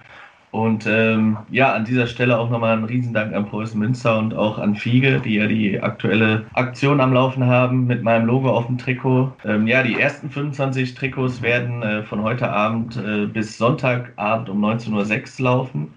Und 0.52 0.84
ähm, 0.86 1.36
ja, 1.50 1.74
an 1.74 1.84
dieser 1.84 2.08
Stelle 2.08 2.38
auch 2.38 2.50
nochmal 2.50 2.76
ein 2.76 2.84
Riesendank 2.84 3.32
an 3.34 3.46
Preußen 3.46 3.78
Münster 3.78 4.18
und 4.18 4.34
auch 4.34 4.58
an 4.58 4.74
Fiege, 4.74 5.20
die 5.20 5.36
ja 5.36 5.46
die 5.46 5.80
aktuelle 5.80 6.46
Aktion 6.54 7.00
am 7.00 7.12
Laufen 7.12 7.46
haben 7.46 7.86
mit 7.86 8.02
meinem 8.02 8.26
Logo 8.26 8.50
auf 8.50 8.66
dem 8.66 8.76
Trikot. 8.76 9.32
Ähm, 9.44 9.68
ja, 9.68 9.84
die 9.84 10.00
ersten 10.00 10.28
25 10.28 10.94
Trikots 10.94 11.40
werden 11.42 11.82
äh, 11.82 12.02
von 12.02 12.22
heute 12.22 12.50
Abend 12.50 12.96
äh, 12.96 13.26
bis 13.26 13.58
Sonntagabend 13.58 14.48
um 14.48 14.64
19.06 14.64 15.38
Uhr 15.38 15.44
laufen. 15.44 15.94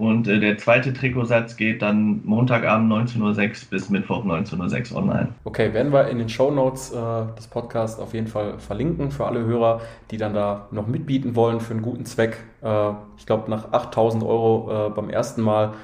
Und 0.00 0.26
äh, 0.28 0.40
der 0.40 0.56
zweite 0.56 0.94
Trikotsatz 0.94 1.58
geht 1.58 1.82
dann 1.82 2.22
Montagabend 2.24 2.90
19.06 2.90 3.20
Uhr 3.20 3.36
bis 3.68 3.90
Mittwoch 3.90 4.24
19.06 4.24 4.92
Uhr 4.92 4.98
online. 4.98 5.28
Okay, 5.44 5.74
werden 5.74 5.92
wir 5.92 6.08
in 6.08 6.16
den 6.16 6.30
Show 6.30 6.50
Notes 6.50 6.90
äh, 6.90 6.96
des 7.36 7.48
Podcasts 7.48 8.00
auf 8.00 8.14
jeden 8.14 8.26
Fall 8.26 8.58
verlinken 8.58 9.10
für 9.10 9.26
alle 9.26 9.44
Hörer, 9.44 9.82
die 10.10 10.16
dann 10.16 10.32
da 10.32 10.68
noch 10.70 10.86
mitbieten 10.86 11.36
wollen 11.36 11.60
für 11.60 11.74
einen 11.74 11.82
guten 11.82 12.06
Zweck. 12.06 12.38
Äh, 12.62 12.92
ich 13.18 13.26
glaube, 13.26 13.50
nach 13.50 13.72
8000 13.72 14.24
Euro 14.24 14.86
äh, 14.86 14.90
beim 14.90 15.10
ersten 15.10 15.42
Mal 15.42 15.74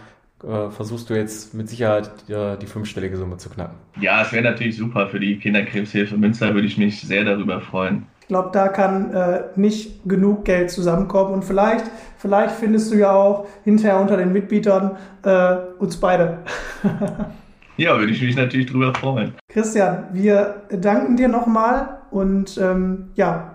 äh, 0.43 0.71
versuchst 0.71 1.11
du 1.11 1.15
jetzt 1.15 1.53
mit 1.53 1.69
Sicherheit 1.69 2.11
die, 2.27 2.57
die 2.59 2.67
fünfstellige 2.67 3.19
Summe 3.19 3.37
zu 3.37 3.51
knacken. 3.51 3.77
Ja, 4.01 4.23
es 4.23 4.33
wäre 4.33 4.45
natürlich 4.45 4.79
super 4.79 5.09
für 5.09 5.21
die 5.21 5.39
Kinderkrebshilfe 5.39 6.17
Münster, 6.17 6.55
würde 6.55 6.67
ich 6.67 6.79
mich 6.79 7.03
sehr 7.03 7.25
darüber 7.25 7.61
freuen. 7.61 8.07
Ich 8.27 8.29
glaube, 8.29 8.51
da 8.53 8.67
kann 8.67 9.15
äh, 9.15 9.45
nicht 9.55 10.01
genug 10.05 10.45
Geld 10.45 10.73
zusammenkommen 10.73 11.33
und 11.33 11.45
vielleicht, 11.45 11.85
vielleicht 12.27 12.57
findest 12.57 12.93
du 12.93 12.97
ja 12.97 13.13
auch 13.13 13.47
hinterher 13.63 14.01
unter 14.01 14.17
den 14.17 14.33
Mitbietern 14.33 14.97
äh, 15.23 15.57
uns 15.79 15.97
beide. 15.97 16.39
ja, 17.77 17.97
würde 17.97 18.13
ich 18.13 18.21
mich 18.21 18.35
natürlich 18.35 18.67
drüber 18.67 18.93
freuen. 18.95 19.35
Christian, 19.49 20.09
wir 20.13 20.63
danken 20.71 21.17
dir 21.17 21.29
nochmal 21.29 22.01
und 22.11 22.59
ähm, 22.59 23.11
ja, 23.15 23.53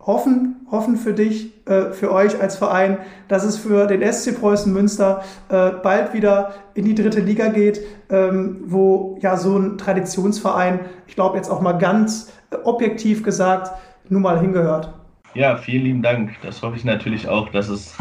hoffen, 0.00 0.66
hoffen 0.70 0.96
für 0.96 1.12
dich, 1.12 1.52
äh, 1.68 1.92
für 1.92 2.12
euch 2.12 2.40
als 2.40 2.56
Verein, 2.56 2.96
dass 3.28 3.44
es 3.44 3.58
für 3.58 3.86
den 3.86 4.00
SC 4.10 4.40
Preußen 4.40 4.72
Münster 4.72 5.22
äh, 5.50 5.70
bald 5.82 6.14
wieder 6.14 6.54
in 6.72 6.86
die 6.86 6.94
dritte 6.94 7.20
Liga 7.20 7.48
geht, 7.48 7.82
ähm, 8.08 8.62
wo 8.64 9.18
ja 9.20 9.36
so 9.36 9.58
ein 9.58 9.76
Traditionsverein, 9.76 10.80
ich 11.06 11.14
glaube 11.14 11.36
jetzt 11.36 11.50
auch 11.50 11.60
mal 11.60 11.74
ganz 11.74 12.32
äh, 12.50 12.56
objektiv 12.64 13.22
gesagt, 13.22 13.70
nun 14.08 14.22
mal 14.22 14.40
hingehört. 14.40 14.94
Ja, 15.34 15.56
vielen 15.56 15.82
lieben 15.82 16.02
Dank. 16.02 16.30
Das 16.42 16.62
hoffe 16.62 16.76
ich 16.76 16.84
natürlich 16.84 17.26
auch, 17.26 17.48
dass 17.48 17.68
es, 17.68 17.96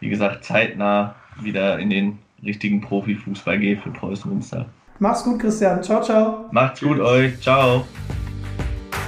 wie 0.00 0.08
gesagt, 0.08 0.42
zeitnah 0.42 1.14
wieder 1.38 1.78
in 1.78 1.90
den 1.90 2.18
richtigen 2.42 2.80
Profifußball 2.80 3.58
geht 3.58 3.82
für 3.82 3.90
Preußen 3.90 4.30
Münster. 4.30 4.64
Mach's 4.98 5.22
gut, 5.22 5.38
Christian. 5.38 5.82
Ciao, 5.82 6.02
ciao. 6.02 6.46
Macht's 6.50 6.80
gut 6.80 6.98
euch. 6.98 7.38
Ciao. 7.40 7.84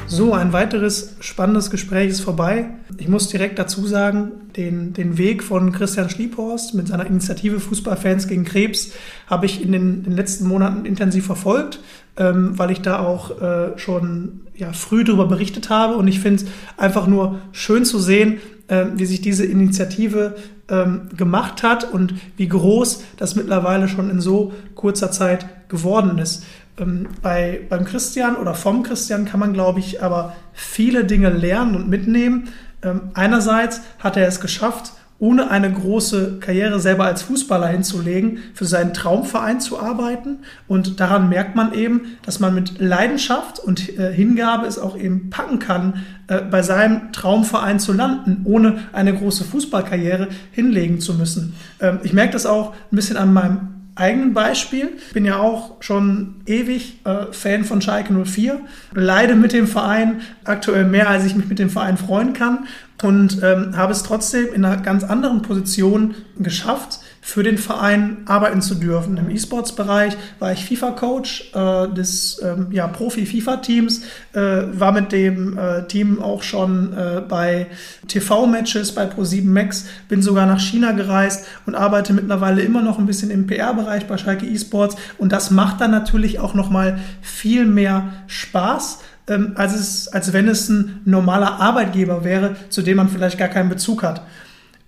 So, 0.07 0.35
ein 0.35 0.53
weiteres 0.53 1.16
spannendes 1.21 1.71
Gespräch 1.71 2.11
ist 2.11 2.21
vorbei. 2.21 2.66
Ich 2.99 3.09
muss 3.09 3.29
direkt 3.29 3.59
dazu 3.59 3.87
sagen, 3.87 4.33
den, 4.57 4.93
den 4.93 5.16
Weg 5.16 5.43
von 5.43 5.71
Christian 5.71 6.11
Schliephorst 6.11 6.75
mit 6.75 6.88
seiner 6.88 7.07
Initiative 7.07 7.61
Fußballfans 7.61 8.27
gegen 8.27 8.45
Krebs 8.45 8.93
habe 9.29 9.47
ich 9.47 9.62
in 9.62 9.71
den, 9.71 10.03
den 10.03 10.12
letzten 10.12 10.49
Monaten 10.49 10.85
intensiv 10.85 11.27
verfolgt, 11.27 11.79
ähm, 12.16 12.59
weil 12.59 12.70
ich 12.70 12.83
da 12.83 13.01
auch 13.01 13.40
äh, 13.40 13.79
schon 13.79 14.40
ja, 14.55 14.73
früh 14.73 15.05
darüber 15.05 15.27
berichtet 15.27 15.70
habe. 15.70 15.96
Und 15.96 16.09
ich 16.09 16.20
finde 16.20 16.44
es 16.44 16.51
einfach 16.77 17.07
nur 17.07 17.38
schön 17.53 17.85
zu 17.85 17.99
sehen, 17.99 18.38
äh, 18.68 18.87
wie 18.94 19.07
sich 19.07 19.20
diese 19.20 19.44
Initiative 19.44 20.37
ähm, 20.68 21.09
gemacht 21.16 21.62
hat 21.62 21.90
und 21.92 22.14
wie 22.37 22.49
groß 22.49 23.05
das 23.16 23.37
mittlerweile 23.37 23.88
schon 23.88 24.11
in 24.11 24.20
so 24.20 24.53
kurzer 24.75 25.11
Zeit 25.11 25.68
geworden 25.68 26.18
ist. 26.18 26.44
Ähm, 26.79 27.09
bei, 27.23 27.61
beim 27.68 27.85
Christian 27.85 28.37
oder 28.37 28.55
vom 28.55 28.83
Christian 28.83 29.25
kann 29.25 29.40
man, 29.40 29.53
glaube 29.53 29.81
ich, 29.81 30.03
aber 30.03 30.35
viele 30.53 31.05
Dinge 31.05 31.31
lernen 31.31 31.75
und 31.75 31.88
mitnehmen. 31.88 32.49
Ähm, 32.83 33.11
einerseits 33.14 33.81
hat 33.99 34.16
er 34.16 34.27
es 34.27 34.40
geschafft, 34.40 34.92
ohne 35.20 35.50
eine 35.50 35.70
große 35.70 36.38
Karriere 36.40 36.80
selber 36.80 37.04
als 37.04 37.22
Fußballer 37.22 37.68
hinzulegen, 37.68 38.38
für 38.54 38.64
seinen 38.64 38.94
Traumverein 38.94 39.61
zu 39.61 39.78
arbeiten. 39.78 40.38
Und 40.66 40.98
daran 40.98 41.28
merkt 41.28 41.54
man 41.54 41.74
eben, 41.74 42.16
dass 42.24 42.40
man 42.40 42.54
mit 42.54 42.80
Leidenschaft 42.80 43.59
und 43.59 43.98
äh, 43.98 44.12
Hingabe 44.12 44.66
es 44.66 44.78
auch 44.78 44.96
eben 44.96 45.28
packen 45.28 45.59
kann, 45.59 46.02
äh, 46.26 46.40
bei 46.40 46.62
seinem 46.62 47.12
Traumverein 47.12 47.78
zu 47.78 47.92
landen, 47.92 48.40
ohne 48.44 48.78
eine 48.92 49.14
große 49.14 49.44
Fußballkarriere 49.44 50.28
hinlegen 50.52 51.00
zu 51.00 51.14
müssen. 51.14 51.54
Ähm, 51.80 52.00
ich 52.02 52.14
merke 52.14 52.33
das 52.33 52.46
auch 52.46 52.72
ein 52.72 52.96
bisschen 52.96 53.18
an 53.18 53.33
meinem 53.35 53.80
eigenen 54.01 54.35
Beispiel. 54.35 54.91
Ich 55.09 55.13
bin 55.13 55.25
ja 55.25 55.39
auch 55.39 55.81
schon 55.81 56.37
ewig 56.47 57.01
äh, 57.05 57.33
Fan 57.33 57.65
von 57.65 57.81
Schalke 57.81 58.13
04, 58.13 58.61
leide 58.95 59.37
mit 59.37 59.53
dem 59.53 59.67
Verein 59.67 60.23
aktuell 60.45 60.85
mehr, 60.85 61.09
als 61.09 61.25
ich 61.27 61.37
mich 61.37 61.48
mit 61.48 61.59
dem 61.59 61.71
Verein 61.71 61.96
freuen 61.96 62.33
kann 62.33 62.67
und 63.03 63.42
ähm, 63.42 63.77
habe 63.77 63.92
es 63.92 64.03
trotzdem 64.03 64.53
in 64.53 64.65
einer 64.65 64.83
ganz 64.83 65.05
anderen 65.05 65.42
Position 65.42 66.15
geschafft, 66.38 67.01
für 67.21 67.42
den 67.42 67.58
Verein 67.58 68.18
arbeiten 68.27 68.62
zu 68.62 68.75
dürfen. 68.75 69.16
Im 69.16 69.31
E-Sports-Bereich 69.31 70.16
war 70.38 70.52
ich 70.52 70.64
FIFA-Coach 70.64 71.52
äh, 71.54 71.88
des 71.88 72.40
ähm, 72.42 72.68
ja, 72.71 72.88
Profi-FIFA-Teams, 72.88 74.02
äh, 74.33 74.40
war 74.73 74.92
mit 74.92 75.12
dem 75.12 75.58
äh, 75.58 75.87
Team 75.87 76.23
auch 76.23 76.42
schon 76.42 76.92
äh, 76.94 77.21
bei 77.27 77.66
TV-Matches 78.08 78.94
bei 78.94 79.04
Pro7 79.04 79.44
Max, 79.44 79.87
bin 80.08 80.23
sogar 80.23 80.46
nach 80.46 80.60
China 80.60 80.92
gereist 80.92 81.46
und 81.66 81.75
arbeite 81.75 82.14
mittlerweile 82.14 82.62
immer 82.62 82.83
noch 82.83 82.98
ein 82.98 83.06
bisschen 83.06 83.31
im 83.31 83.46
PR-Bereich 83.46 84.06
bei 84.06 84.16
Schalke 84.16 84.46
E-Sports 84.46 84.96
und 85.18 85.31
das 85.31 85.50
macht 85.50 85.81
dann 85.81 85.90
natürlich 85.90 86.38
auch 86.38 86.54
nochmal 86.54 86.98
viel 87.21 87.66
mehr 87.66 88.12
Spaß 88.29 89.00
ähm, 89.29 89.52
als, 89.56 89.75
es, 89.75 90.08
als 90.08 90.33
wenn 90.33 90.48
es 90.48 90.68
ein 90.68 91.02
normaler 91.04 91.60
Arbeitgeber 91.60 92.25
wäre, 92.25 92.56
zu 92.71 92.83
dem 92.83 92.96
man 92.96 93.08
vielleicht 93.08 93.38
gar 93.38 93.48
keinen 93.48 93.68
Bezug 93.68 94.02
hat. 94.02 94.23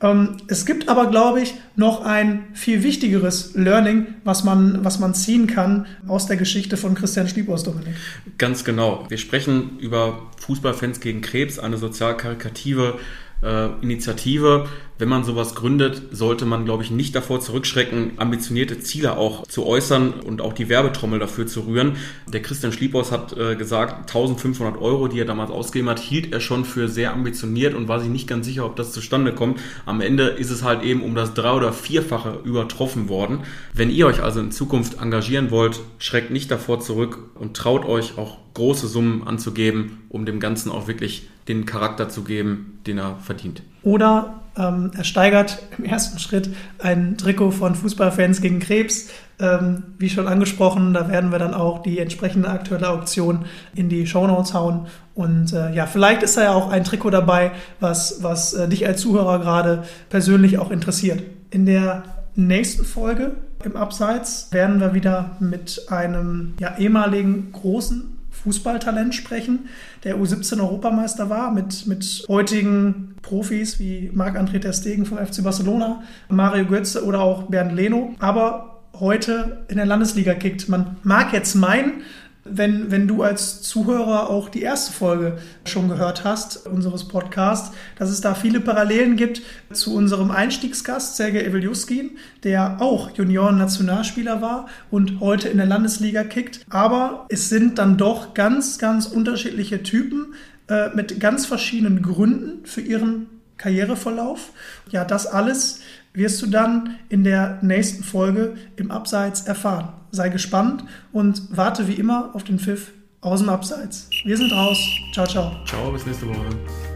Ähm, 0.03 0.37
es 0.49 0.67
gibt 0.67 0.89
aber, 0.89 1.07
glaube 1.07 1.41
ich, 1.41 1.55
noch 1.77 2.05
ein 2.05 2.45
viel 2.55 2.83
wichtigeres 2.83 3.55
Learning, 3.55 4.07
was 4.25 4.43
man, 4.43 4.85
was 4.85 4.99
man 4.99 5.15
ziehen 5.15 5.47
kann 5.47 5.87
aus 6.09 6.27
der 6.27 6.37
Geschichte 6.37 6.77
von 6.77 6.95
Christian 6.95 7.29
Schliebers, 7.29 7.63
Dominik. 7.63 7.95
Ganz 8.37 8.65
genau. 8.65 9.07
Wir 9.09 9.19
sprechen 9.19 9.79
über 9.79 10.31
Fußballfans 10.41 11.01
gegen 11.01 11.21
Krebs, 11.21 11.59
eine 11.59 11.77
sozial 11.77 12.17
karikative 12.17 12.99
äh, 13.43 13.69
Initiative. 13.81 14.69
Wenn 15.03 15.09
man 15.09 15.25
sowas 15.25 15.57
gründet, 15.57 16.01
sollte 16.13 16.47
man, 16.47 16.65
glaube 16.65 16.85
ich, 16.85 16.93
nicht 16.93 17.17
davor 17.17 17.41
zurückschrecken, 17.41 18.13
ambitionierte 18.19 18.79
Ziele 18.79 19.17
auch 19.17 19.45
zu 19.49 19.67
äußern 19.67 20.13
und 20.13 20.41
auch 20.41 20.53
die 20.53 20.69
Werbetrommel 20.69 21.19
dafür 21.19 21.49
zu 21.49 21.63
rühren. 21.63 21.97
Der 22.33 22.41
Christian 22.41 22.71
Schliephaus 22.71 23.11
hat 23.11 23.37
äh, 23.37 23.57
gesagt, 23.57 24.09
1500 24.09 24.81
Euro, 24.81 25.09
die 25.09 25.19
er 25.19 25.25
damals 25.25 25.51
ausgegeben 25.51 25.89
hat, 25.89 25.99
hielt 25.99 26.33
er 26.33 26.39
schon 26.39 26.65
für 26.65 26.87
sehr 26.87 27.13
ambitioniert 27.13 27.75
und 27.75 27.89
war 27.89 27.99
sich 27.99 28.11
nicht 28.11 28.29
ganz 28.29 28.47
sicher, 28.47 28.65
ob 28.65 28.77
das 28.77 28.93
zustande 28.93 29.35
kommt. 29.35 29.59
Am 29.87 30.01
Ende 30.01 30.29
ist 30.29 30.51
es 30.51 30.63
halt 30.63 30.85
eben 30.85 31.03
um 31.03 31.17
das 31.17 31.35
drei- 31.35 31.57
oder 31.57 31.73
vierfache 31.73 32.39
übertroffen 32.45 33.09
worden. 33.09 33.41
Wenn 33.75 33.91
ihr 33.91 34.07
euch 34.07 34.23
also 34.23 34.39
in 34.39 34.53
Zukunft 34.53 35.03
engagieren 35.03 35.51
wollt, 35.51 35.81
schreckt 35.99 36.31
nicht 36.31 36.49
davor 36.49 36.79
zurück 36.79 37.19
und 37.35 37.57
traut 37.57 37.85
euch 37.87 38.19
auch 38.19 38.37
große 38.55 38.87
Summen 38.87 39.27
anzugeben, 39.27 40.05
um 40.11 40.27
dem 40.27 40.39
Ganzen 40.39 40.71
auch 40.71 40.87
wirklich 40.87 41.29
den 41.49 41.67
Charakter 41.67 42.09
zu 42.09 42.23
geben, 42.23 42.79
den 42.87 42.99
er 42.99 43.17
verdient. 43.17 43.65
Oder 43.83 44.41
ähm, 44.57 44.91
er 44.97 45.05
steigert 45.05 45.63
im 45.79 45.85
ersten 45.85 46.19
Schritt 46.19 46.55
ein 46.79 47.17
Trikot 47.17 47.53
von 47.53 47.75
Fußballfans 47.75 48.41
gegen 48.41 48.61
Krebs. 48.61 49.09
Ähm, 49.41 49.85
wie 49.99 50.11
schon 50.11 50.29
angesprochen, 50.29 50.93
da 50.95 51.09
werden 51.09 51.33
wir 51.33 51.39
dann 51.39 51.55
auch 51.55 51.83
die 51.83 51.99
entsprechende 51.99 52.49
aktuelle 52.49 52.89
Auktion 52.91 53.47
in 53.75 53.89
die 53.89 54.07
Shownotes 54.07 54.55
hauen. 54.55 54.87
Und 55.15 55.53
äh, 55.53 55.73
ja, 55.73 55.87
vielleicht 55.87 56.23
ist 56.23 56.37
da 56.37 56.43
ja 56.43 56.53
auch 56.53 56.71
ein 56.71 56.85
Trikot 56.85 57.11
dabei, 57.11 57.53
was, 57.81 58.23
was 58.23 58.53
äh, 58.53 58.69
dich 58.69 58.87
als 58.87 59.01
Zuhörer 59.01 59.39
gerade 59.39 59.85
persönlich 60.11 60.59
auch 60.59 60.71
interessiert. 60.71 61.23
In 61.51 61.67
der 61.67 62.03
nächsten 62.35 62.85
Folge 62.85 63.33
im 63.65 63.77
Abseits 63.77 64.49
werden 64.53 64.81
wir 64.81 64.95
wieder 64.95 65.37
mit 65.41 65.87
einem 65.89 66.55
ja, 66.61 66.77
ehemaligen 66.79 67.53
großen 67.53 68.12
Fußballtalent 68.45 69.14
sprechen, 69.14 69.68
der 70.05 70.16
U17-Europameister 70.16 71.30
war, 71.30 71.53
mit, 71.53 71.86
mit 71.86 72.24
heutigen 72.28 73.14
Profis 73.22 73.78
wie 73.78 74.11
Marc-André 74.12 74.61
Ter 74.61 74.72
Stegen 74.72 75.07
vom 75.07 75.18
FC 75.18 75.43
Barcelona, 75.45 76.03
Mario 76.28 76.66
Götze 76.66 77.05
oder 77.05 77.20
auch 77.20 77.45
Bernd 77.45 77.72
Leno, 77.72 78.14
aber 78.18 78.72
heute 78.99 79.64
in 79.68 79.76
der 79.76 79.86
Landesliga 79.86 80.34
kickt. 80.34 80.68
Man 80.68 80.97
mag 81.03 81.32
jetzt 81.32 81.55
meinen, 81.55 82.03
wenn, 82.45 82.90
wenn 82.90 83.07
du 83.07 83.22
als 83.22 83.62
Zuhörer 83.62 84.28
auch 84.28 84.49
die 84.49 84.62
erste 84.62 84.93
Folge 84.93 85.38
schon 85.64 85.88
gehört 85.88 86.24
hast, 86.24 86.66
unseres 86.66 87.07
Podcasts, 87.07 87.74
dass 87.99 88.11
es 88.11 88.20
da 88.20 88.34
viele 88.34 88.61
Parallelen 88.61 89.16
gibt 89.16 89.43
zu 89.72 89.95
unserem 89.95 90.30
Einstiegsgast, 90.30 91.16
Sergej 91.16 91.47
Eveljuskin, 91.47 92.11
der 92.43 92.80
auch 92.80 93.11
Junioren-Nationalspieler 93.16 94.43
war 94.43 94.66
und 94.90 95.20
heute 95.20 95.49
in 95.49 95.59
der 95.59 95.66
Landesliga 95.66 96.24
kickt. 96.24 96.64
Aber 96.68 97.26
es 97.28 97.49
sind 97.49 97.78
dann 97.78 97.97
doch 97.97 98.34
ganz, 98.34 98.78
ganz 98.78 99.07
unterschiedliche 99.07 99.82
Typen 99.84 100.34
äh, 100.68 100.88
mit 100.95 101.20
ganz 101.20 101.47
verschiedenen 101.47 102.03
Gründen 102.03 102.66
für 102.66 102.80
ihren 102.80 103.26
Karriereverlauf. 103.57 104.51
Ja, 104.90 105.05
das 105.05 105.26
alles 105.26 105.80
wirst 106.12 106.43
du 106.43 106.47
dann 106.47 106.97
in 107.09 107.22
der 107.22 107.59
nächsten 107.62 108.03
Folge 108.03 108.55
im 108.76 108.90
Abseits 108.90 109.43
erfahren. 109.43 110.02
Sei 110.13 110.29
gespannt 110.29 110.85
und 111.13 111.57
warte 111.57 111.89
wie 111.89 111.95
immer 111.95 112.31
auf 112.35 112.45
den 112.45 112.59
Pfiff 112.59 112.93
aus 113.23 113.41
dem 113.41 113.49
Abseits. 113.49 114.09
Wir 114.25 114.37
sind 114.37 114.53
raus. 114.53 114.79
Ciao, 115.13 115.27
ciao. 115.27 115.53
Ciao, 115.67 115.91
bis 115.91 116.07
nächste 116.07 116.29
Woche. 116.29 116.91